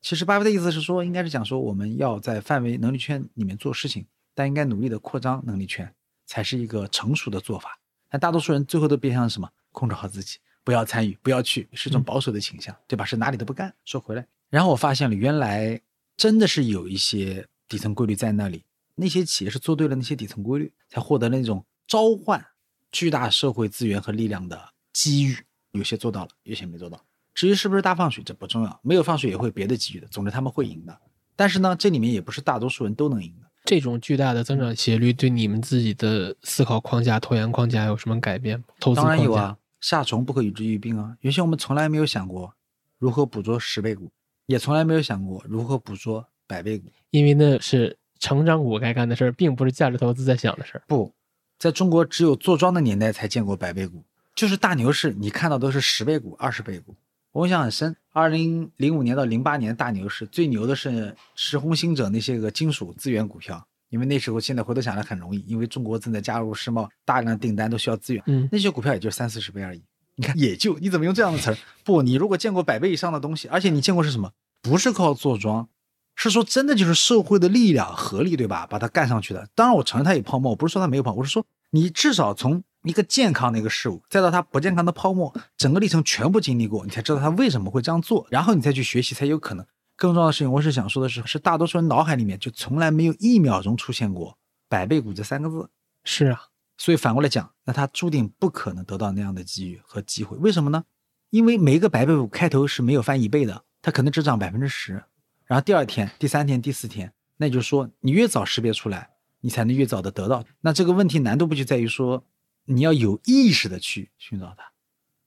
[0.02, 5.90] 其实巴菲特意思是说，应该是讲说我们要在范围能力圈里面做事情，但应该努力的扩张能力圈，
[6.26, 7.78] 才是一个成熟的做法。
[8.10, 9.50] 但大多数人最后都变成什么？
[9.72, 13.04] 控制好自己，不要参与，不要去，是一种保守的倾向，对吧？
[13.06, 13.74] 是哪里都不干。
[13.86, 15.80] 说回来，然后我发现了，原来
[16.18, 18.62] 真的是有一些底层规律在那里。
[18.94, 22.44] 那些企业是做对了那些底层规律，才获得了那种召唤
[22.92, 25.36] 巨大社会资源和力量的机遇。
[25.72, 26.98] 有些做到了，有些没做到。
[27.34, 30.06] 至于是不是大放水，这不重要，没有放水也会别的机遇的。
[30.06, 30.98] 总之他们会赢的。
[31.36, 33.50] 但是呢，这里面也不是大多数人都能赢的。
[33.64, 38.64] 这种巨大的增长斜率对你们自己的思考框架、投研框架有什么改变吗？
[38.80, 41.16] 投资当然有啊，夏虫不可与之语并啊。
[41.20, 42.54] 原先我们从来没有想过
[42.98, 44.10] 如何捕捉十倍股，
[44.46, 47.98] 也从来没有想过如何捕捉百倍股，因为那是。
[48.20, 50.84] 成长股该干的事儿，并不是价值投资在想的事儿。
[50.86, 51.12] 不，
[51.58, 54.02] 在中国只有坐庄的年代才见过百倍股，
[54.34, 56.94] 就是大牛市，你看到都是十倍股、二十倍股。
[57.32, 68.22] 我印象很深，二零零五年到零八年大牛市，最牛的是石红星者那些个金属资源股票，因为那时候现在回头想来很容易，因为中国正在加入世贸，大量订单都需要资源。
[68.26, 69.82] 嗯，那些股票也就三四十倍而已。
[70.16, 71.58] 你看，也就你怎么用这样的词儿？
[71.82, 74.30] 不，你如果见过百倍以上的东西，而且你见过是什么？
[74.62, 75.68] 不是靠坐庄。
[76.16, 78.64] 是说真的，就是社会的力量合力，对吧？
[78.70, 79.48] 把它干上去的。
[79.56, 89.66] 当然，我承认它有泡沫，我不是说它没有泡沫，我是说你至少从一个健康的一个事物，再到它不健康的泡沫，整个历程全部经历过，你才知道它为什么会这样做，然后你再去学习才有可能。
[89.96, 94.36] 更重要的事情，我是想说的是，是大多数人脑海里面就从来没有一秒钟出现过
[94.68, 95.70] “百倍股”这三个字。
[96.04, 96.40] 是啊，
[96.76, 100.36] 所以反过来讲，那他注定不可能得到那样的机遇和机会。
[100.38, 100.84] 为什么呢？
[101.30, 105.04] 因为每一个百倍股开头是没有翻一倍的，它可能只涨百分之十。
[105.46, 110.44] 然后第二天、第三天、第四天，那就是说，你越早识别出来，你才能越早的得到。
[110.60, 112.24] 那这个问题难度不就在于说，
[112.64, 114.64] 你要有意识的去寻找它。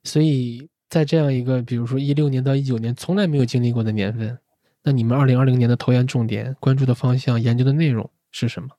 [0.03, 4.39] 所以在这样一个，比如说一六年到一九年从来没有经历过的年份，
[4.84, 8.69] 那你们二零二零年的投研重点、关注的方向、研究的内容是什么？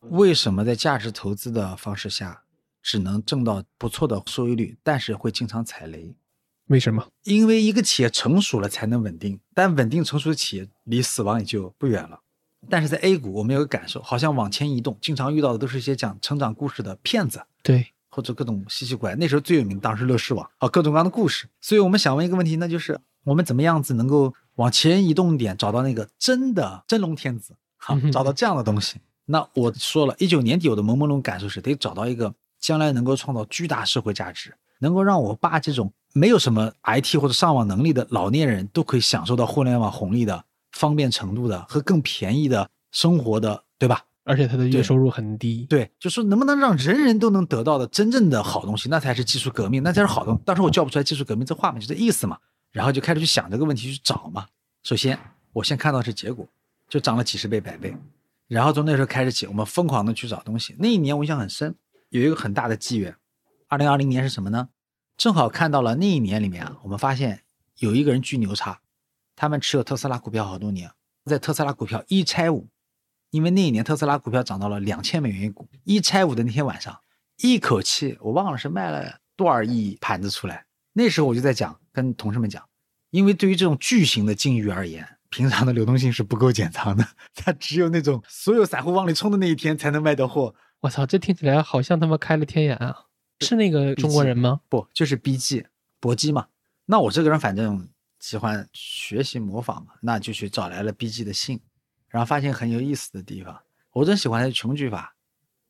[0.00, 2.42] 为什么在价值投资的方式下，
[2.82, 6.14] 只能挣到不错的收益率，但是会经常踩雷？
[6.66, 7.08] 为什么？
[7.24, 12.20] 因为一个企业成熟了才能稳定，但稳定成熟的企业离死亡也就不远了。
[12.68, 19.14] 但是在 A 股，我们有个感受，好像往前移动，经常遇到的都是一些讲成长故事的骗子，对，或者各种稀奇怪。
[19.16, 21.46] 那时候最有名当时乐视网啊，各种各样的故事。
[21.60, 28.98] 所以我们想问一个问题，那就是我们怎么样子能够往前移动一点，找到那个真的真龙天子，好， 找到这样的东西。
[29.26, 35.92] 那我说了一九年底我的朦朦胧感受是，得找到一个将来能够创造巨大社会价值，能够让我爸这种。
[36.14, 44.05] 没有什么 IT 或者上网能力的老年人都可以享受到互联网红利的方便程度的和更便宜的生活的，对吧？
[44.26, 45.64] 而且他的月收入很低。
[45.70, 50.42] 对，就说能不能让人人都能得到的真正的好东西，那才是技术革命，那才是好东西。
[50.44, 52.36] 当时我叫不出来技术革命这话嘛，就这意思嘛。
[52.72, 54.46] 然后就开始去想这个问题，去找嘛。
[54.82, 55.16] 首先，
[55.52, 56.46] 我先看到是结果，
[56.88, 57.96] 就涨了几十倍、百倍。
[58.48, 60.74] 然后从那时候开始起，我们疯狂的去找东西。
[60.78, 61.74] 那一年我印象很深，
[62.10, 63.16] 有一个很大的机缘。
[63.68, 64.68] 二零二零年是什么呢？
[65.16, 67.42] 正好看到了那一年里面啊，我们发现
[67.78, 68.80] 有一个人巨牛叉，
[69.34, 70.90] 他们持有特斯拉股票好多年，
[71.24, 72.68] 在特斯拉股票一拆五，
[73.36, 76.98] 因为那一年特斯拉股票涨到了两千美元一股，一拆五的那天晚上，
[77.42, 80.64] 一口气我忘了是卖了多少亿盘子出来。
[80.94, 82.64] 那时候我就在讲，跟同事们讲，
[83.10, 87.06] 因为对于这种巨型的境遇而言，平常的流动性是不够减仓的，
[87.36, 90.54] 它只有那种所有散户往里冲的那一天才能卖到货。
[90.80, 92.96] 我操，这听起来好像他妈开了天眼啊！
[93.40, 94.62] 是那个中国人吗？
[94.70, 95.66] 不，就是 BG
[96.00, 96.46] 搏击嘛。
[96.86, 97.86] 那我这个人反正
[98.18, 101.60] 喜欢学习模仿嘛，那就去找来了 BG 的信，
[102.16, 103.60] 然后发现很有意思的地方。
[103.92, 105.14] 我真喜欢他的穷举法，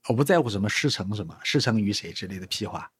[0.06, 2.92] 我不在乎什么师承什么师承于谁之类的屁话，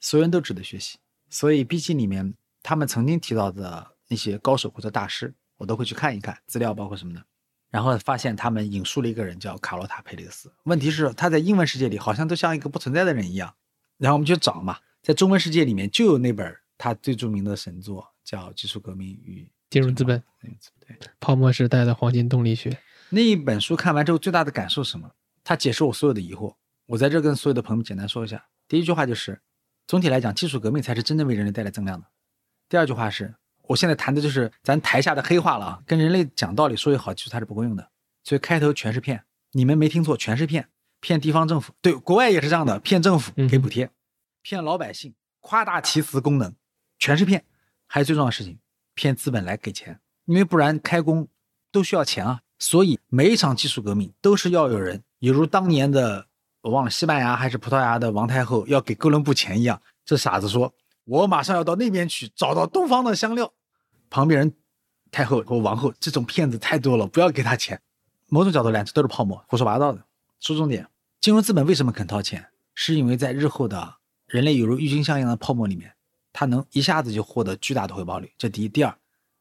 [0.00, 0.98] 所有人都值得学习。
[1.30, 7.24] 所以 BG 里面他们曾经提到的那些高手或者大师，我都会去看一看资料，包括什么的。
[7.70, 13.54] 然后发现他们引述了一个人叫卡洛塔·佩雷斯，问题是他在英文世界里好像都像一个不存在的人一样。
[13.96, 20.18] 然后我们去找嘛，在中文世界里面就有那本他最著名的神作，叫《技术革命与金融资本》。
[20.80, 22.76] 对，泡沫时代的黄金动力学。
[23.12, 25.10] 那一本书看完之后，最大的感受是什么？
[25.42, 26.54] 他解释我所有的疑惑。
[26.86, 28.46] 我在这跟所有的朋友们简单说一下。
[28.68, 29.40] 第一句话就是，
[29.86, 32.06] 总体来讲，技术革命才是真正为人类带来增量的。
[32.68, 37.90] 第二句话是，我现在谈的就是咱台下的黑话了啊，跟人类讲道理说一好技术它是不够用的，
[38.22, 40.68] 所以开头全是骗，你们没听错，全是骗，
[41.00, 43.90] 骗地方政府，对，国外也是这样的，骗政府给补贴，
[44.42, 46.54] 骗老百姓，夸大其词功能，
[46.98, 47.44] 全是骗，
[47.88, 48.60] 还有最重要的事情，
[48.94, 51.28] 骗资本来给钱，因为不然开工
[51.72, 56.26] 都需要钱啊，所以每一场技术革命都是要有人，犹如当年的
[56.60, 60.72] 我忘了西班牙还是葡萄牙的王太后要给哥伦布钱一样，这傻子说。
[61.06, 63.52] 我马上要到那边去找到东方的香料。
[64.10, 64.54] 旁边人，
[65.10, 67.80] 太后和王后这种骗子太多了，不要给他钱。
[68.28, 70.04] 某种角度来，这都是泡沫，胡说八道的。
[70.38, 70.86] 说重点，
[71.20, 72.46] 金融资本为什么肯掏钱？
[72.74, 73.96] 是因为在日后的
[74.26, 75.92] 人类犹如郁金香一样的泡沫里面，
[76.32, 78.30] 它能一下子就获得巨大的回报率。
[78.38, 78.96] 这第一，第二，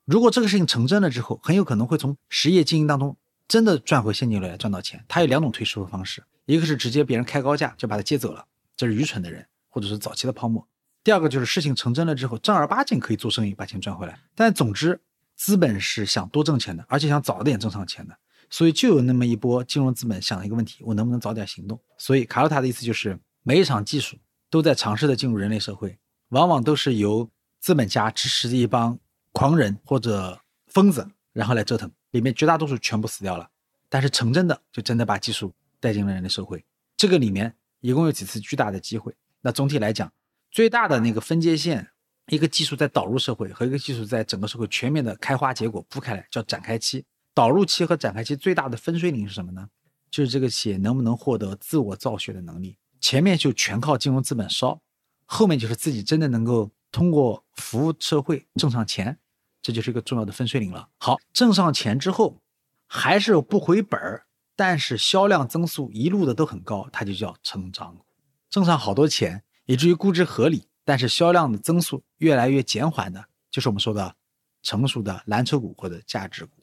[0.09, 3.15] 如果这个事情成真了之后，很有可能会从实业经营当中
[3.47, 5.05] 真的赚回现金流来赚到钱。
[5.07, 8.43] 它有两种退市的方式，一个是直接别人开高价就把它接走了，
[8.75, 10.67] 这是愚蠢的人或者是早期的泡沫。
[11.03, 14.19] 第二个就是事情成真了之后，正儿八经可以做生意把钱赚回来。
[14.33, 14.99] 但总之，
[15.35, 18.17] 资本是想多挣钱的，而且想早点挣上钱的，
[18.49, 21.79] 所以就有那么一波金融资本想一个问题：我能不能早点行动？
[21.99, 24.17] 所以卡洛塔的意思就是，每一场技术
[24.49, 25.99] 都在尝试的进入人类社会，
[26.29, 27.29] 往往都是由
[27.59, 28.97] 资本家支持的一帮
[29.31, 33.49] 狂人或者疯子，然后来折腾，里面绝大多数全部死掉了，
[33.89, 36.65] 但是成真的就真的把技术带进了人类社会。
[36.97, 39.15] 这个里面一共有几次巨大的机会？
[39.41, 40.11] 那总体来讲。
[40.51, 41.89] 最大的那个分界线，
[42.29, 47.05] 一个技术在导入社会和一个技术在整个社会全面的开花结果铺开来，叫展开期。
[47.35, 49.69] 导入期和展开期最大的分水岭是什么呢？
[50.09, 52.75] 就是这个企业能不能获得自我造血的能力。
[52.99, 54.81] 前面就全靠金融资本烧，
[55.25, 59.19] 后面就是自己真的能够通过服务社会挣上钱，
[59.61, 60.89] 这就是一个重要的分水岭了。
[60.97, 62.41] 好，挣上钱之后，
[62.87, 64.25] 还是不回本儿，
[64.55, 68.05] 但是销量增速一路的都很高，它就叫成长股，
[68.49, 69.43] 挣上好多钱。
[69.65, 74.15] 以至于估值合理，但是销量的增速越来越减缓的，就是我们说的
[74.63, 76.58] 成熟的蓝筹股或者价值股。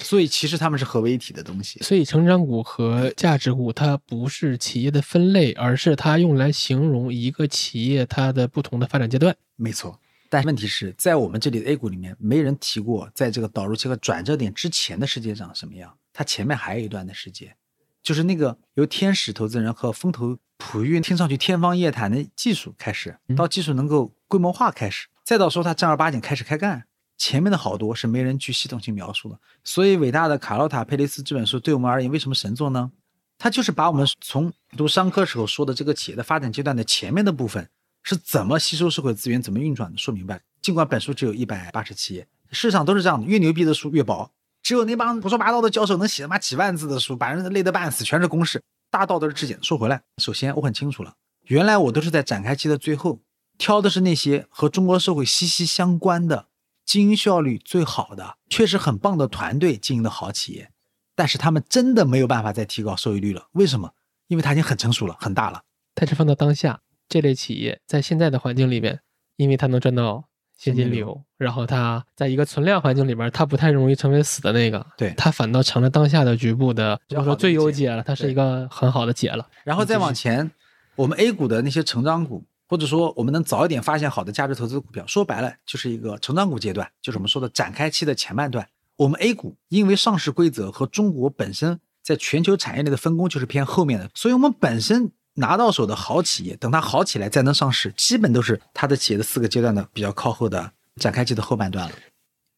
[0.00, 1.80] 所以其实它们是合为一体的东西。
[1.80, 9.34] 所以成长股和价值股它不是企业的分类，而是它用来形容一个企业它的不同的发展阶段。
[9.56, 9.98] 没错，
[10.28, 15.96] 但问题是在我们这里的 A 股里面，没人提过在这个导入期和转折点之前的世界长什么样。
[16.12, 17.56] 它前面还有一段的世界，
[18.02, 20.38] 就是那个由天使投资人和风投。
[20.58, 26.85] 普育听上去天方夜谭的技术开始，到技术能够规模化开始，再到说它正儿八经开始开干，
[27.18, 29.38] 前面的好多是没人去系统性描述的。
[29.64, 32.90] 所以伟大的卡洛塔·佩雷斯这本书对我们而言为什么神作呢？
[33.38, 37.68] 它就是把我们从读商科时候说的这个企业的发展阶段的前面的部分
[38.02, 40.40] 是怎么吸收社会资源、怎么运转的说明白。
[40.62, 44.30] 尽管本书只有一百八十七页，市场都是这样的，越牛逼的书越薄，
[44.62, 48.62] 只有那帮胡说八道的教授能写他妈几万字的书，把人累得半死，全是公式。
[48.90, 49.58] 大道都是质检。
[49.62, 51.14] 说回来，首先我很清楚了，
[51.44, 53.20] 原来我都是在展开期的最后
[53.58, 56.46] 挑的是那些和中国社会息息相关的、
[56.86, 60.70] 经营效率最好的、确实很棒的团队经营的好企业。
[61.14, 63.48] 但是他们真的没有办法再提高收益率了。
[63.52, 63.92] 为什么？
[64.28, 65.62] 因为它已经很成熟了，很大了。
[65.94, 69.00] 但是放到当下，这类企业在现在的环境里面，
[69.36, 70.24] 因为它能赚到。
[70.58, 79.46] 现金流，然后它在一个存量环境里边，它不太容易成为死的那个，对，它反倒成了当下的局部的，或者说最优解了，它是一个很好的解了。
[79.64, 80.50] 然后再往前，
[80.94, 88.68] 我们 A 股的那些成长股，或者说我们能早一点发现好的价值投资股票，说白了就是一个成长股阶段，就是我们说的展开期的前半段。
[88.96, 95.12] 我们 A 股因为上市规则和中国本身在全球产业链的分工就是偏后面的，所以我们本身。
[95.38, 101.94] 拿到手的好企业，等它好起来再能上市，基本都是它的企业的四个阶段的比较靠后的展开期的后半段了。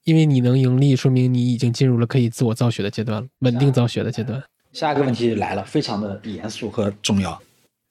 [0.04, 4.40] 因为你能盈利，说明你已经进入了可以自我造血的阶段了，稳定造血的阶段。
[4.72, 7.42] 下一个问题来了，非常的严肃和重要。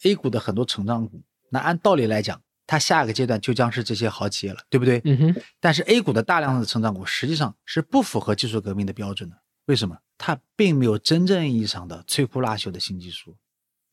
[0.03, 1.19] A 股的很多成长股，
[1.49, 5.01] 那按道理来讲，它下一个阶段就将是这些好企业了，对不对？
[5.05, 5.41] 嗯哼。
[5.59, 9.37] 但是 A 股的大量的成长股实际上是不符合技术革命的标准的。
[9.65, 9.97] 为什么？
[10.17, 13.35] 它并没有真正意义上的摧枯拉朽的新技术。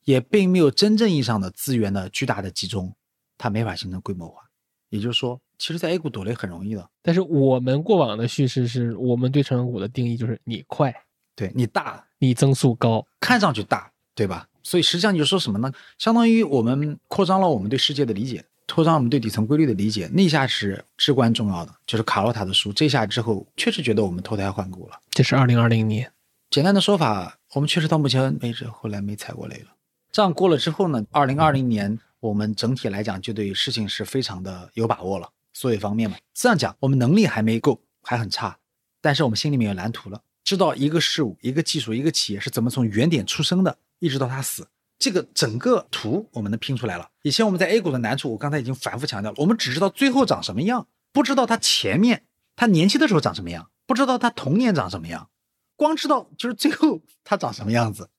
[0.05, 2.95] 也并没有真正意义上的资源的巨大的集中，
[3.39, 4.43] 它没法形成规模化。
[4.91, 6.87] 也就是说，其实，在 A 股躲雷很容易的。
[7.01, 10.95] 但是我们过往的叙事是我们对成长股的定义就是你快，
[11.35, 14.47] 对你大，你增速高，看上去大，对吧？
[14.65, 15.73] 所以实际上你就说什么呢？
[15.99, 21.73] 相当于我们扩张了我们对世界的理解，扩张我们对底层规律的理解，那下是至关重要的。
[21.87, 24.99] 就是卡洛塔的书，这下之后确实觉得我们脱胎换骨了。
[25.11, 26.11] 这是二零二零年，
[26.51, 29.67] 简单的说法，我们确实到目前为止后来没踩过雷了。
[30.11, 31.05] 这样过了之后呢？
[31.11, 35.29] 二零二零年，我们整体来讲就对事情是非常的有把握了。
[35.53, 38.59] 所有方面嘛，这样讲，我们能力还没够，还很差，
[39.01, 44.69] 但是我们心里面有蓝图了，知道一个事物、一个技术、一个企业是怎么从原点出生的，一直到他死，
[44.99, 47.09] 这个整个图我们能拼出来了。
[47.23, 55.31] 以前我们在 A 股的难处，我刚才已经反复强调了，我们只知道最后长什么样，不知道他前面他年轻的时候长什么样，不知道他童年长什么样，
[55.75, 58.11] 光知道就是最后他长什么样子，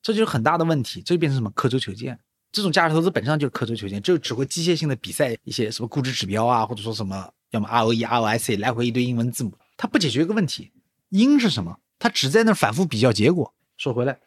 [0.00, 2.18] 这就是很大的问题，这就变成什么刻舟求剑。
[2.50, 10.72] 这种价值投资本身就是刻舟求剑，就只会机械性的比赛一些什么估值指标啊，或者说什么要么 ROE、ROIC 来回一堆英文字母，它不解决一个问题，
[11.10, 11.78] 因是什么？
[11.98, 13.52] 它只在那反复比较结果。
[13.76, 14.18] 说回来，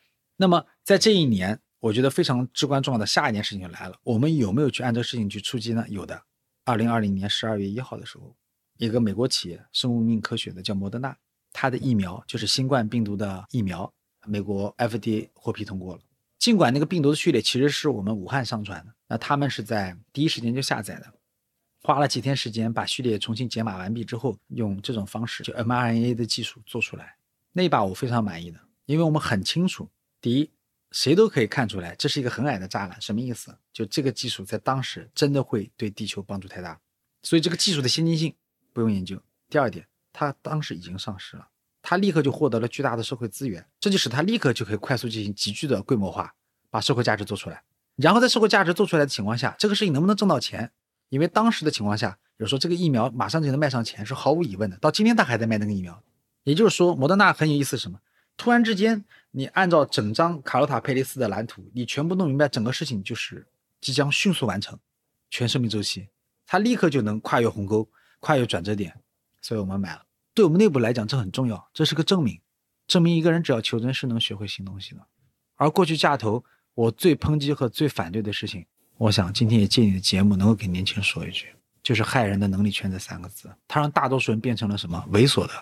[0.42, 5.86] 那么在这一年，我觉得非常至关重要的下一件事情就来了，我们有没有去按这个事情去出击呢？
[5.90, 6.24] 有的。
[6.64, 8.34] 二零二零年十二月一号的时候，
[8.78, 11.14] 一个美国企业生物命科学的叫莫德纳，
[11.52, 13.92] 它的疫苗就是新冠病毒的疫苗，
[14.26, 16.02] 美国 FDA 获批通过了。
[16.38, 21.14] 尽管那个病毒的序列其实是我们武汉上传的，那他们是在第一时间就下载的，
[21.84, 27.18] 花了几天时间把序列重新解码完毕之后，用这种方式就 mRNA 的技术做出来。
[27.52, 29.90] 那一把我非常满意的，因为我们很清楚，
[30.22, 30.50] 第一，
[30.92, 33.56] 谁都可以看出来这是一个很矮的栅栏，什么意思？
[33.72, 36.80] 就这个技术在当时真的会对地球帮助太大，
[37.24, 38.34] 所以这个技术的先进性
[38.74, 39.22] 不用研究。
[39.50, 41.48] 第二点，它当时已经上市了，
[41.82, 46.36] 它立刻就获得了巨大的社会资源，这就使它立刻就可以快速进行急剧的规模化，
[46.70, 47.64] 把社会价值做出来。
[47.96, 50.72] 然后在社会价值做出来的情况下，这个事情能不能挣到钱？
[51.10, 56.04] 因为当时的情况下，比如说这个疫苗马上就能卖上钱是毫无疑问的，到今天他还在卖那个疫苗。
[56.44, 58.00] 也就是说，摩德纳很有意思，什么？
[58.38, 63.48] 突然之间，你按照整张卡洛塔·佩雷斯的蓝图，你全部弄明白，整个事情就是
[63.80, 64.78] 即将迅速完成
[65.30, 66.10] 全生命周期，
[66.48, 67.88] 它立刻就能跨越鸿沟，
[68.20, 69.00] 跨越转折点，
[69.42, 70.04] 所以我们买了。
[70.34, 72.40] 对我们内部来讲，这很重要，这是个证明，
[72.88, 75.06] 证明一个人只要求真，是能学会新东西的。
[75.56, 76.44] 而过去价投，
[76.74, 78.66] 我最抨击和最反对的事情，
[78.98, 81.54] 我想今天也借你的节目，能够给年轻人说一句，
[81.84, 85.06] 就是害人的能力圈这三个字，它让大多数人变成了什么？
[85.12, 85.54] 猥琐的。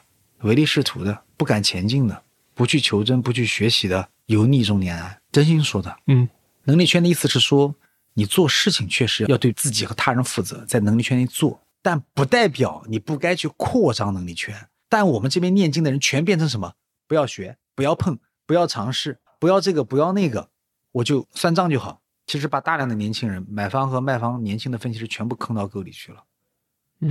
[0.41, 2.23] 唯利是图的，不敢前进的，
[2.57, 5.05] 不去求真，不去学习的，油腻中年人。
[5.31, 6.27] 真心说的，嗯，
[6.63, 7.75] 能力圈的意思是说，
[8.15, 14.67] 你做事情确实要对自己和他人负责，在能力圈内做，但不代表你不该去扩张能力圈。
[14.89, 16.73] 但我们这边念经的人全变成什么？
[17.07, 18.17] 不要学，不要碰，
[18.47, 20.49] 不要尝试，不要这个，不要那个，
[20.93, 22.01] 我就算账就好。
[22.25, 26.23] 其实把大量的年轻人，买方和卖方年轻的分析师全部坑到沟里去了。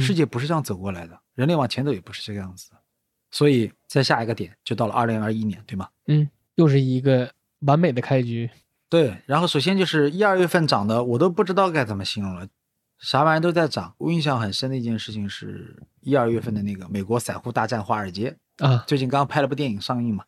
[0.01, 2.71] 世界不是这样走过来的，人类往前走也不是这个样子。
[3.31, 5.89] 所以，在下一个点就到了二零二一年，对吗？
[6.07, 7.31] 嗯，又是一个
[7.61, 8.49] 完美的开局。
[8.89, 12.47] 对，然后首先就是一二月份涨的，我都不知道该怎么形容了，
[12.99, 13.95] 啥玩意都在涨。
[13.99, 20.25] 我印象很深的一件事情是一二月份的那个美国散户大战华尔街啊，最近刚拍了部电影上映嘛，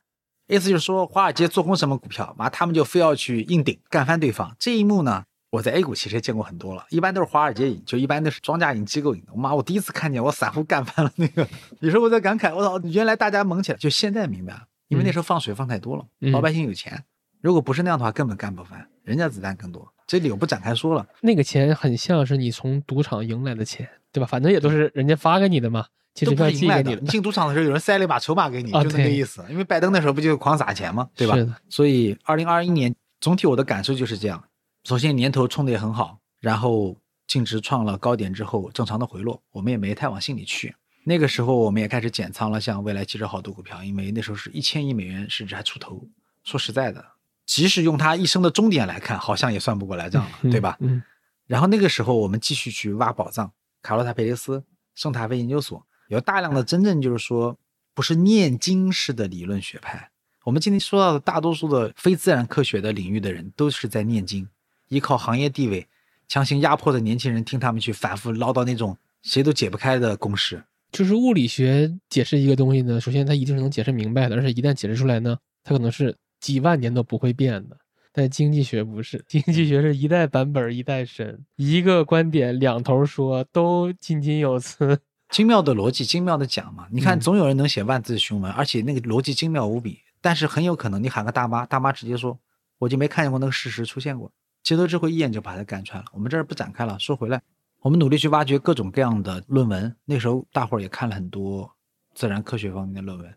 [0.49, 4.55] 意思就是说华尔街做空什么股票，妈他们就非要去硬顶，干翻对方。
[4.59, 5.25] 这一幕呢？
[5.51, 9.33] 我在 A 股其实也见过很多了，一般都是华尔街引，就一般都是庄家引、机构引的。
[9.35, 11.47] 妈，我第一次看见我散户干翻了那个，
[11.81, 17.03] 有时候我在感慨，我操，原来大家猛起来，就现在明白了，因为那时候放水放太多了，老百姓有钱，
[17.41, 19.91] 如果不是那样的话，根本干不翻，人家子弹更多。
[20.07, 21.07] 这里我不展开说了。
[21.21, 24.27] 那个钱很像是你从赌场赢来的钱，对吧？
[24.27, 26.95] 反正也都是人家发给你的嘛，其实不是赢来的。
[26.95, 29.43] 你进赌场的时候，有人塞了一把筹码给你， 就那个意思。
[29.51, 31.09] 因为拜登那时候不就狂撒钱吗？
[31.15, 31.35] 对吧？
[31.37, 31.55] 是的。
[31.69, 34.43] 所以二零二一年总体我的感受就是这样。
[34.89, 36.97] 首先年头冲的也很好，然后
[37.27, 40.75] 净值创了高点之后正常的回落，我们也没太往心里去。
[41.05, 46.03] 那个时候我们也开始减仓了，像未来汽车好多股票，因为那时候是一千亿美元市值还出头。
[46.43, 47.05] 说实在的，
[47.45, 50.79] 即使用他一生的终点来看，好像也算不过来账了，对吧？
[50.81, 51.03] 嗯。
[51.47, 53.53] 然后那个时候我们继续去挖宝藏，
[53.83, 57.59] 卡洛塔·佩雷斯、圣塔菲研究所有大量的真正就是说
[57.93, 60.11] 不是念经式的理论学派。
[60.45, 64.49] 我们今天说到的大多数的非自然科学的领域的人都是在念经。
[64.89, 65.87] 依靠行业地位，
[66.27, 70.63] 强行压迫的年轻人听他们去反复唠叨那种谁都解不开的公式。
[70.91, 77.77] 就是物理学解释一个东西呢，首先它一定是能解释明白的，而且一旦解释出来呢，它可能是几万年都不会变的。
[78.11, 84.99] 但经济学不是， 经济学是一代版本一代神，一个观点两头说都津津有词，
[85.29, 86.87] 精妙的逻辑，精妙的讲嘛。
[86.91, 89.99] 你看，总有人能写万字雄文，而且那个逻辑精妙无比。
[90.21, 92.37] 但是很有可能你喊个大妈，大妈直接说，
[92.79, 94.33] 我就没看见过那个事实出现过。
[94.69, 96.07] 街头智慧一眼就把它干穿了。
[96.13, 96.99] 我们这儿不展开了。
[96.99, 97.41] 说回来，
[97.81, 99.97] 我们努力去挖掘各种各样的论文。
[100.05, 101.75] 那时候大伙儿也看了很多
[102.15, 103.35] 自然科学方面的论文。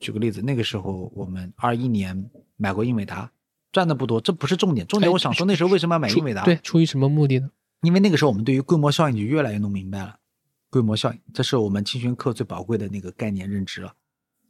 [0.00, 3.32] 举个例子，那个时候我们二一年买过英伟达，
[3.72, 4.86] 赚的不多，这不是重点。
[4.86, 6.44] 重点我想说，那时候为什么要买英伟达？
[6.44, 7.48] 对，出于什么目的呢？
[7.80, 10.18] 因为那个时候我们对于规模效应就越来越弄明白了。
[10.68, 13.94] 规模效应，这是我们青训课最宝贵的那个概念认知了。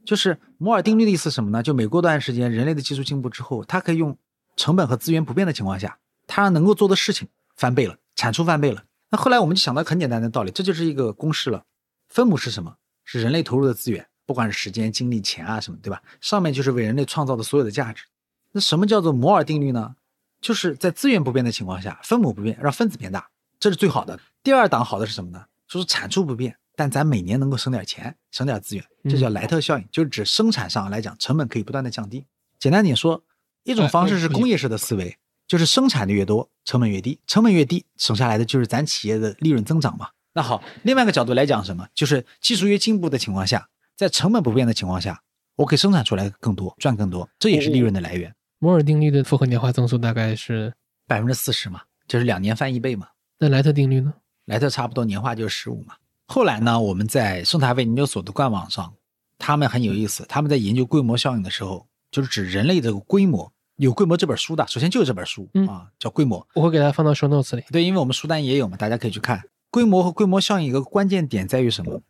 [0.04, 1.62] 就是摩尔定律的意思什么呢？
[1.62, 4.18] 就每过段时间，人类的技术进步之后，它可以用
[4.56, 5.96] 成本和资源不变的情况下。
[6.26, 8.84] 它能够做的事情翻倍了，产出翻倍了。
[9.10, 11.64] 那后来我们就想到很简单的道理，这就是一个公式了。
[12.08, 12.76] 分母是什么？
[13.04, 16.02] 是人类投入的资源，不管是时间、精力、钱啊什么，对吧？
[16.20, 18.04] 上面就是为人类创造的所有的价值。
[18.52, 19.94] 那什么叫做摩尔定律呢？
[20.40, 23.28] 就是在资源不变的情况下，分母不变，让分子变大，
[23.58, 24.18] 这是最好的。
[24.42, 25.44] 第二档好的是什么呢？
[25.68, 32.26] 就是产出不变，但咱每年能够省点钱，省点资源，这叫莱特效应，就是指生产上来讲，成本可以不断的降低。
[32.58, 33.22] 简单点说，
[33.64, 35.16] 一种方式是工业式的思维，
[35.47, 40.09] 就是生产的越多，成本越低，成本越低，省下来的就是咱企业的利润增长嘛。
[40.32, 41.89] 那好，另外一个角度来讲，什么？
[41.94, 45.23] 就是技术越进步的情况下，在成本不变的情况下，
[45.56, 48.35] 我可以生产出来更多，赚更多，这也是利润的来源。
[48.59, 50.74] 摩尔定律的复合年化增速大概是
[51.06, 53.09] 百分之四十嘛，就是两年翻一倍嘛。
[53.39, 54.12] 那莱特定律呢？
[54.47, 55.94] 莱特差不多年化就是十五嘛。
[56.27, 58.93] 后来呢，我们在生态卫研究所的官网上，
[59.39, 63.52] 他们很有意思，他们在研究规模效应的时候，就是指人类这个规模。
[63.76, 66.46] 有规模这本书的，首先就是这本书啊，叫规模。
[66.54, 67.62] 我会给它放到 show notes 里。
[67.70, 69.42] 对，因为我们书单也有嘛，大家可以去看。
[69.70, 72.00] 规模和规模效应一个关键点在于什么？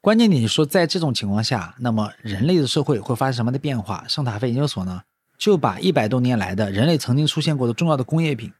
[0.00, 4.04] 关键点就是说，在这种情况下，那么人类的社会会发生什么的变化？
[4.06, 5.02] 圣塔菲研究所呢，
[5.36, 8.52] 就把一百多年来的人类曾经出现过的重要的工业品，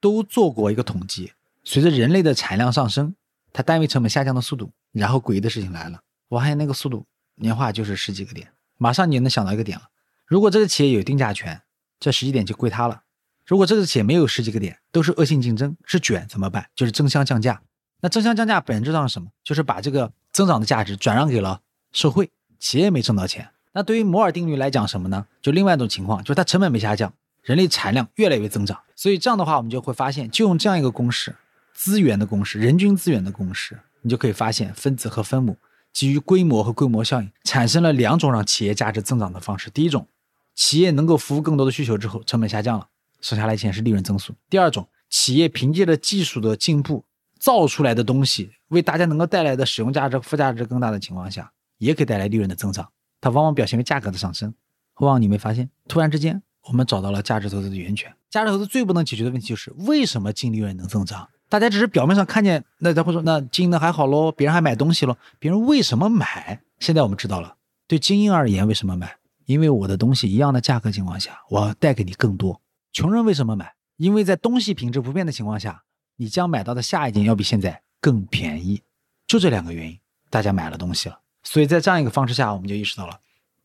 [0.00, 1.32] 都做过一个统计。
[1.62, 3.14] 随着人类的产量上升，
[3.52, 7.06] 它单位成本下降的速度，然后诡异的事情来了，我发现那个速度
[7.36, 9.84] 年化就是十几个点，马上你能想到一个点了。
[10.26, 11.60] 如果这个企业有定价权，
[12.00, 13.02] 这十几点就归他了。
[13.46, 16.66] 如果这个企业没有十几个点，都是恶性竞争，是卷怎么办？
[16.74, 17.62] 就是争相降价。
[18.00, 19.28] 那争相降价本质上是什么？
[19.44, 21.60] 就是把这个增长的价值转让给了
[21.92, 23.50] 社会，企业没挣到钱。
[23.72, 25.26] 那对于摩尔定律来讲，什么呢？
[25.42, 27.12] 就另外一种情况，就是它成本没下降，
[27.42, 28.80] 人类产量越来越增长。
[28.96, 31.36] 所以这样的话，我们就会发现，就用这样一个公式。
[31.72, 35.56] 资源的公式，人均资源的公式，你就可以发现分子和分母
[35.92, 39.70] 基于规模和规模效应产生了两种让企业价值增长的方式。
[39.70, 40.06] 第一种，
[40.54, 42.88] 企业能够服务更多的需求之后，成本下降了，
[43.20, 44.34] 省下来钱是利润增速。
[44.48, 47.04] 第二种，企业凭借着技术的进步
[47.38, 52.88] 造出来的东西，为大家能够带来的使用价值、附加值更大的情况下，也可以带来利润的增长。
[53.20, 54.54] 它往往表现为价格的上升。
[54.96, 58.14] 往往你没发现，突然之间我们找到了价值投资的源泉。
[58.28, 61.26] 价值投资最不能解决的问题就是为什么净利润能增长？
[61.48, 66.60] 大家只是表面上看见，那他会说那经营的还好喽，别人还买东西喽，别人为什么买？
[66.78, 67.56] 现在我们知道了，
[67.88, 69.16] 对精英而言为什么买？
[69.50, 72.62] 因为我的东西一样的价格情况下，我要带给你更多。
[72.92, 73.74] 穷人为什么买？
[73.96, 75.82] 因为在东西品质不变的情况下，
[76.14, 78.80] 你将买到的下一件要比现在更便宜。
[79.26, 79.98] 就这两个原因，
[80.30, 81.18] 大家买了东西了。
[81.42, 83.18] 所以在这样一个方式下，我们就意识到了，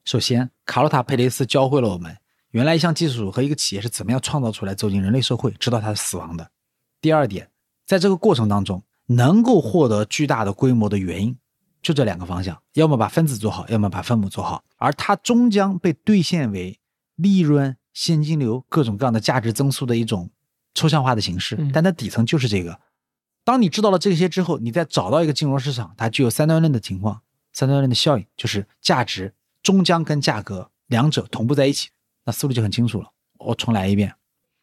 [0.06, 2.18] 首先卡洛塔佩雷斯教会了我们，
[2.50, 6.50] 原来一项技术和一个企业是怎么样创造出来，走进人类社会，直到它的死亡的。
[7.00, 7.48] 第二点。
[7.86, 11.38] 在这个过程当中，能够获得巨大的规模的原因，
[11.86, 14.64] 就这两个方向：要么把分子做好，要么把分母做好。
[14.78, 16.80] 而它终将被兑现为
[17.14, 20.32] 利润、现金流、各种各样的价值增速的一种
[20.74, 21.56] 抽象化的形式。
[21.72, 22.80] 但它底层就是这个。
[23.44, 27.22] 当你知道了这些之后，你再找到一个金融市场，它具有三段论的情况，
[27.54, 31.90] 三段论的效应就是价值终将跟价格两者同步在一起，
[32.24, 33.12] 那思路就很清楚了。
[33.38, 34.16] 我重来一遍：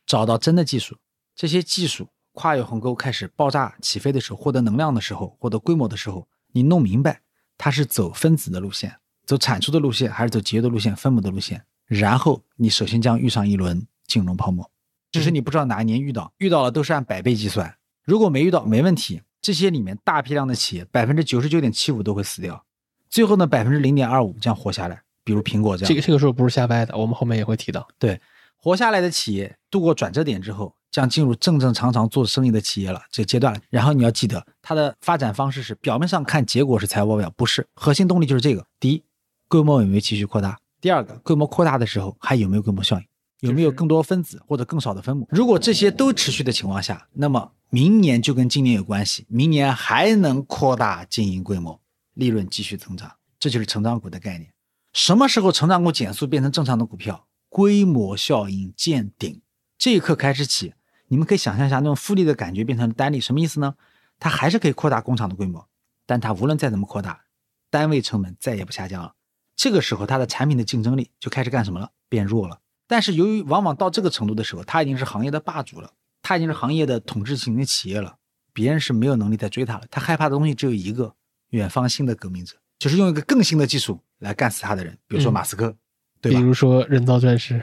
[0.05, 0.97] 找到真的技术，
[1.37, 2.09] 这些技术。
[2.35, 7.21] 跨越鸿沟开始爆炸起飞的时候，获得能量的时候，获得规模的时候，你弄明白
[7.59, 8.97] 它是走分子的路线，
[9.27, 11.65] 走产出的路线，还是走节约的路线、分母的路线。
[11.87, 14.71] 然后你首先将遇上一轮金融泡沫，
[15.11, 17.77] 只是你不知道哪一年遇到，遇到了都是按百倍计算。
[18.05, 19.23] 如果没遇到，没问题。
[19.41, 22.65] 这些里面大批量的企业，百分之九十九点七五都会死掉，
[23.11, 25.03] 最后呢，百分之零点二五将活下来。
[25.25, 27.87] 比如苹果这样，这个这个时候不是瞎掰的，我们后面也会提到。
[27.99, 28.21] 对，
[28.57, 30.77] 活下来的企业度过转折点之后。
[30.93, 33.61] 将进入正正常常做生意的企业了这个阶段了。
[33.71, 38.65] 然后你要记得，它的发展方式是表面上看结果是财务报表，不是核心动力就是这个。
[38.79, 39.03] 第一，
[39.49, 40.61] 规模有没有继续扩大？
[40.81, 43.07] 第二个，规模扩大的时候还有没有规模效应？
[43.41, 45.27] 有没有更多分子或者更少的分母？
[45.31, 51.81] 如果这些都持续的情况下，那么明年就跟今年有关系，明年还能扩大经营规模，
[52.15, 53.11] 利润继续增长，
[53.41, 54.53] 这就是成长股的概念。
[54.93, 57.27] 什么时候成长股减速变成正常的股票？
[57.49, 59.41] 规模效应见顶，
[59.77, 60.75] 这一刻开始起。
[61.13, 63.75] 你们可以想象一下那种复利的感觉变成了单利，什么意思呢？
[64.19, 65.69] 它还是可以扩大工厂的规模，
[66.07, 67.27] 但它无论再怎么扩大，
[67.69, 69.13] 单位成本再也不下降了。
[69.55, 71.91] 这个时候，它的产品的竞争力就开始干什么了？
[72.09, 72.61] 变弱了。
[72.87, 78.17] 但是由于往往到这个程度的时候，它已经是行业的霸主了，它已经是行业的统治型的企业了，
[78.55, 79.85] 别人是没有能力再追它了。
[79.91, 81.15] 它害怕的东西只有一个：
[81.51, 85.77] 远方新的革命者，就是用一个更新的技术来干死它的人，比如说马斯克，
[86.23, 86.39] 对吧？
[86.39, 87.63] 比如说人造钻石。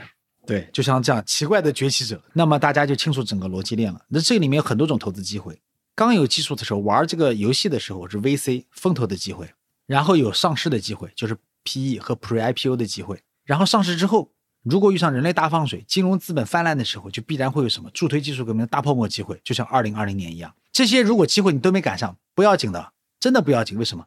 [0.50, 4.04] 对，就像这样奇怪的崛起者，那么大家就清楚整个逻辑链了。
[4.08, 5.60] 那这里面有很多种投资机会。
[5.94, 9.48] 刚有技术的时候，玩这个游戏的时候是 VC 风投的机会，
[9.86, 13.22] 然后有上市的机会，就是 PE 和 Pre-IPO 的机会。
[13.44, 14.32] 然后上市之后，
[14.64, 20.52] 如果遇上人类大放水、金融资本泛滥的时候，就必然会有什么助推技术革命的大泡沫机会，就像二零二零年一样。
[20.72, 23.78] 这些如果机会你都没赶上，不要紧的，真的不要紧。
[23.78, 24.06] 为什么？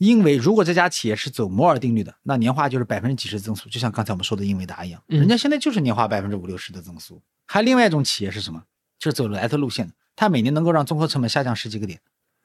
[0.00, 7.20] 因为如果这家企业是走摩尔定律的，那年化就是百分之几十增速，就像刚才我们说的英伟达一样，人家现在就是年化百分之五六十的增速。
[7.44, 8.64] 还另外一种企业是什么？
[8.98, 12.00] 就是走莱特路线的，它每年能够让综合成本下降十几个点，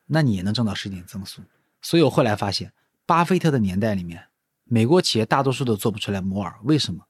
[0.07, 1.43] 那你也能挣到十点增速。
[1.81, 2.73] 所以我后来发现，
[3.05, 4.25] 巴菲特的年代里面，
[4.65, 7.05] 美国企业大多数都做不出来摩尔，为什么？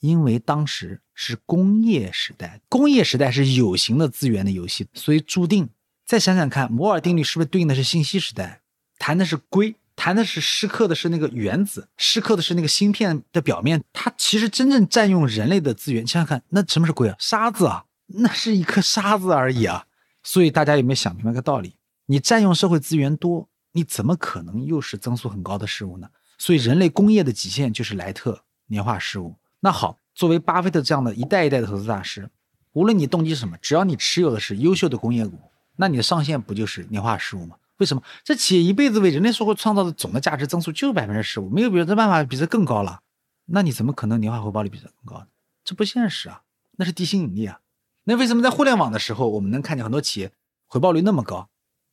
[0.00, 5.70] 因为当时是工业时代，工业时代是有形的资源的游戏，所以注定。
[6.04, 8.60] 再想想看，摩尔定律是不是对应的是信息时代？
[9.00, 13.82] 谈的是硅，谈的是蚀刻的是那个原子，蚀刻的是那个芯片的表面。
[13.94, 17.16] 它其实真正占用人类的资源，想想看，那什么是硅啊？
[17.18, 19.86] 沙子啊，那是一颗沙子而已啊。
[20.22, 21.76] 所以大家有没有想明白个道理？
[22.04, 26.06] 你占用社会资源多，你怎么可能又是增速很高的事物呢？
[26.36, 29.34] 所以人类工业的极限就是莱特年化事物。
[29.60, 32.28] 那好，作为巴菲特这样的一代一代的投资大师，
[32.72, 35.38] 无论你动机是什么，只要你持有的是优秀的工业股，
[35.76, 37.56] 那你的上限不就是年化十五吗？
[37.80, 38.02] 为什么？
[38.22, 43.00] 这企业一辈子为人类社会创造的总的价值增速就是百分之十五，没有别的办法比这更高了。
[43.46, 45.26] 那你怎么可能年化回报率比这更高呢？
[45.64, 46.42] 这不现实啊，
[46.76, 47.60] 那是地心引力啊。
[48.04, 50.30] 那为什么在互联网的时候，我们能看见很多企业
[50.66, 51.48] 回报率那么高？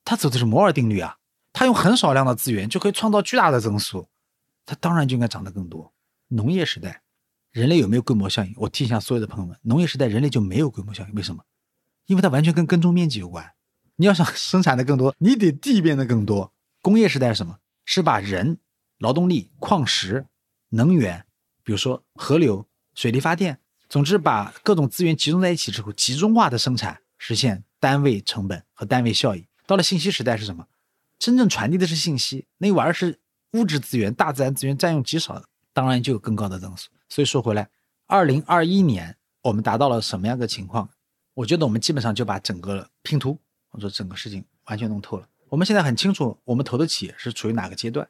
[0.05, 1.17] 它走的是摩尔定律啊，
[1.53, 4.07] 它用很少量的资源就可以创造巨大的增速，
[4.65, 5.93] 它当然就应该涨得更多。
[6.27, 7.01] 农业时代。
[7.53, 8.53] 人类有没有规模效应？
[8.57, 11.15] 我提醒下所有的朋友们，农业时代人类就没有规模效应。
[11.15, 11.43] 为什么？
[12.05, 13.51] 因为它完全跟耕种面积有关。
[13.97, 16.53] 你要想 生产的更多，你得地变得更多。
[16.81, 17.59] 工业时代是什么？
[17.83, 18.59] 是把人、
[18.99, 20.25] 劳动力、矿石、
[20.69, 21.25] 能源，
[21.63, 23.59] 比如说河流、水力发电，
[23.89, 29.47] 总之把各种资源集中在一起之后，集中化的生产，实现单位成本和单位效益。
[29.65, 30.65] 到了信息时代是什么？
[31.19, 33.19] 真正传递的是信息，那玩意儿是
[33.53, 36.89] 物质资源、大自然资源占用极少的，当然就有更高的增速。
[37.09, 37.69] 所以说回来，
[38.05, 40.89] 二零二一年我们达到了什么样的情况？
[41.33, 43.39] 我觉得我们基本上就把整个拼图
[43.77, 45.29] 或者整个事情完全弄透了。
[45.49, 48.09] 我们现在很清楚，我们投的企业是处于哪个阶段，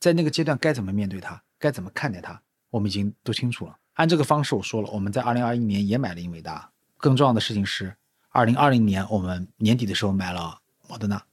[0.00, 3.78] 在那个阶段该怎么面对它，该怎么看待它，我们已经都清楚了。
[3.92, 6.68] 按这个方式，我说了，我们在二零二一年也买了英伟达。
[6.96, 7.94] 更重要的事情是，
[8.30, 10.58] 二零二零年我们年底的时候买了
[10.88, 11.24] 莫德纳，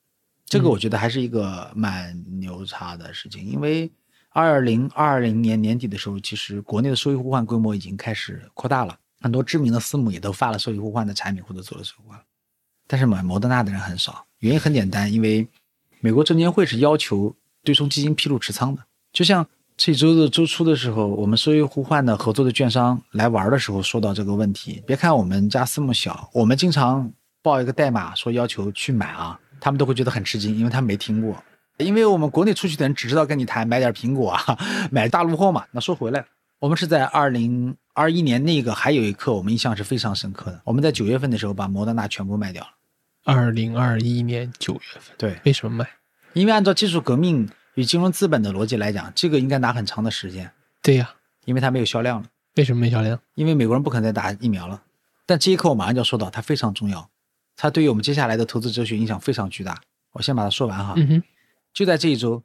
[0.45, 3.91] 这个我觉得还是一个蛮牛叉的事情，因为。
[4.33, 12.23] 二零二零年年底的时候，其实国内的收益互换规模已经开始扩大了，很多知名的私募也都发了收益互换的产品或者做了收益互换，
[12.91, 15.47] 但是买摩德纳的人很少，原因很简单，因为
[16.01, 18.83] 美国证监会是要求对冲基金披露持仓的。
[19.13, 19.47] 就像
[19.77, 27.09] 这周的周初的时候，我们收益互换的合作的券商来玩的时候说到这个问题，别看我们家私募小，我们经常
[27.41, 31.41] 报一个代码说要求去买啊，他们都会觉得很吃惊，因为他没听过。
[31.77, 34.59] 因为我们国内出去的人只知道跟你谈买点苹果啊，
[34.91, 35.63] 买大陆货嘛。
[35.71, 36.25] 那说回来，
[36.59, 40.61] 我们是在二零二一年那个还有一刻我们印象是非常深刻的。
[40.65, 42.69] 我们在九月份的时候把摩德纳全部卖掉了。
[43.23, 45.89] 二零二一年九月份，对，为什么卖？
[46.33, 50.51] 因为按照技术革命与金融资本的逻辑来讲，这个应该拿很长的时间。
[50.81, 51.13] 对呀，
[51.45, 52.27] 因为它没有销量了。
[52.55, 53.19] 为什么没销量？
[53.35, 54.81] 因为美国人不可能再打疫苗了。
[55.25, 57.09] 但这一刻我马上就要说到，它非常重要，
[57.55, 59.79] 它对于我们接下来的投资哲学影响非常巨大。
[60.13, 60.93] 我先把它说完哈。
[60.97, 61.23] 嗯哼。
[61.73, 62.43] 就在这一周，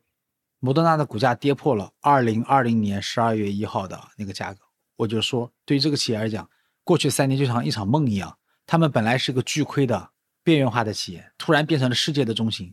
[0.60, 4.60] 摩德纳的股价跌破了二零二零年十二月一号的那个价格。
[4.96, 6.48] 我就说，对于这个企业来讲，
[6.84, 8.36] 过去三年就像一场梦一样。
[8.66, 10.10] 他们本来是个巨亏的
[10.46, 12.72] 边缘化的企业，突然变成了世界的中心，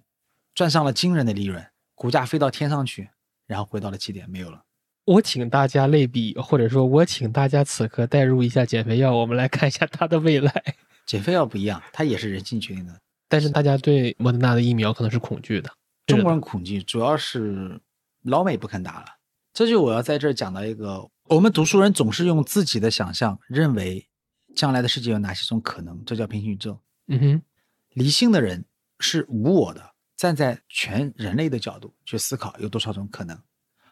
[0.53, 3.09] 赚上了惊人的利润，股价飞到天上去，
[3.47, 4.63] 然后回到了起点，没有了。
[5.05, 10.53] 我请大家类比，或者说我请大家此刻代入一下减肥药，我们来看一下它的未来。
[11.07, 12.95] 减肥药不一样，它也是人性决定的，
[13.27, 15.71] 但是大家对莫德纳的疫苗可能是恐惧的。
[16.05, 17.81] 中国人恐惧，主要是
[18.21, 19.05] 老美不肯打了。
[19.51, 24.07] 这就我要在这儿讲到一个，我们读书人总是用自己的想象认为
[24.55, 26.79] 将来的世界有哪些种可能，这叫平行宇宙。
[27.07, 27.41] 嗯哼，
[27.93, 28.65] 理性的人
[28.99, 33.39] 是无我的，站在全人类的角度去思考有多少种可能。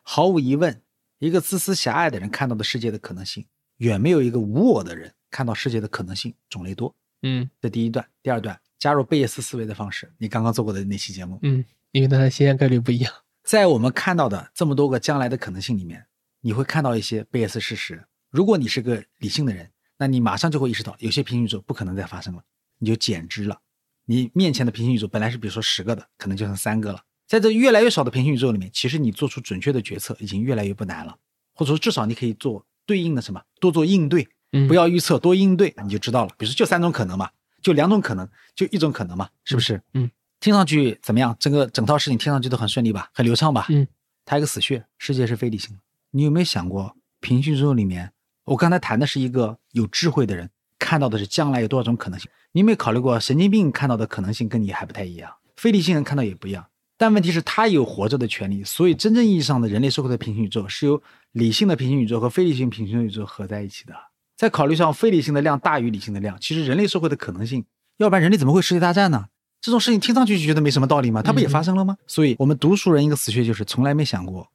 [0.01, 0.81] 毫无疑问，
[1.19, 3.45] 一个自私狭隘的人看到的世界的可能性，
[3.77, 6.95] 远没有一个无我的人看到世界的可能性种类多。
[7.21, 11.39] 嗯，这第一段，第二段，加入贝叶斯思维的方式，你刚刚做过的那期节目。
[11.43, 11.63] 嗯。
[11.91, 13.13] 因为它的实现概率不一样，
[13.43, 16.05] 在我们看到的这么多个将来的可能性里面，
[16.39, 18.01] 你会看到一些贝叶斯事实。
[18.29, 22.41] 如果你是个理性的人，那你马上就会意识到，有些平行宇宙不可能再发生了，
[22.77, 23.59] 你就减之了。
[24.05, 27.01] 你面前的平行宇宙本来是比如说十个的，可能就剩三个了。
[27.27, 31.17] 在这越来越少的平行宇宙里面，其实你做出准确的决策已经越来越不难了，
[31.53, 34.27] 或者说至少你可以做对应的什么，多做应对，
[34.67, 36.33] 不要预测，多应对，你就知道了。
[36.37, 37.29] 比如说就三种可能嘛，
[37.61, 39.81] 就两种可能，就一种可能嘛，是不是？
[39.93, 40.09] 嗯。
[40.41, 41.37] 听上去怎么样？
[41.39, 43.67] 整个整套事情听上去都很顺利吧，很流畅吧？
[43.69, 43.87] 嗯，
[44.25, 45.81] 它一个死穴，世界是非理性的。
[46.09, 48.11] 你有没有想过，平行宇宙里面，
[48.45, 50.49] 我刚才谈的是一个有智慧的人
[50.79, 52.27] 看到的是将来有多少种可能性？
[52.53, 56.67] 你有没有考虑过，神经病看到的可能性跟你还不太一样，非理性人看到也不一样。
[56.97, 58.63] 但问题是，他有活着的权利。
[58.63, 61.01] 所以，真正意义上的人类社会的平行宇宙是由
[61.31, 63.95] 理性的平行宇宙和非理性平行宇宙合在一起的。
[64.37, 67.65] 在考虑上，非理性的量大于理性的量，其实人类社会的可能性，
[67.97, 69.27] 要不然人类怎么会世界大战呢？
[69.61, 71.21] 这种事情听上去就觉得没什么道理吗？
[71.21, 71.97] 它不也嗯发生了吗？
[72.05, 74.49] 所以我们读书人一个死穴就是从来没想过，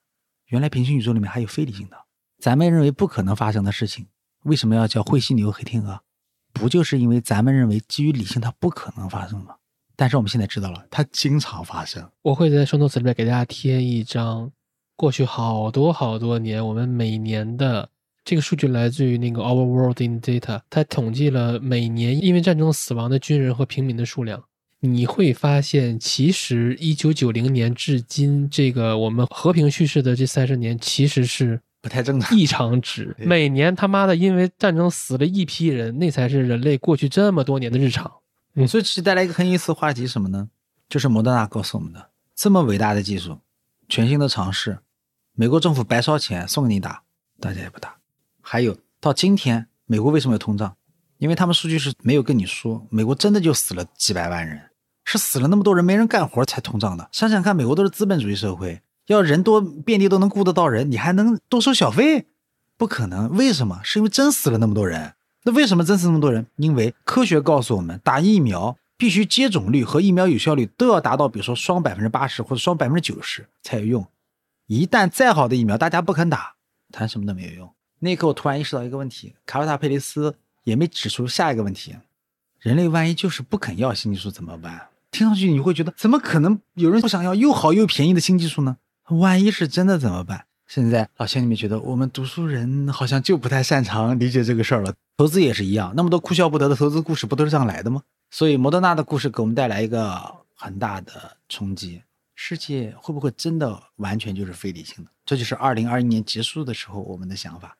[0.48, 1.96] 原来平行宇宙里面还有非理性的，
[2.38, 4.06] 咱们认为不可能发生的事情，
[4.42, 6.00] 为什么要叫灰犀牛、黑天鹅？
[6.56, 9.54] 不就是因为咱们认为基于理性它不可能发生吗？
[9.94, 12.06] 但是我们现在知道了，它经常发生。
[12.22, 14.50] 我会在双动词里面给大家贴一张
[14.96, 17.88] 过去好多好多年我们每年的
[18.24, 24.42] 这个数据来自于那个 Our World in Data，它统计了每年因为战争死亡的军人和平民的数量。
[24.80, 33.14] 你会发现，其实一九九零年至今，这个我们和平叙事的这三十年，其实是不太正常异常值。
[33.16, 38.10] 每年他妈的因为战争死了一批人，那才是人类过去这么多年的日常。
[38.54, 40.48] 嗯所以这带来一个很有意思的话题是什么呢？
[40.88, 43.38] 就是莫德纳告诉我们的，这么伟大的技术，
[43.88, 44.80] 全新的尝试，
[45.34, 47.04] 美国政府白烧钱送给你打，
[47.38, 47.94] 大家也不打。
[48.40, 50.74] 还有到今天，美国为什么有通胀？
[51.18, 54.60] 因为他们数据是没有跟你说，美国真的就死了几百万人，
[55.04, 57.08] 是死了那么多人没人干活才通胀的。
[57.12, 62.26] 想想看，美国都是资本主义社会，要人多遍地都能雇得到人，你还能多收小费？
[62.76, 63.30] 不可能。
[63.36, 63.80] 为什么？
[63.84, 65.14] 是因为真死了那么多人。
[65.44, 66.46] 那为什么真死那么多人？
[66.56, 74.06] 因为科学告诉我们，打疫苗必须接种率和疫苗有效率都要达到，比如说双百分之八十或者双百分之九十才有用。
[74.66, 76.54] 一旦再好的疫苗大家不肯打，
[76.90, 77.70] 谈什么都没有用。
[78.00, 80.34] 那一刻我突然意识到一个问题，卡洛塔·佩雷斯
[80.64, 81.94] 也没指出下一个问题：
[82.58, 84.88] 人类万一就是不肯要新技术怎么办？
[85.12, 88.76] 听上去你会觉得怎么可能有人不想要又好又便宜的新技术呢？
[89.10, 90.46] 万一是真的怎么办？
[90.66, 94.92] 现在老乡你们觉得我们读书人好像就不太擅长理解这个事儿了。
[95.18, 98.02] 投资也是一样，那么多哭笑不得的投资故事不都是这样来的吗？
[98.30, 100.20] 所以摩德纳的故事给我们带来一个
[100.56, 102.02] 很大的冲击：
[102.34, 105.10] 世界会不会真的完全就是非理性的？
[105.24, 107.76] 这就是二零二一年结束的时候我们的想法。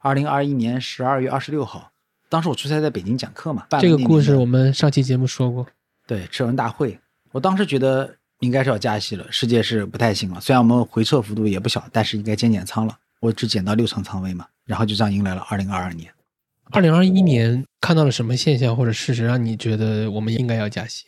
[0.00, 1.90] 二零二一年十二月二十六号，
[2.28, 5.66] 当时我出差在北京讲课嘛，这个故事我们上期节目说过，
[6.06, 7.00] 对，赤文大会，
[7.32, 10.40] 我当时觉得应该是要加息了，世界是不太行了。
[10.40, 12.98] 虽然我们回撤幅度也不小，但是应该减减仓了。
[13.20, 16.12] 我只减到六成仓位嘛，然后就这样迎来了二零二二年。
[16.70, 21.06] 二零二一年看到了什么现象或者事实，让你觉得我们应该要加息？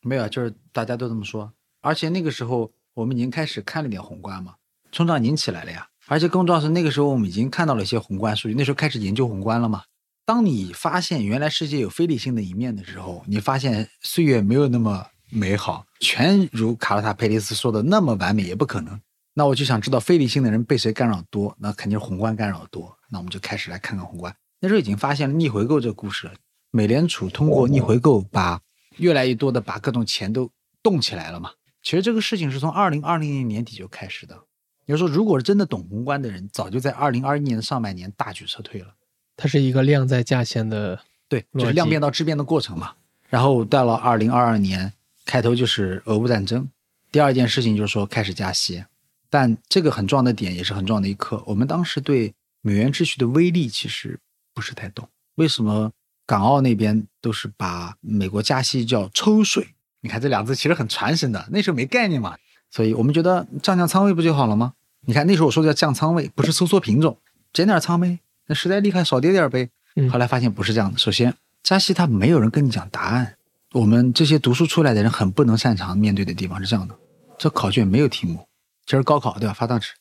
[0.00, 1.52] 没有，啊就是大家都这么说，
[1.82, 4.54] 而且那个时候我们已经开始看了点宏观嘛，
[4.90, 5.86] 通胀已经起来了呀。
[6.08, 9.84] 而且更重要是，那个时候我们已经看到了一些宏观数据，那时候开始研究宏观了嘛。
[10.24, 19.00] 当你发现原来世界有非理性的一面的时候，你发现岁月没有那么美好，全如卡拉塔·佩雷斯说的那么完美也不可能。
[19.32, 22.94] 那我就想知道非理性的人被谁干扰多，那肯定是宏观干扰多。
[23.08, 24.34] 那我们就开始来看看宏观。
[24.60, 26.34] 那时候已经发现了逆回购这个故事了，
[26.70, 28.60] 美联储通过逆回购把
[28.98, 30.50] 越来越多的把各种钱都
[30.82, 31.52] 动起来了嘛。
[31.82, 34.38] 其实这个事情是从二零二零年年底就开始的。
[34.84, 38.88] 也就是说，如果是真的懂宏观的人，早就在二零二一年的上半年大举撤退了。
[39.36, 42.92] 它是一个量在价先的，对，就是量变到质变的过程嘛。
[43.30, 44.92] 然后到了二零二二年
[45.24, 46.68] 开头就是俄乌战争，
[47.10, 48.84] 第二件事情就是说开始加息，
[49.30, 51.42] 但这个很重要的点也是很重要的一刻。
[51.46, 54.18] 我们当时对美元秩序的威力其实
[54.52, 55.92] 不是太懂，为什么
[56.26, 59.68] 港澳那边都是把美国加息叫抽水？
[60.00, 62.36] 你看这两字其实很传神的，那时候没概念嘛，
[62.70, 64.74] 所以我们觉得降降仓位不就好了吗？
[65.06, 67.18] 你看那时候我说的叫降仓位，不是收缩品种，
[67.52, 69.70] 减点仓呗，那实在厉害少跌点呗。
[69.94, 70.98] 嗯后来发现不是这样的。
[70.98, 73.36] 首先，加息它没有人跟你讲答案，
[73.72, 76.94] 我们这些读书出来的人很不能擅长面对的地方是这样的：
[77.38, 78.46] 这考卷没有题目，
[78.84, 79.54] 今儿高考对吧？
[79.54, 79.92] 发张纸，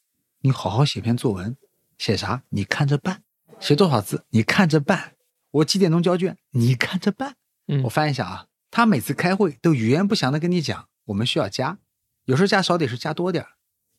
[0.42, 1.56] 你好好写篇作文，
[1.98, 2.44] 写啥？
[2.50, 3.24] 你看着办。
[3.62, 4.26] 写多少字？
[4.32, 5.14] 你看着办。
[5.52, 6.38] 我几点钟交卷？
[6.52, 7.36] 你看着办。
[7.68, 11.78] 嗯我翻一下啊，他每次开会都语言不详的跟你讲，我们需要加，
[12.26, 13.52] 有时候加少点，有时候加多点儿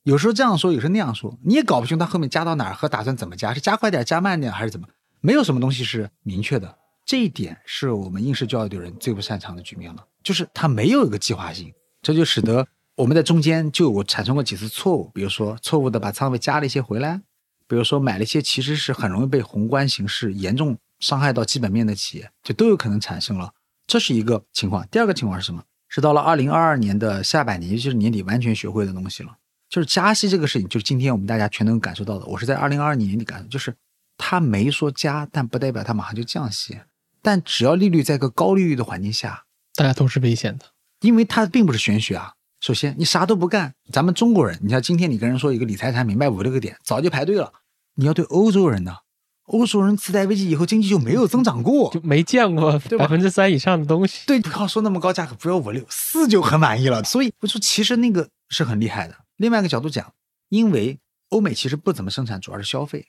[0.02, 4.86] 有时候这样说，有时候那样说，你也搞不清他后面加到哪儿和打算怎么加，是加快点、加慢点还是怎么？
[5.22, 6.76] 没有什么东西是明确的。
[7.04, 17.20] 这一点是我们应试教育的人最不擅长的局面了，就是它没有一个计划性，这就使得我们在中间就有产生过几次错误，比如说错误的把仓位加了一些回来，
[17.66, 23.52] 比如说买了一些其实是很容易被宏观形势严重伤害到基本面的企业，就都有可能产生了。
[23.86, 24.86] 这是一个情况。
[24.88, 25.62] 第二个情况是什么？
[25.88, 29.36] 是到了二零二二年的下半年，尤其是年底，完全学会的东西了。
[29.68, 32.24] 就是加息这个事情，就是今天我们大家全都能感受到的。
[32.26, 33.74] 我是在二零二二年年底感受，就是
[34.16, 36.78] 他没说加，但不代表他马上就降息。
[37.22, 39.44] 但只要利率在一个高利率的环境下，
[39.74, 40.66] 大家都是危险的。
[41.00, 42.34] 因为它并不是玄学啊。
[42.60, 47.52] 首先，你啥都不干，咱们中国人，你像今天你跟人说一个理财产品卖五六个点，早就排队了。
[47.96, 48.98] 你要对欧洲人呢，
[49.46, 54.24] 欧洲人次贷危机以后经济就没有增长过就，没见过百分之三以上的东西。
[54.26, 57.02] 对，不要说那么高价格，不要五六四就很满意了。
[57.02, 59.16] 所以我说，其实那个是很厉害的。
[59.36, 60.14] 另外一个角度讲，
[60.48, 61.00] 因为
[61.30, 63.08] 欧美其实不怎么生产，主要是消费，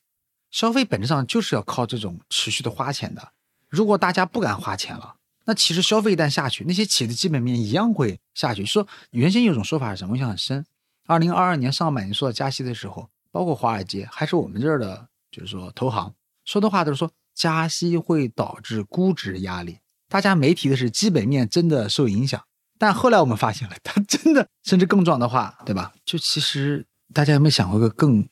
[0.49, 3.33] 消费本质上就是要靠这种持续的花钱的。
[3.73, 8.63] 如果大家不敢花钱了，那其实消费一旦下去，那些企业的基本面一样会下去。
[8.63, 10.15] 说原先有种说法是什么？
[10.15, 10.63] 印象很深。
[11.07, 16.13] 二零二二年上半年说到加息的时候，包括华尔街还是我们这儿的，就是说投行
[16.45, 19.79] 说的话都是说加息会导致估值压力。
[20.07, 22.39] 大家没提的是基本面真的受影响。
[22.77, 25.91] 但后来我们发现了，它真的甚至更壮的话，对吧？
[26.05, 28.29] 就其实大家有没有想过一个更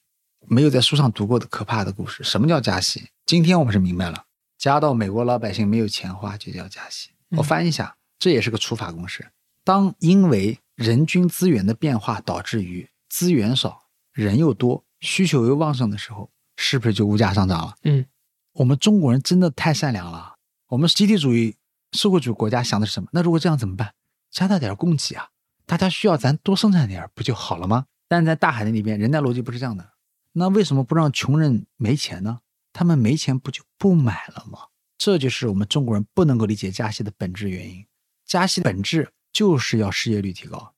[0.48, 2.24] 没有在书上读过的可怕的故事？
[2.24, 3.08] 什么叫加息？
[3.26, 4.26] 今天我们是明白了，
[4.62, 7.10] 加到美国老百姓没有钱花就叫加息。
[7.30, 9.32] 我翻译一下，这也是个除法公式。
[9.64, 17.76] 当因为人均资源的变化导致于资源少、人又多、需求又旺盛的时候，是不是就物价上涨了？
[17.86, 18.06] 嗯，
[18.54, 20.36] 我们中国人真的太善良了。
[20.68, 21.56] 我们集体主义
[21.94, 23.10] 社会主义国家想的是什么？
[23.14, 23.96] 那如果这样怎么办？
[24.30, 25.30] 加大点供给啊！
[25.66, 27.88] 大家需要咱多生产点不就好了吗？
[28.08, 29.94] 但在大海那里边，人家逻辑不是这样的。
[30.34, 32.42] 那为什么不让穷人没钱呢？
[32.74, 34.60] 他们没钱不就不买了吗？
[34.98, 37.86] 这就是我们中国人不能够理解加息的本质原因。
[38.26, 40.74] 加息的本质就是要失业率提高。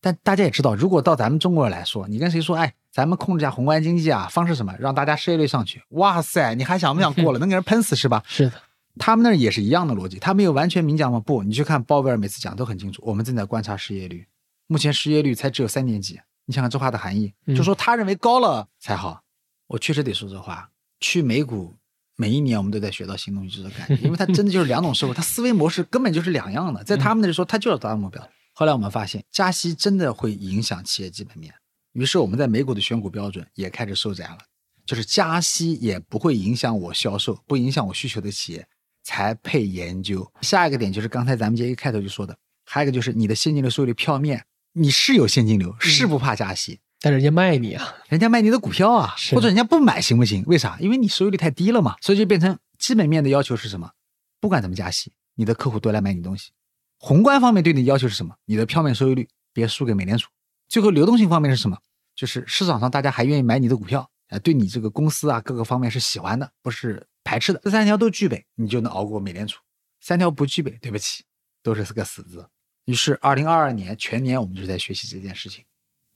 [0.00, 5.82] 但大家也知道，如果到咱们中国人来说，你跟谁说，哎，咱们控制下宏观经济啊，方式什么，让大家失业率上去？
[5.90, 7.38] 哇塞，你还想不想过了？
[7.40, 8.22] 能给人喷死是吧？
[8.26, 8.52] 是的。
[8.98, 11.20] 他们那儿也是一样的逻辑，他没有完全明讲吗？
[11.20, 13.02] 不，你去看鲍威尔每次讲都很清楚。
[13.04, 14.26] 我们正在观察失业率，
[14.66, 16.20] 目前失业率才只有三点几。
[16.46, 19.22] 你想想这话的含义，就说他认为高了才好。
[19.68, 20.70] 我确实得说这话。
[21.00, 21.76] 去美股，
[22.16, 26.82] 每一年我们都在学到新东西，就是感觉，因为它真的就是两种社会，它思维模式根本就是两样的。
[26.84, 28.28] 在他们那里说，它就要达到目标。
[28.52, 31.54] 后来我们发现，加息真的会影响企业基本面，
[31.92, 34.38] 于是我们在美股的选股标准也开始收窄了，
[34.84, 38.66] 就是加息也不会影响我销售，不影响我需求的企业。
[39.04, 40.30] 才配研究。
[40.42, 44.44] 下一个点就是刚才咱们节一开头就说的，还有一个就是你的现金流收益率票面，
[44.74, 50.42] 你是有现金流，是不怕加息，但人家卖你啊，人家卖你的股票啊，或者人家不买行不行？
[50.46, 50.76] 为啥？
[50.80, 53.92] 因为你收益率太低了嘛，所以就变成基本面的要求是什么？
[54.40, 56.50] 不管怎么加息，你的客户都来买你东西。
[56.98, 58.34] 宏观方面对你的要求是什么？
[58.44, 60.28] 你的票面收益率别输给美联储。
[60.68, 61.78] 最后流动性方面是什么？
[62.14, 67.06] 就是市场上大家还愿意买你的股票，啊，对你这个公司啊各个方面是喜欢的，不是。
[67.24, 69.60] 排斥的这三条都具备，你就能熬过美联储。
[70.00, 71.24] 三条不具备，对不起，
[71.62, 72.48] 都是个死字。
[72.86, 75.62] 于是，二零二二年全年我们就在学习这件事情，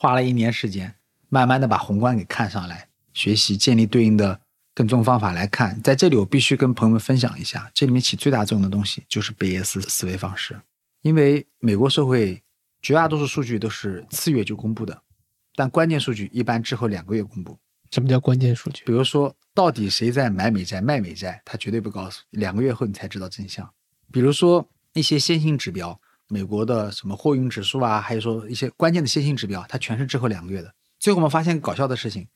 [0.03, 0.97] 花了一年时间，
[1.29, 4.41] 慢慢的把宏观给看上来，学习建立对应的
[4.75, 5.81] 跟踪方法来看。
[5.81, 10.61] 在这里，我必须跟朋友们分享一下，这里面起最大作用的东西就是贝叶斯思维方式。
[11.03, 12.43] 因为美国社会
[12.81, 15.01] 绝大多数数据都是次月就公布的，
[15.55, 17.57] 但关键数据一般之后两个月公布。
[17.93, 18.83] 什么叫关键数据？
[18.85, 19.33] 比如说。
[19.55, 21.43] 到底谁在买美债、卖美债？
[21.45, 23.71] 他绝对不告诉，两个月后你才知道真相。
[24.11, 26.01] 比如说一些先行指标，
[26.33, 30.75] 美国的什么货运指数啊，还有说一些关键的先行指标，它全是滞后两个月的。
[30.99, 32.27] 最后我们发现搞笑的事情，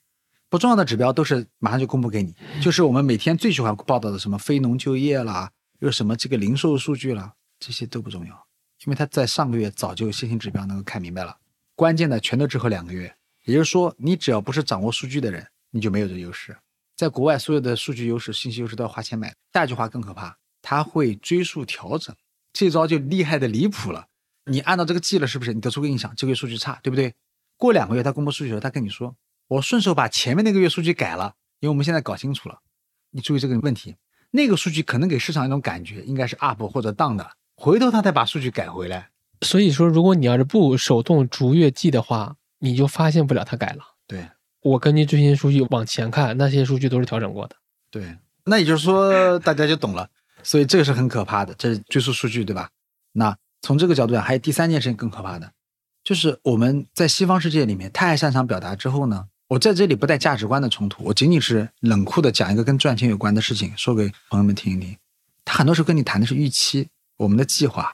[0.51, 8.47] 不重要的指标都是马上就公布给你，就是我们每天最喜欢报道的什么非农就业啦，又什么这个零售数据啦，这些都不重要，
[8.85, 11.35] 因为他在上个月早就先行指标能够看明白了，
[11.74, 13.16] 关键的全都滞后两个月。
[13.47, 16.55] 也就是说，你只要不是掌握数据的人，你就没有这优势。
[16.97, 19.32] 在国外，所有的数据优势、信息优势都要花钱买。
[19.52, 22.14] 下一句话更可怕，他会追溯调整，
[22.57, 24.07] 这招就厉害的离谱了。
[24.47, 25.53] 你按照这个记了，是不是？
[25.53, 27.15] 你得出个印象，这个月数据差，对不对？
[27.59, 29.15] 过两个月他公布数据的时候，他跟你说，
[29.49, 32.61] 我顺手把前面那个月数据改了，因为我们现在搞清楚了。
[33.11, 33.97] 你注意这个问题，
[34.31, 39.11] 那个数据可能给市场一种感觉，应该是 up 或者 down 的，回头他再把数据改回来。
[39.43, 43.85] 所以说，如果你要是不手动逐月记的话，你就发现不了他改了。
[44.07, 44.27] 对。
[44.62, 47.55] 我根据最新数据往前看，那些数据都是调整过的。
[47.89, 50.11] 对，那也就是说大家就懂了。
[50.47, 52.70] 所以这个是很可怕的，这是追溯数据，对吧？
[53.12, 55.52] 那从这个角度讲，还有第三件事情更可怕的，
[56.05, 64.97] 就是我们在西方世界里面太擅长表达之后呢，我在这里不带价值观的冲突，我仅仅是冷酷的讲一个跟赚钱有关的事情，说给朋友们听一听。
[65.44, 67.93] 他很多时候跟你谈的是预期，我们的计划。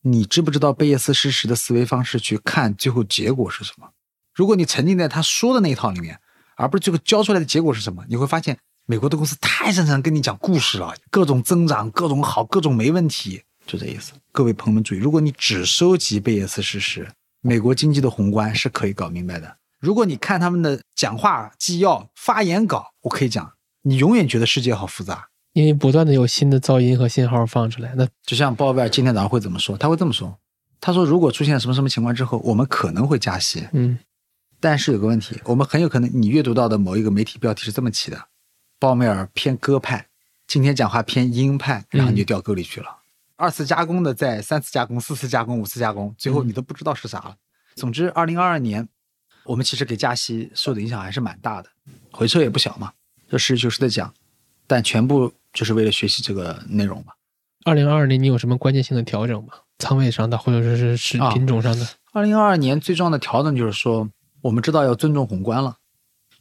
[0.00, 3.90] 你知不知道贝叶斯事实的思维方式去看最后结果是什么？
[4.34, 6.18] 如果你沉浸在他说的那一套里面，
[6.56, 14.12] 而不是最后交出来的结果是什么，你会发现美国的公司太擅长跟你讲故事了，各种增长，各种好，各种没问题，就这意思。
[14.32, 17.08] 各位朋友们注意，如果你只收集贝叶斯事实，
[17.40, 19.56] 美国经济的宏观是可以搞明白的。
[19.78, 23.52] 如果你看他们的讲话纪要、发言稿，我可以讲，
[23.82, 27.94] 你永远觉得世界好复杂，因为不断的有新的噪音和信号放出来。
[27.96, 29.78] 那就像鲍威尔今天早上会怎么说？
[29.78, 30.36] 他会这么说：
[30.80, 33.68] 他说，如果出现什么什么情况之后，我们可能会加息。
[33.72, 33.98] 嗯。
[34.60, 38.24] 但是有个问题，我们很有可能你阅读到的某一个媒体标题是这么起的：
[38.82, 40.08] 鲍梅尔偏鸽派，
[40.48, 42.98] 今天讲话偏鹰派，然后你就掉沟里去了。
[43.36, 47.36] 二次加工的在三次加工、四次加工、五次加工，最后你都不知道是啥了。
[47.76, 48.88] 总之，二零二二年
[49.44, 51.70] 我们其实给加息受的影响还是蛮大的，
[52.10, 52.92] 回撤也不小嘛。
[53.30, 54.12] 这实事求是的讲，
[54.66, 57.12] 但全部就是为了学习这个内容嘛。
[57.64, 59.52] 二零二二年你有什么关键性的调整吗？
[59.78, 61.86] 仓位上的，或者说是是啊品种上的？
[62.12, 64.10] 二零二二年最重要的调整就是说，
[64.40, 65.76] 我们知道要尊重宏观了。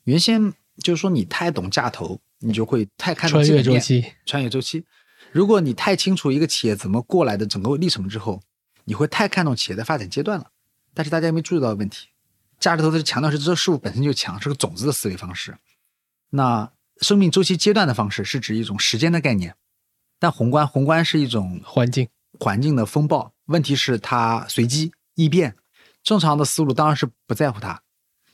[0.05, 0.51] 原先
[0.83, 4.83] 就是说你太懂价投，你就会太看重穿基本面、越周期，穿越周期。
[5.31, 8.41] 如果你太清楚一个企业怎么过来的整个历程之后，
[8.83, 10.47] 你会太看重企业的发展阶段了。
[10.93, 12.07] 但是大家有没有注意到的问题？
[12.59, 15.57] 价值投资强调是这事物本身就强，是个种子的思维方式。
[16.31, 19.55] 那生命周期阶段的方式是指一种时间的概念，
[20.19, 22.07] 但宏观宏观是一种环境
[22.39, 25.55] 环境的风暴，问题是它随机易变。
[26.03, 27.81] 正常的思路当然是不在乎它。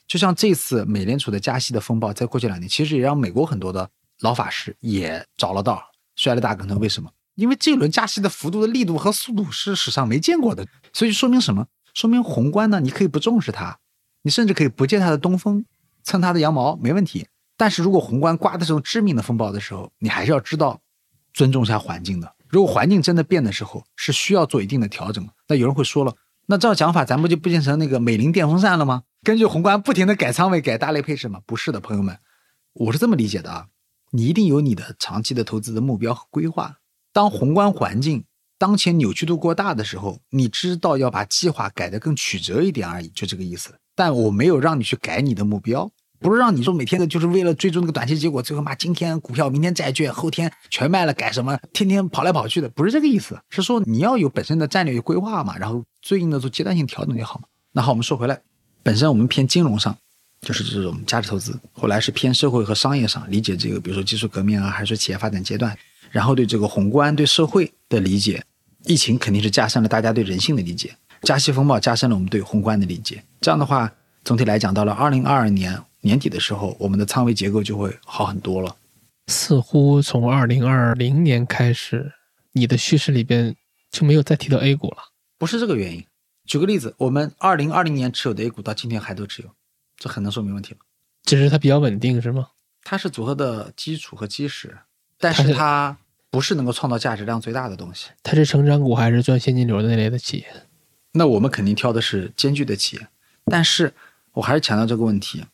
[0.06, 3.90] 就像这次美联储的加息的风暴，在过去两年，其实也让美国很多的
[4.20, 5.82] 老法师也着了道，
[6.16, 6.76] 摔了大跟头。
[6.76, 7.10] 为什么？
[7.34, 11.66] 因为这轮加息的幅度的力度和速度是史上没见过的，所以说明什么？
[11.94, 13.78] 说明宏观呢，你可以不重视它，
[14.22, 15.64] 你甚至可以不借它的东风，
[16.02, 17.28] 蹭它的羊毛，没问题。
[17.56, 20.80] 但是如果宏观刮的这种致命的风暴的时候，你还是要知道
[21.32, 22.34] 尊重一下环境的。
[22.48, 25.28] 如果环境真的变的时候，是需要做一定的调整。
[25.48, 26.14] 那有人会说了，
[26.46, 29.02] 那照讲法，咱不就不变成那个美林电风扇了吗？
[29.22, 31.40] 根据宏观不停的改仓位、改大类配置吗？
[31.46, 32.18] 不是的，朋友们，
[32.72, 33.66] 我是这么理解的啊，
[34.10, 36.76] 你一定有你的长期的投资的目标和规划。
[37.12, 38.24] 当宏观环境
[38.58, 43.78] 当前扭曲度过大的时候，你知道要把计划改得更曲折一点而已，就这个意思。
[43.94, 45.90] 但我没有让你去改你的目标，
[46.20, 53.40] 不是让你说每天的就是为了追逐那个短期结果，最后嘛今天股票，明天债券，后天全卖了改什么，天天跑来跑去的，不是这个意思。
[53.50, 57.46] 是说你要有本身的战略规划嘛，然后对应的做阶段性调整就好嘛。
[57.72, 58.40] 那好，我们说回来，
[58.82, 59.96] 本身我们偏金融上，
[60.40, 65.76] 就是这种价值投资，后来是偏社会和商业上理解这个，比如说技术革命啊，还是企业发展阶段，
[66.10, 68.44] 然后对这个宏观对社会的理解，
[68.84, 73.22] 疫情肯定是加深了大家对人性的理解，加息风暴加深了我们对宏观的理解。
[73.40, 73.92] 这样的话，
[74.24, 78.76] 总体来讲，到了二零二二年年底的时候，我们的仓位结构就会好很多了。
[79.26, 82.12] 似乎从二零二零年开始，
[82.52, 83.54] 你的叙事里边
[83.90, 84.98] 就没有再提到 A 股了。
[85.36, 86.04] 不是这个原因。
[86.46, 89.50] 举个例子，我们二零二零年持有的 A 股到今天还都持有，
[89.98, 90.80] 这很能说明问题了。
[91.24, 92.48] 只是它比较稳定，是吗？
[92.84, 94.78] 它是组合的基础和基石，
[95.18, 95.98] 但是是它
[96.30, 98.08] 不是能够创造价值量最大的东西。
[98.22, 100.46] 它是成长股还是赚现金流的那类的企业？
[101.12, 103.08] 那我们肯定挑的是艰巨的企业，
[103.44, 103.92] 但是
[104.32, 105.44] 我还是强调这个问题：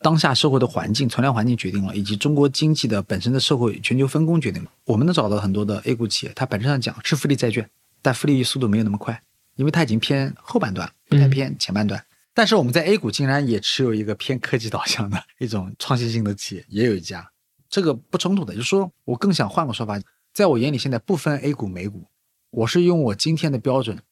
[0.00, 4.70] 当下社会的环境、存量环境决定了，以及中国经济的本身的社会全球分工决定了。
[4.84, 7.68] 我们能找到很多的 A 股企业，它本质上讲是复利债券，
[8.02, 9.22] 但复利速度没有那么快，
[9.56, 12.04] 因为它已经偏后半段，不太偏前半段。
[12.34, 17.30] 但是我们在 A 股竟然也持有一个偏科技导向的一种创新性的企业，也有一家，
[17.70, 18.52] 这个不冲突的。
[18.52, 20.00] 就是说我更想换个说法，
[20.32, 22.08] 在我眼里现在不分 A 股美股，
[22.50, 24.02] 我是用我今天的标准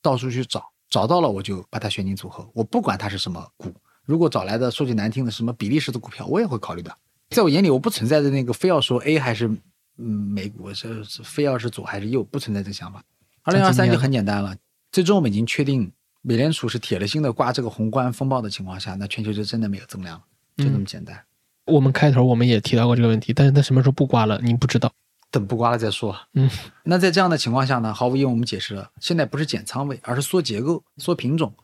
[0.00, 3.74] 到处去找，找到了我就把它选进组合，我不管它是什么股。
[4.04, 6.96] 如果找来的说句难听的什么比利时的股票，我也会考虑的。
[7.30, 9.48] 在我眼里，我不存在的那个非要说 A 还是
[9.96, 13.02] 嗯美股，是是非要是左还是右，不存在这个想法。
[13.42, 14.56] 二零二三就很简单了，
[14.92, 15.92] 最终我们已经确定
[16.22, 20.24] 美联储是铁了心的刮这个宏观风暴的情况下，那全球就真的没有增量了，
[20.56, 21.22] 就那么简单。
[21.66, 24.92] 我们开头我们也提到过这个问题，但是它什么时候不刮了，您不知道。
[25.30, 26.14] 等不刮了再说。
[26.34, 26.50] 嗯，
[26.84, 31.54] 那在这样的情况下呢，毫无疑问我们解释了，现在不是减仓位，而是缩结构、缩品种，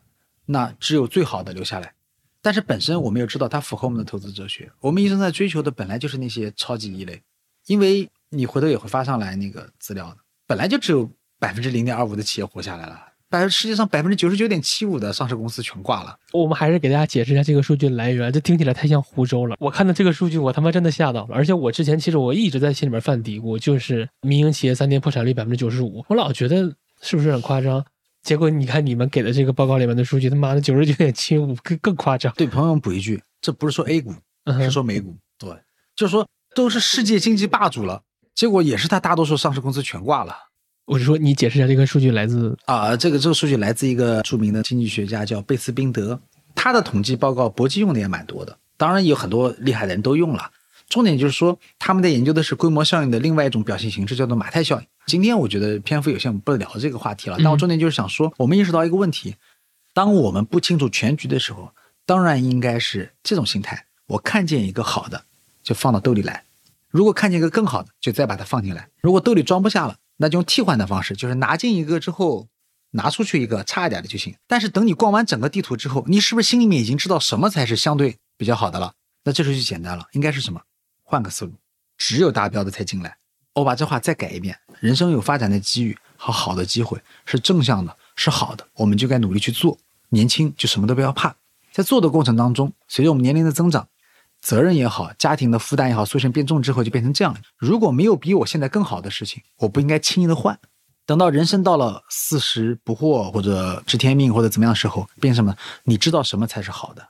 [0.45, 1.93] 那只有最好的留下来。
[2.41, 4.71] 但是本身我们又知道，它符合我们的投资哲学。
[4.79, 7.21] 我们一直在追求的本来就是那些超级一类，
[7.67, 10.17] 因为你回头也会发上来那个资料的，
[10.47, 11.07] 本来就只有
[11.37, 12.99] 百分之零点二五的企业活下来了，
[13.29, 16.17] 百世界上百分之九十九点七五的上市公司全挂了。
[16.33, 19.55] 我们还是给大家解释一下这个数据来源，这听起来太像湖州了。
[19.59, 21.35] 我看到这个数据，我他妈真的吓到了。
[21.35, 27.85] 而且我之前其实我一直在心里面犯嘀咕，就是民营企业三年破产率百分之九十五，我老觉得是不是很夸张？
[28.23, 32.33] 结果你看你们给的这个报告里面的数据，他妈的九十九点七五，更更夸张。
[32.35, 34.13] 对朋友们补一句，这不是说 A 股，
[34.45, 35.15] 嗯是说美股。
[35.37, 35.51] 对，
[35.95, 38.01] 就是说都是世界经济霸主了，
[38.33, 40.35] 结果也是他大多数上市公司全挂了。
[40.89, 46.19] 我是说，你解释一下这个数据来自啊，这个这个数据来自一个著名的经济学家叫贝斯宾德，
[46.55, 50.49] 他的统计报告搏击用的也蛮多的，当然有很多厉害的人都用了。
[50.89, 54.87] 重点就是说，他们在研究的是规模效应的另外一种表现形式，叫做马太效应。
[55.05, 57.37] 今天我觉得篇幅有限，我们不聊这个话题了。
[57.37, 59.35] 但我重点就是想说，我们意识到一个问题：
[59.93, 61.69] 当我们不清楚全局的时候，
[62.07, 63.85] 当然应该是这种心态。
[64.07, 65.21] 我看见一个好的，
[65.61, 66.41] 就放到兜里来；
[66.89, 68.89] 如果看见一个更好的，就再把它放进来。
[69.01, 72.49] 如果兜里装不下了，那就用替换的方式，就是拿进一个之后，
[72.91, 74.35] 拿出去一个差一点的就行。
[74.47, 78.93] 但是等你逛完整个地图之后，你是不是心里面已经知道什么才是相对比较好的了？
[79.23, 80.61] 那这时候就简单了，应该是什么？
[81.03, 81.53] 换个思路，
[81.97, 83.17] 只有达标的才进来。
[83.53, 89.77] 我把这话再改一遍：人生有发展的机遇和好的机会，是正向的，是好的，我们就该努力去做。
[90.09, 91.35] 年轻就什么都不要怕，
[91.71, 93.87] 在做的过程当中，随着我们年龄的增长，
[94.41, 97.35] 责任也好，家庭的负担也好，所以变重之后就变成这样。
[97.57, 100.57] 如果没有比我现在更好的事情，我不应该轻易的换。
[101.05, 105.55] 等到人生到了四十不惑或者知天命或者怎么样的时候，变什么？
[105.83, 107.09] 你知道什么才是好的，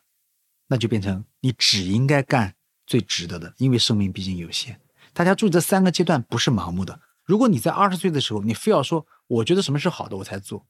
[0.67, 2.55] 那就变成你只应该干
[2.87, 4.79] 最值得的，因为生命毕竟有限。
[5.11, 6.99] 大家注意，这三个阶段不是盲目的。
[7.25, 10.65] 如果你在二十岁的时候，你非要说我觉得什么是好的我才做，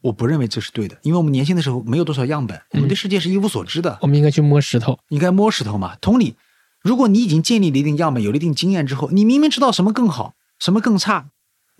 [0.00, 3.98] 我不认为这是对的，因为我们年轻的时候没有多少样本，我们对世界是一无所知的。
[4.02, 5.96] 我们应该去摸石头，应该摸石头嘛。
[6.00, 6.36] 同理，
[6.80, 11.30] 如果你已经建立了一定样本，有了一定经验之后，你明明知道什么更好，什么更差。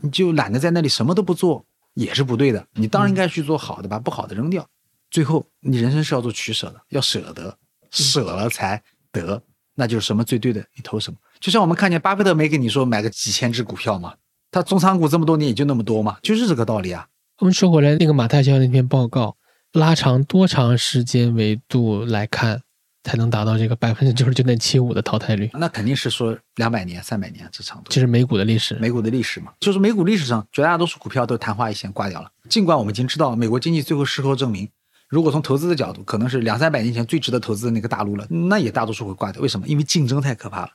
[0.03, 1.65] 你就懒得在那里什么都不做，
[1.95, 2.67] 也是不对的。
[2.75, 4.67] 你当然应该去做好的，把不好的扔掉。
[5.11, 7.57] 最后，你人生是要做取舍的，要舍得，
[7.91, 8.83] 舍了才
[9.13, 9.43] 得，
[9.75, 11.19] 那就是什么最对的，你投什么。
[11.39, 14.15] 就像我们看见巴菲特没跟你说买个几千只股票嘛？
[14.51, 17.07] 他中仓股这么多年也就那么多嘛，就是这个道理啊。
[17.41, 19.35] 我们说回来，那个马太效那篇报告，
[19.73, 22.61] 拉长多长时间维度来看？
[23.03, 32.31] 才能达到这个百分之九十九点七五的淘汰率，那肯定是说两百年、三百年这长度，就是美股的历史，美股的历史嘛，就是美股历史上绝大多数股票都昙花一现挂掉了。
[32.51, 34.69] 尽管我们已经知道美国经济最后事后证明，
[35.09, 39.41] 如果从投资的角度，可能是两三百年前最值得投资的那个大陆了，那也大多数会挂掉。
[39.41, 39.67] 为什么？
[39.67, 40.73] 因为竞争太可怕了。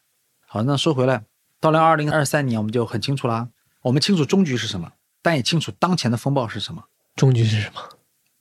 [0.47, 1.21] 好，那说回来，
[1.61, 3.49] 到了二零二三年，我们就很清楚啦，
[3.83, 4.91] 我们清楚终局是什么，
[5.25, 6.83] 但也清楚当前的风暴是什么。
[7.15, 7.81] 终局是什么？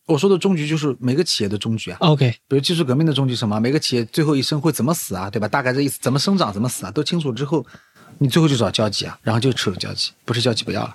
[0.05, 1.97] 我说的终局就是每个企业的终局啊。
[2.01, 3.59] OK，比如技术革命的终局什么？
[3.59, 5.31] 每个企业最后一生会怎么死啊？
[5.31, 5.48] 对吧？
[5.48, 5.98] 大概这意思。
[6.02, 6.90] 怎么生长，怎么死啊？
[6.90, 7.65] 都清楚之后，
[8.19, 10.94] 你最后就找交集啊，然后就撤了交集，不是交集不要了。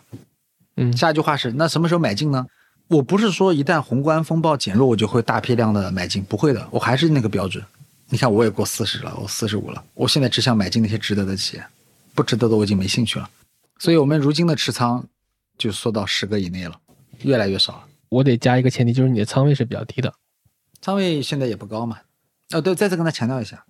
[0.77, 2.45] 嗯，下一句话是那什么时候买进呢？
[2.87, 7.63] 我不是说一旦宏观风暴减弱，我就会大批量的买进，不会的，我还是那个标准。
[8.09, 11.65] 你看我也过四十了，我四十五了，我现在只想买进那些值得的企业，
[12.13, 13.27] 不值得的我已经没兴趣了。
[13.79, 15.05] 所以我们如今的持仓
[15.59, 16.81] 就缩到十个以内了，
[17.21, 17.87] 越来越少了。
[18.09, 20.11] 我得加一个前提，就是你的仓位是比较低的，
[20.81, 21.99] 仓位现在也不高嘛。
[22.51, 23.63] 哦，对，再次跟他强调一下，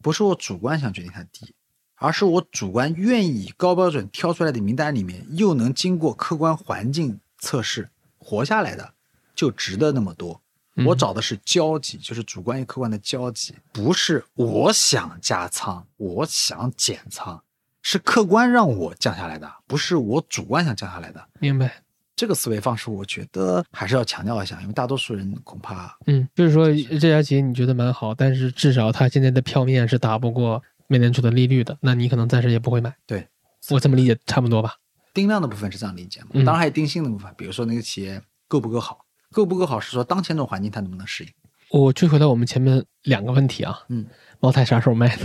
[0.00, 1.52] 不是我主观想决定它低，
[1.96, 8.94] 而是我主观愿意高标准挑出来的名单里面，又能经过客观环境测试活下来的，
[9.34, 10.40] 就值得那么多。
[10.84, 17.42] 我找的是交集，就是主观与客观的交集，不是我想加仓，我想减仓，
[17.88, 21.24] 是客观让我降下来的，不是我主观想降下来的。
[21.38, 21.72] 明白。
[22.16, 26.66] 这个思维方式，我觉得还是要强调一下，因为大多数人恐怕，嗯，就是说
[26.98, 32.92] 这家企业你觉得蛮好，但是至少它现在的票面是打不过美联储的利率的，那你可能暂时也不会买。
[33.06, 33.24] 对，
[33.70, 34.74] 我这么理解差不多吧？
[35.14, 36.30] 定量的部分是这样理解嘛？
[36.44, 38.98] 当然还有定性的部分，比如说那个企业够不够好，
[39.30, 41.30] 够不够好是说当前这种环境它能不能适应。
[41.70, 44.04] 我追回来我们前面两个问题啊，嗯，
[44.40, 45.24] 茅台啥时候卖的？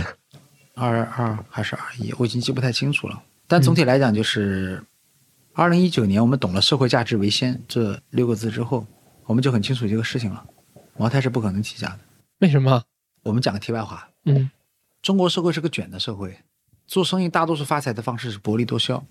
[0.74, 2.14] 二二还是二一？
[2.18, 4.82] 我已经记不太清楚了，但总体来讲就是。
[5.54, 8.86] 二零一九年，我们懂了“社会价值为先”这六个字之后，
[9.26, 10.42] 我们就很清楚这个事情了：
[10.96, 11.98] 茅台是不可能提价的。
[12.38, 12.82] 为什么？
[13.22, 14.08] 我们讲个题外话。
[14.24, 14.50] 嗯，
[15.02, 16.38] 中国社会是个卷的社会，
[16.86, 19.04] 做生意大多数发财的方式是薄利多销，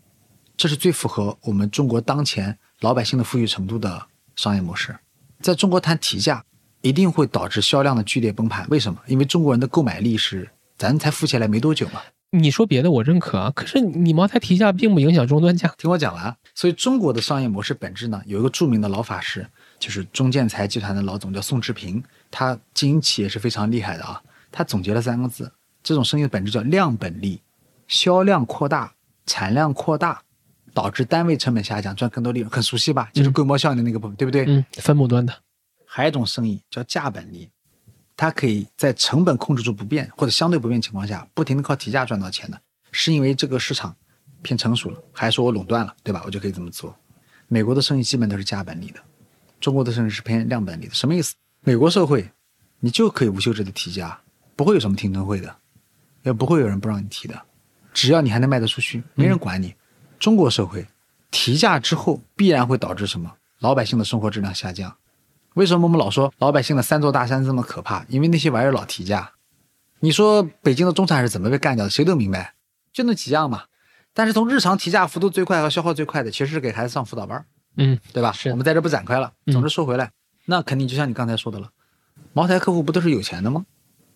[0.58, 4.98] 这是最符合我们中国当前老百姓的富裕程度的商业模式。
[5.42, 6.44] 在中国谈提价，
[6.82, 8.68] 一定会导致销量的剧烈崩盘。
[8.70, 9.00] 为什么？
[9.06, 10.50] 因为中国人的购买力是
[10.82, 12.02] 咱才富起来没多久嘛。
[12.32, 15.72] 你说别的我认可啊，可是你茅台提价并不影响终端价。
[15.78, 16.36] 听我讲完。
[16.56, 19.46] 所以中国的商业模式本质呢，有一个著名的老法师，
[19.78, 24.20] 就是中建材集团的老总叫宋志平，他经营企业是非常厉害的啊。
[24.52, 25.52] 他总结了三个字，
[25.84, 27.40] 这种生意的本质叫量本利，
[27.88, 28.92] 销量扩大，
[29.28, 30.24] 产量扩大，
[30.74, 32.50] 导致单位成本下降，赚更多利润。
[32.50, 33.12] 很熟悉吧？
[33.14, 34.46] 就是规模效应的那个部分，对不对？
[34.48, 35.32] 嗯，分母端的。
[35.86, 37.51] 还有一种生意叫价本利。
[38.22, 42.62] 它可以在成本控制住不变或者相对不变情况下，不停的靠提价赚到钱的，
[42.92, 43.96] 是因为这个市场
[44.44, 46.22] 偏成熟了，还是说我垄断了，对吧？
[46.24, 46.96] 我就可以这么做。
[47.48, 49.00] 美国的生意基本都是价本利的，
[49.60, 50.94] 中国的生意是偏量本利的。
[50.94, 51.34] 什么意思？
[51.62, 52.30] 美国社会
[52.80, 54.22] 你就可以无休止的提价，
[54.56, 55.56] 不会有什么听证会的，
[56.22, 57.42] 也不会有人不让你提的，
[57.92, 59.74] 只要你还能卖得出去，没人管你。
[60.20, 60.86] 中国社会
[61.32, 63.34] 提价之后必然会导致什么？
[63.58, 64.96] 老百姓的生活质量下降。
[65.56, 68.06] 为什么我们老说老百姓的三座大山这么可怕？
[68.08, 69.32] 因为那些玩意儿老提价。
[70.00, 71.90] 你说北京的中产是怎么被干掉的？
[71.90, 72.56] 谁都明白，
[72.92, 73.66] 就那几样嘛。
[74.14, 77.46] 但是从日常提价幅度最快和消耗最快的，其实是给孩子上辅导班
[77.78, 78.32] 嗯，对吧？
[78.32, 79.32] 是我们在这不展开了。
[79.48, 80.12] 总之说回来，
[80.46, 81.70] 那肯定就像你刚才说的了，
[82.34, 83.66] 茅台客户不都是有钱的吗？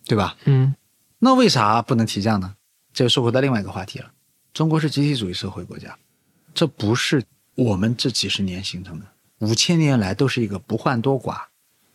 [0.06, 0.36] 对吧？
[0.44, 0.74] 嗯，
[1.18, 2.56] 那为啥不能提价呢？
[2.92, 4.10] 这又说回到另外一个话题了。
[4.52, 5.96] 中国是集体主义社会国家，
[6.54, 7.22] 这不是
[7.54, 9.06] 我们这几十年形成的。
[9.40, 11.42] 五千年来都是一个不患多寡、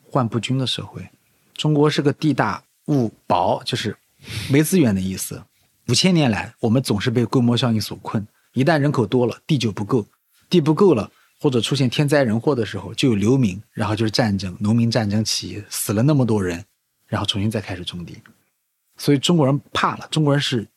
[0.09, 1.09] 患不均的社会。
[1.53, 3.95] 中国是个地大物薄，就是
[4.49, 5.43] 没资源的意思。
[5.87, 8.25] 五千年来，我们总是被规模效应所困。
[8.53, 10.05] 一旦人口多了，地就不够，
[10.49, 16.63] 地不够了，或者出现天灾人祸的时候，就有流民，然后就是战争，农民战争起，死了那么多人，
[17.07, 18.17] 然后重新再开始种地。
[18.97, 20.67] 所以中国人怕了，中国人是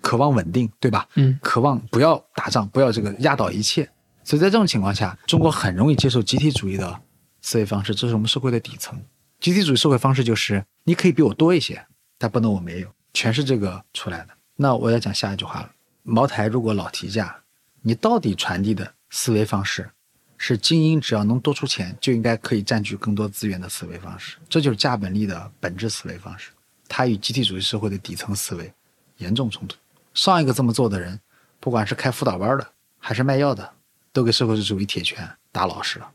[0.00, 1.08] 渴望稳定，对吧？
[1.14, 3.88] 嗯渴望不要打仗，不要这个压倒一切。
[4.24, 7.00] 所以在这种情况下，中国很容易接受集体主义的
[7.40, 9.02] 思维方式，这是我们社会的底层。
[9.40, 11.84] 集体主义社会方式就是你可以比我多一些，
[12.18, 14.28] 但不能我没有，全是这个出来的。
[14.56, 15.70] 那我要讲下一句话了。
[16.04, 17.36] 茅台如果老提价，
[17.80, 19.90] 你到底传递的思维方式
[20.36, 26.50] 是精英只要能多出钱就应该可以占据更多资源的思维方式，这就是价本利的本质思维方式。
[26.88, 28.72] 它与集体主义社会的底层思维
[29.16, 29.76] 严重冲突。
[30.14, 31.18] 上一个这么做的人，
[31.58, 32.66] 不管是开辅导班的
[32.98, 33.72] 还是卖药的，
[34.12, 36.10] 都给社会主义铁拳打老实了。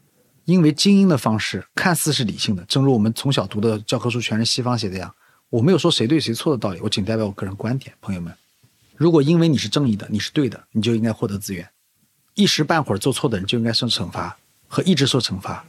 [0.45, 5.13] 因为精英的方式看似是理性的，正如我们从小读的教科书全是西方写的一样，
[5.49, 7.93] 我没有说谁对谁错的道理，我仅代表我个人观点。
[7.99, 8.33] 朋友们，
[8.95, 11.65] 如果因为你是正义的，你是对的，你就应该获得资源；
[12.35, 14.37] 一时半会儿做错的人就应该受惩罚
[14.69, 15.65] 和一直受惩罚，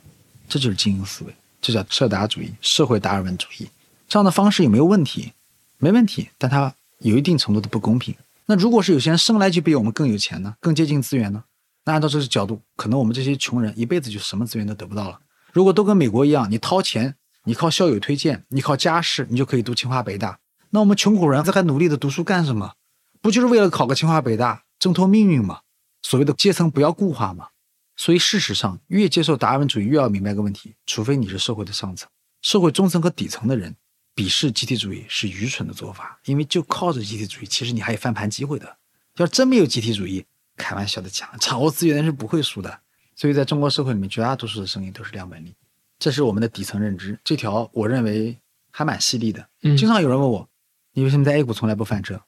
[0.49, 3.69] 这就是精英思维，这叫社达主义、社会达尔文主义。
[4.09, 5.33] 这样的方式有没有问题？
[5.79, 8.15] 没问题，但它有一定程度的不公平。
[8.47, 11.43] 那如果是有些人生来就比我们更有钱呢，更接近资源呢？
[11.89, 15.19] 那按照这个角度，可能我们这些穷人一辈子就什么资源都得不到了。
[15.55, 20.39] 如果都跟美国一样，你掏钱，你靠校友推荐，你靠家世，你就可以读清华北大，
[20.69, 22.75] 那我们穷苦人这还努力的读书干什么？
[23.23, 25.61] 不就是为了考个清华北大，挣脱命运吗？
[26.03, 27.49] 所谓的阶层不要固化嘛。
[27.97, 32.07] 所以事实上，越接受达尔文主义，越要明白个问题：除非你是社会的上层，
[32.43, 33.75] 社会中层和底层的人
[34.15, 38.77] 鄙视集体主义是愚蠢的做法，因为就靠着集体主义，其实你还有翻盘机会的。
[39.17, 40.25] 要真没有集体主义，
[40.59, 42.81] 开玩笑的讲，掌握资源的人是不会输的。
[43.15, 45.55] 所以在中国社会里面，绝大多数的声音都是量本利，
[45.99, 47.19] 这是我们的底层认知。
[47.25, 48.37] 这条我认为
[48.71, 49.49] 还蛮犀利的。
[49.63, 50.49] 嗯经常有人问我，
[50.93, 52.21] 你为什么在 A 股从来不翻车？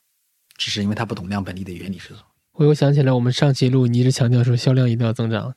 [0.56, 2.20] 只是因为他不懂量本利的原理是什么。
[2.52, 5.54] 我又想起来，我们上期录你一直强调说销量一定要增长，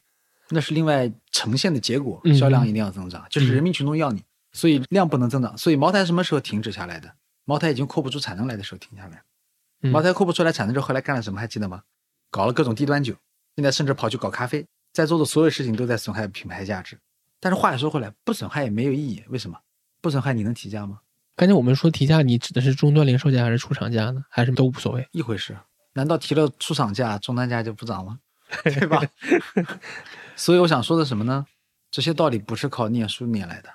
[0.50, 5.58] 那是另外呈现的结果嗯，销量一定要增长，就是人民群众要你，所以量不能增长。
[5.58, 7.16] 所以茅台什么时候停止下来的？
[7.46, 9.24] 茅台已经扩不出产能来的时候停下来。
[9.82, 11.40] 嗯茅台扩不出来产能之后，后来干了什么？
[11.40, 11.84] 还记得吗？
[12.34, 13.14] 搞了各种低端酒，
[13.56, 16.98] 现在甚至跑去搞咖啡，在做的所有事情都在损害品牌价值。
[17.40, 19.24] 但是话又说回来，不损害也没有意义。
[19.30, 19.60] 为什么？
[20.02, 21.02] 不损害你能提价吗？
[21.36, 24.26] 刚才我们说提价，你指的是终端零售价还是出厂价呢？
[24.30, 25.08] 还是都无所谓？
[25.12, 25.56] 一回事。
[25.94, 28.18] 难道提了出厂价，终端价就不涨了？
[28.66, 29.00] 对吧？
[30.36, 31.46] 所以我想说的什么呢？
[31.92, 33.70] 这些道理不是靠念书念来的，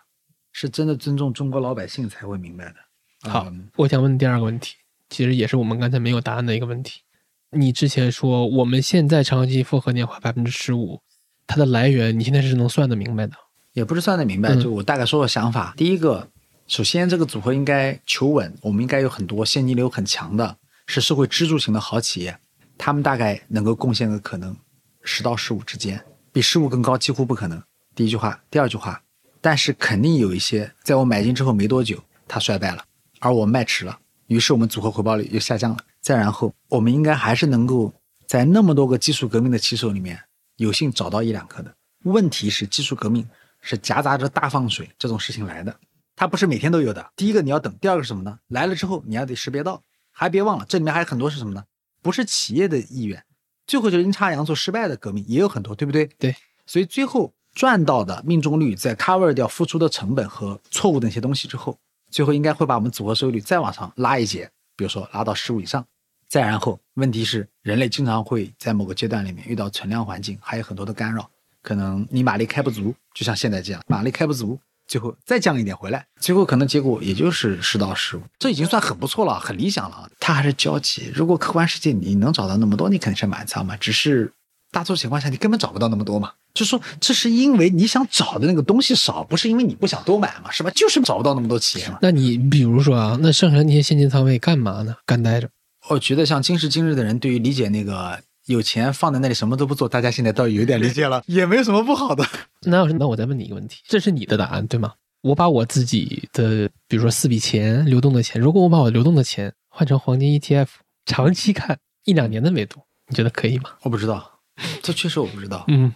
[0.50, 3.30] 是真的尊重中国老百姓才会明白的。
[3.30, 4.74] 好嗯，我想问第二个问题，
[5.08, 7.02] 其实也是我们刚才没有答案的一个问题。
[7.50, 11.00] 你之前说我们现在长期复合年化百分之十五，
[11.46, 13.32] 它的来源你现在是能算得明白的。
[13.72, 15.72] 也不是算得明白，嗯就我大概说个想法。
[15.76, 16.28] 第一个，
[16.66, 22.38] 首先这个组合应该求稳，我们应该有很多现金流很强的，是社会支柱型的好企业，
[22.76, 24.54] 他们大概能够贡献个可能
[25.02, 27.62] 十到十五之间，比十五更高几乎不可能。
[27.94, 29.00] 第一句话，第二句话，
[29.40, 32.84] 但是肯定有一些在我买进之后没多久它衰败了，
[33.20, 35.78] 而我卖迟了，于是我们组合回报率又下降了。
[36.00, 37.92] 再然后，我们应该还是能够
[38.26, 40.18] 在那么多个技术革命的棋手里面，
[40.56, 41.74] 有幸找到一两个的。
[42.04, 43.28] 问题是技术革命
[43.60, 45.74] 是夹杂着大放水这种事情来的，
[46.14, 47.10] 它不是每天都有的。
[47.16, 48.38] 第一个你要等，第二个是什么呢？
[48.48, 51.64] 来了之后你还得识别到，还别忘了这里面还有很多是什么呢？
[52.00, 53.24] 不是企业的意愿，
[53.66, 56.06] 最后就是阴差阳错失败的革命也有很多，对不对？
[56.18, 56.34] 对，
[56.64, 61.76] 所以最后赚到的命中率在 cover 掉付出的成本和错误的一些东西之后，
[62.10, 64.48] 最后应该会把我们组合收益率再往上拉一截，
[64.78, 65.84] 比如说拉到十五以上。
[66.30, 71.26] 再然后，问题是人类经常会在某个阶段里面遇到存量环境，还有很多的干扰，
[71.62, 80.10] 可能你马力开不足，就像现在这样，马力开不足，最后再降一点回来，最后可能结果也就是十到十五，这已经算很不错了，很理想了。
[80.20, 84.30] 它还是交集，如果客观世界你能找到那么多，你肯定是满仓嘛，只是
[84.70, 86.32] 大多数情况下你根本找不到那么多嘛。
[86.54, 90.70] 就说这是因为你想找的那个东西少，不是因为你不想多买嘛，是吧？
[90.74, 91.98] 就是找不到那么多企业嘛。
[92.02, 94.96] 那你比如说啊，那剩下那些现金仓位干嘛呢？
[95.06, 95.48] 干待着。
[95.88, 102.24] 我觉得像今时今日的人，对于理解那个有钱放在那里什么都不做，大家现在倒有点理解了，也没有什么不好的。
[102.66, 104.92] 那要是那我再问你一个问题，这是你的答案对吗？
[105.22, 110.68] 我把我自己的，比如说四笔钱流动的钱，如果我把我流动的钱换成黄金 ETF，
[111.06, 113.70] 长期看一两年的维度，你觉得可以吗？
[113.82, 114.37] 我不知道，
[114.82, 115.64] 这确实我不知道。
[115.68, 115.92] 嗯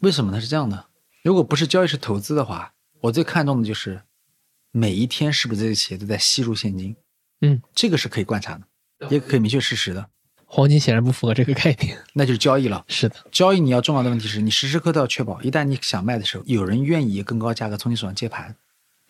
[0.00, 0.40] 为什么呢？
[0.40, 0.86] 是这样的，
[1.22, 4.02] 如果不是交易是投资的话，我最看重的就是
[4.72, 6.96] 每一天是不是这个企业都在吸入现金，
[7.40, 8.58] 嗯，这个是可以观察
[8.98, 10.08] 的，也可以明确事实的，
[10.44, 11.96] 黄金显然不符合这个概念。
[12.14, 12.84] 那就是交易了。
[12.88, 18.56] 是的，交易你要重要的问题是你时时刻刻都要确保，一旦你想卖的时候，有人愿意以更高价格从你手上接盘。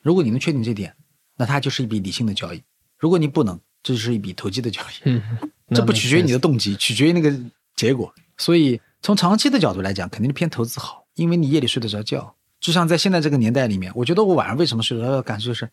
[0.02, 0.94] 如果你能确定这点，
[1.38, 2.58] 那它就是一笔理性的交易；
[2.98, 4.94] 如果你不能，这就是一笔投机的交易。
[5.04, 5.22] 嗯，
[5.70, 7.34] 这不取决于你的动机，取决于那个
[7.74, 8.12] 结果。
[8.36, 12.36] 所以从长期的角度来讲，肯定是偏投资好，因为你夜里睡得着觉。
[12.60, 15.68] 就像在现在这个年代里面，我觉得我晚上为什么睡得着觉，感受就是，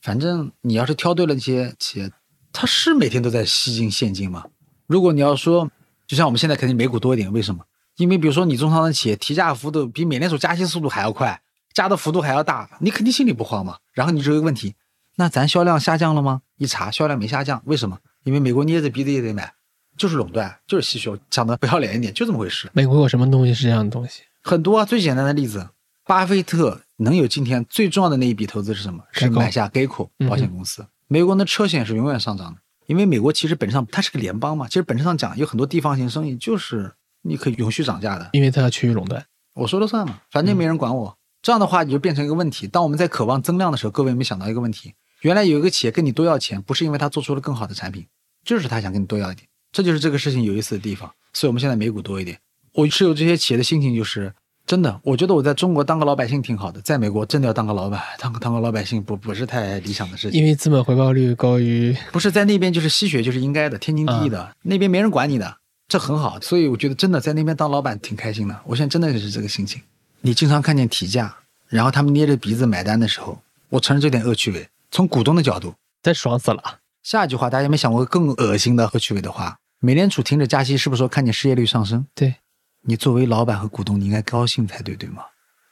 [0.00, 2.10] 反正你要是挑对了那些企业，
[2.54, 4.46] 它是每天都在吸进现金吗？
[4.86, 5.70] 如果你要说，
[6.06, 7.62] 就像我们现在肯定美股多一点，为什么？
[7.96, 11.42] 因为比如说你中长的企业提价幅度比美联储加息速度还要快，
[11.74, 13.76] 加的幅度还要大，你肯定心里不慌嘛。
[13.92, 14.74] 然后你这个问题，
[15.16, 16.40] 那咱销量下降了吗？
[16.56, 17.98] 一查销量没下降，为什么？
[18.24, 19.52] 因为美国捏着鼻子也得买，
[20.00, 22.70] 就是垄断，就是吸血，讲的不要脸一点，就这么回事。
[22.72, 24.22] 美国有什么东西是这样的东西？
[24.42, 25.68] 很多啊，最简单的例子，
[26.06, 29.04] 巴菲特能有今天最重要的那一笔投资是什么？
[29.12, 30.86] 是买下 Geico 保险公司。
[31.06, 39.22] 美国的车险是永远上涨的，因为美国其实本质上它是个联邦嘛，其实本质上讲有很多地方性生意就是你可以永续涨价的，因为它要趋于垄断。
[39.52, 41.18] 我说了算嘛，反正没人管我。
[41.42, 42.66] 这样的话，你就变成一个问题。
[42.66, 44.94] 当我们在渴望增量的时候，各位有没有想到一个问题？
[45.20, 48.06] 原来有一个企业跟你多要钱，不是因为他做出了更好的产品，
[48.42, 49.46] 就是他想跟你多要一点。
[49.72, 51.10] 这就是这个事情有意思的地方。
[51.32, 52.38] 所以我们现在美股多一点。
[52.72, 54.32] 我持有这些企业的心情就是，
[54.66, 60.40] 真的，我觉得我在中国当个老百姓挺好的，在美国真的要当个老板，当个当个老百姓不不是太理想的事情。
[60.40, 65.56] 因为资本回报率高于不是在那边就是吸血就是应该的，天经地义的，那边没人管你的，
[65.88, 66.40] 这很好。
[66.40, 68.60] 所以我觉得真的在那边当老板挺开心的。
[68.64, 69.82] 我现在真的是这个心情。
[70.20, 71.34] 你经常看见提价，
[71.68, 73.40] 然后他们捏着鼻子买单的时候，
[73.70, 74.68] 我承认这点恶趣味。
[74.90, 76.78] 从股东的角度，再爽死了。
[77.02, 79.56] 下一句话大家有没有想过更恶心的恶趣味的话？
[79.80, 82.06] 美联储停止加息，是不是说看见失业率上升？
[82.14, 82.36] 对，
[82.82, 85.22] 你作为老板和股东，你应该高兴才对，对吗？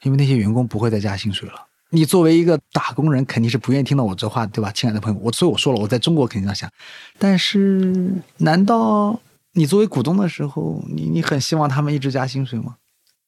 [0.02, 1.66] 因为那些员工不会再加薪水了。
[1.90, 5.20] 你作为一个打工人，肯定是不愿意听到我这话，对吧，亲爱的朋友？
[5.22, 6.70] 我所以我说了，我在中国肯定这样想。
[7.18, 9.20] 但是，难道
[9.52, 12.76] 你作为股东的时候，你你很希望他们一直加薪水吗？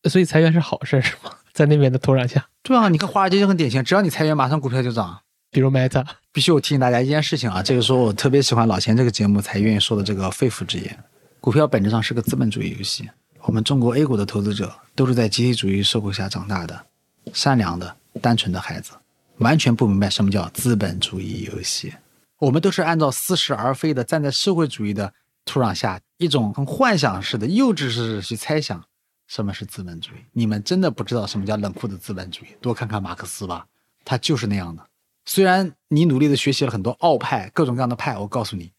[0.09, 1.31] 所以裁员是好事是吗？
[1.52, 5.20] 在那边的土壤下，对啊，你看华尔街就很典型，只要你裁员，马上股票就涨。
[5.51, 10.98] 比如 Meta，必须我提醒大家一件事情啊，这个时候我特别喜欢老钱这个节目才愿意说的这个肺腑之言。
[11.40, 13.09] 股票本质上是个资本主义游戏，
[13.40, 16.86] 我们中国 A 股的投资者都是在集体主义社会下长大的，
[17.32, 18.93] 善良的、单纯的孩子，
[19.39, 21.94] 完全不明白什么叫资本主义游戏。
[22.39, 25.12] 我们都是按照似是而非的站在社会主义的
[25.44, 28.85] 土壤下，一种很幻想式的、幼稚式的去猜想
[29.27, 30.19] 什么是资本主义。
[30.32, 33.66] 你们真的不知道什么叫冷酷的资本主义，多看看马克思吧，
[34.05, 34.86] 他就是那样的。
[35.32, 38.73] 虽然你努力的学习了很多奥派，各种各样的派，我告诉你，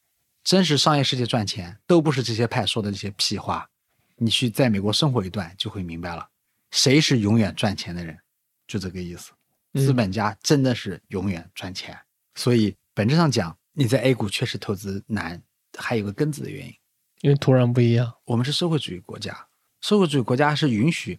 [0.43, 3.69] 真实商业世界赚钱都不是这些派说的这些屁话。
[4.17, 6.27] 你去在美国生活一段，就会明白了，
[6.71, 8.19] 谁是永远赚钱的人，
[8.67, 9.31] 就这个意思。
[9.71, 11.97] 嗯资本家真的是永远赚钱，
[12.35, 15.41] 所以本质上讲，你在 A 股确实投资难，
[15.77, 16.73] 还有个根子的原因。
[17.21, 18.13] 因为土壤不一样。
[18.25, 19.47] 我们是社会主义国家，
[19.79, 21.17] 社会主义国家是允许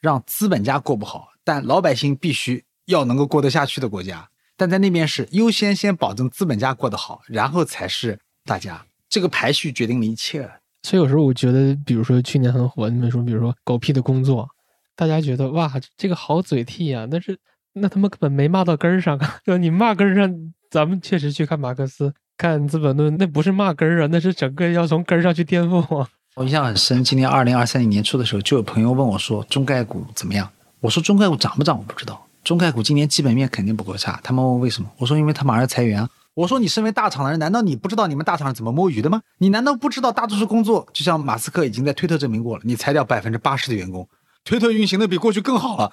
[0.00, 4.28] 让资本家过不好，但老百姓必须要能够过得下去的国家。
[4.62, 8.80] 但在那边是优先先保证资本家过得好，然后才是大家。
[9.08, 10.48] 这个排序决定了一切。
[10.84, 14.48] 所以有时候我觉得，比如说去年很火，你们说，比如说狗屁的工作，
[14.94, 17.36] 大家觉得哇，这个好嘴替啊、但是
[17.72, 19.40] 那他们根本没骂到根儿上啊！
[19.44, 19.58] 对吧？
[19.58, 20.32] 你骂根儿上，
[20.70, 26.08] 咱们确实去看马克思、看《资本论》，那不是骂根儿啊，那是整个要从根儿上去颠覆啊！
[26.36, 30.48] 我印象很深，今年二零二三年年初的时候，就有朋友问我说中概股怎么样？
[30.78, 34.20] 我说中概股涨不涨我不知道，中概股今年基本面肯定不够差。
[34.22, 34.90] 他们问为什么？
[34.98, 36.08] 我说因为他马上要裁员啊。
[36.34, 39.20] 我说你身为大厂的人，难道你不知道你们大厂是怎么摸鱼的吗？
[39.38, 44.08] 你难道不知道大多数工作，就像马斯克已经在推特证明过了，你裁掉百分之八十的员工，
[44.42, 45.92] 推特运行的比过去更好了。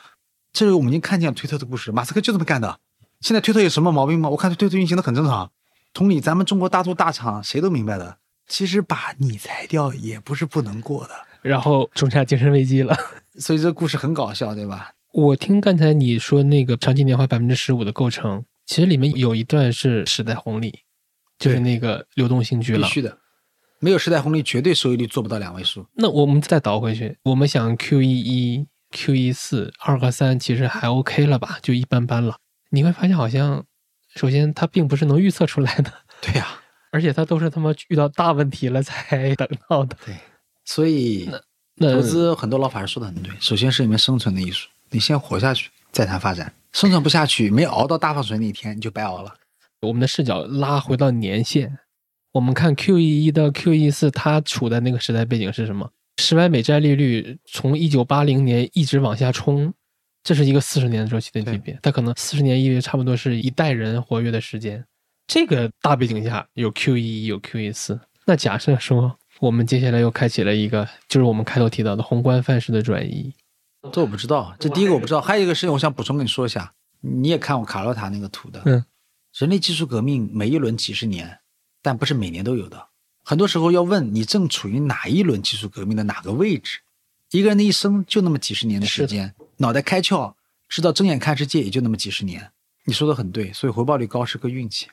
[0.54, 2.80] 这是我们已经看见推特的故事，马斯克就这么干的。
[3.20, 4.30] 现在推特有什么毛病吗？
[4.30, 5.52] 我看推特运行的很正常。
[5.94, 8.18] 同理，咱们中国大多大厂谁都明白的，
[8.48, 11.12] 其实把你裁掉也不是不能过的。
[11.42, 12.96] 然后中下精神危机了。
[13.40, 14.92] 所以这个故事很搞笑，对吧？
[15.12, 20.82] 我听刚才你说那个长期年化百分之十五的构成，其实里面有一段是时代红利，
[21.40, 22.84] 就是那个流动性巨浪。
[22.84, 23.18] 必须的，
[23.80, 25.86] 没有时代红利，绝对收益率做不到两位数。
[25.96, 32.38] 那我们再倒回去，我们想 Q 一一、Q 一四、二和三其实还 OK 了吧，就一般般了。
[32.70, 33.66] 你会发现，好像
[34.16, 35.92] 首先它并不是能预测出来的，
[36.22, 36.48] 对呀、
[36.92, 39.98] 而且它都是他妈遇到大问题了才 等到的。
[40.06, 40.16] 对，
[40.66, 41.28] 所以
[41.76, 46.54] 那投资很多老法师说的很对，首先是一门生存的艺术，你先活下去，再谈发展。
[46.72, 49.34] 生存不下去，没熬到大放水那一天，你就白熬了。
[49.82, 51.78] 我们的视角拉回到年限，
[52.32, 55.90] 我们看 Q 一一到 Q 一四，它处在那个时代背景是什么？
[56.22, 59.74] 十万美债利率从一九八零年一直往下冲，
[60.22, 64.84] 这是一个四十年周期的级别，它可能四十年意味着差不多是一代人活跃的时间。
[65.28, 73.34] 这个大背景下有 Q 一有 Q 一四，那假设说我们接下来又开启了一个，就是我们开头提到的宏观范式的转移。
[73.92, 75.22] 这我不知道，这第一个我不知道。
[75.22, 78.84] 还有一个事情，我想补充跟你说一下，你也看过卡洛塔那个图的，嗯，
[79.38, 81.40] 人类技术革命每一轮几十年，
[81.82, 82.88] 但不是每年都有的。
[83.24, 86.80] 很多时候要问你正处于哪一轮技术革命的哪个位置。
[87.32, 90.34] 一个人的一生就那么几十年的时间，脑袋开窍，
[90.68, 92.52] 知道睁眼看世界也就那么几十年。
[92.86, 94.88] 你说的很对，所以回报率高是个运气。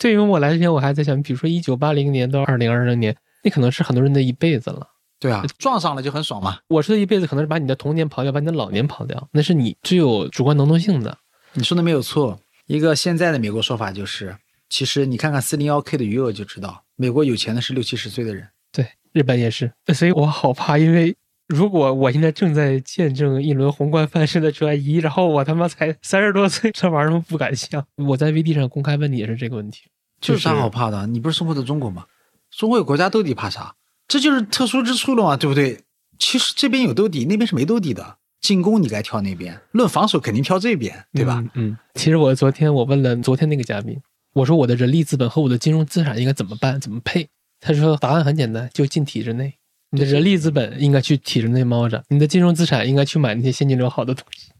[0.00, 4.88] 对于我来讲，我还在想，比如说一九八零年到二零二零年，那可能是很多人的一辈子了。
[5.22, 6.58] 对啊，撞上了就很爽嘛。
[6.66, 11.16] 我说的一辈子，可能是把你的童年跑掉，把你的老年跑掉，那是你具有主观能动性的。
[11.52, 12.40] 你说的没有错。
[12.66, 14.36] 一个现在的美国说法就是，
[14.68, 18.48] 其实你看看四零幺 K 的余额就知道，美国有钱的是六七十岁的人。
[18.72, 21.16] 对，日本也是，所以我好怕，因为
[21.46, 27.86] 如果我现在正在见证一轮宏观范式的转移，然后我他妈才三十多岁，这玩意儿不敢想。
[27.96, 29.82] 我在 VD 上公开问你也是这个问题，
[30.20, 31.06] 这有啥好怕的？
[31.06, 32.06] 你不是生活在中国吗？
[32.50, 33.76] 中国有国家兜底，怕啥？
[34.12, 35.80] 这就是特殊之处了嘛，对不对？
[36.18, 38.18] 其实这边有兜底，那边是没兜底的。
[38.42, 41.42] 进攻你该挑那边，论防守肯定挑这边，对吧？
[41.54, 41.70] 嗯。
[41.70, 43.98] 嗯，其实我昨天我问了昨天那个嘉宾，
[44.34, 47.26] 我说我的人力资本和我的金融资产应该怎么办，怎么配？
[47.58, 49.54] 他说答案很简单，就进体制内。
[49.92, 54.50] 你的人力资本应该去体制内猫着，你的金融资产应该去买那些现金流好的东西。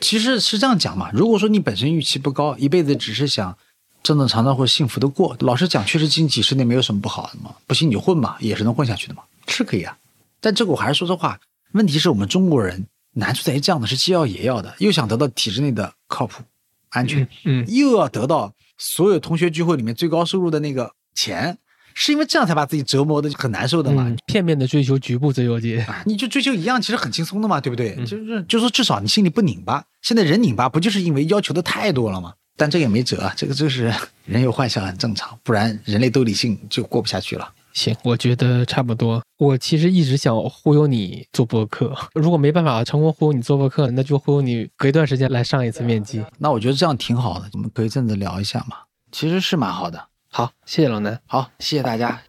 [0.00, 1.10] 其实是这样讲嘛。
[1.12, 3.58] 如果说你本身预期不高，一辈子只是想
[4.02, 7.54] 正正常常会幸福的过，老实讲，确实近几十年没有什么不好的嘛。
[7.66, 9.96] 不行你就混嘛，也是能混下去的嘛，是可以啊。
[10.40, 11.38] 但这个我还是说实话，
[11.72, 16.42] 问题是我们中国人难处在于这样的是既要也要的，又想得到体制内的靠谱、
[16.88, 21.56] 安全，嗯，又要得到所有同学聚会里面最高收入的那个钱，
[21.94, 24.08] 是因为这样才把自己折磨的很难受的嘛。
[24.08, 25.80] 嗯片面的追求局部自由节。
[25.82, 27.94] 啊，你就追求一样，其实很轻松的嘛，对不对？
[27.98, 29.84] 嗯就是就说至少你心里不拧巴。
[30.00, 32.32] 现在人拧巴，不就是因为要求的太多了吗？
[32.56, 33.92] 但这也没辙，这个就是
[34.26, 37.52] 人有幻想很正常，不然人类都理性就过不下去了。
[37.72, 39.22] 行，我觉得差不多。
[39.38, 46.22] 我其实一直想忽悠你做播客，如果没办法成功忽悠你做播客，那就忽悠你隔一段时间来上一次面基。
[46.38, 48.76] 那我觉得这样挺好的，我们隔一阵子聊一下嘛，
[49.10, 50.08] 其实是蛮好的。
[50.28, 51.18] 好，谢谢老南。
[51.26, 52.22] 好，谢谢大家。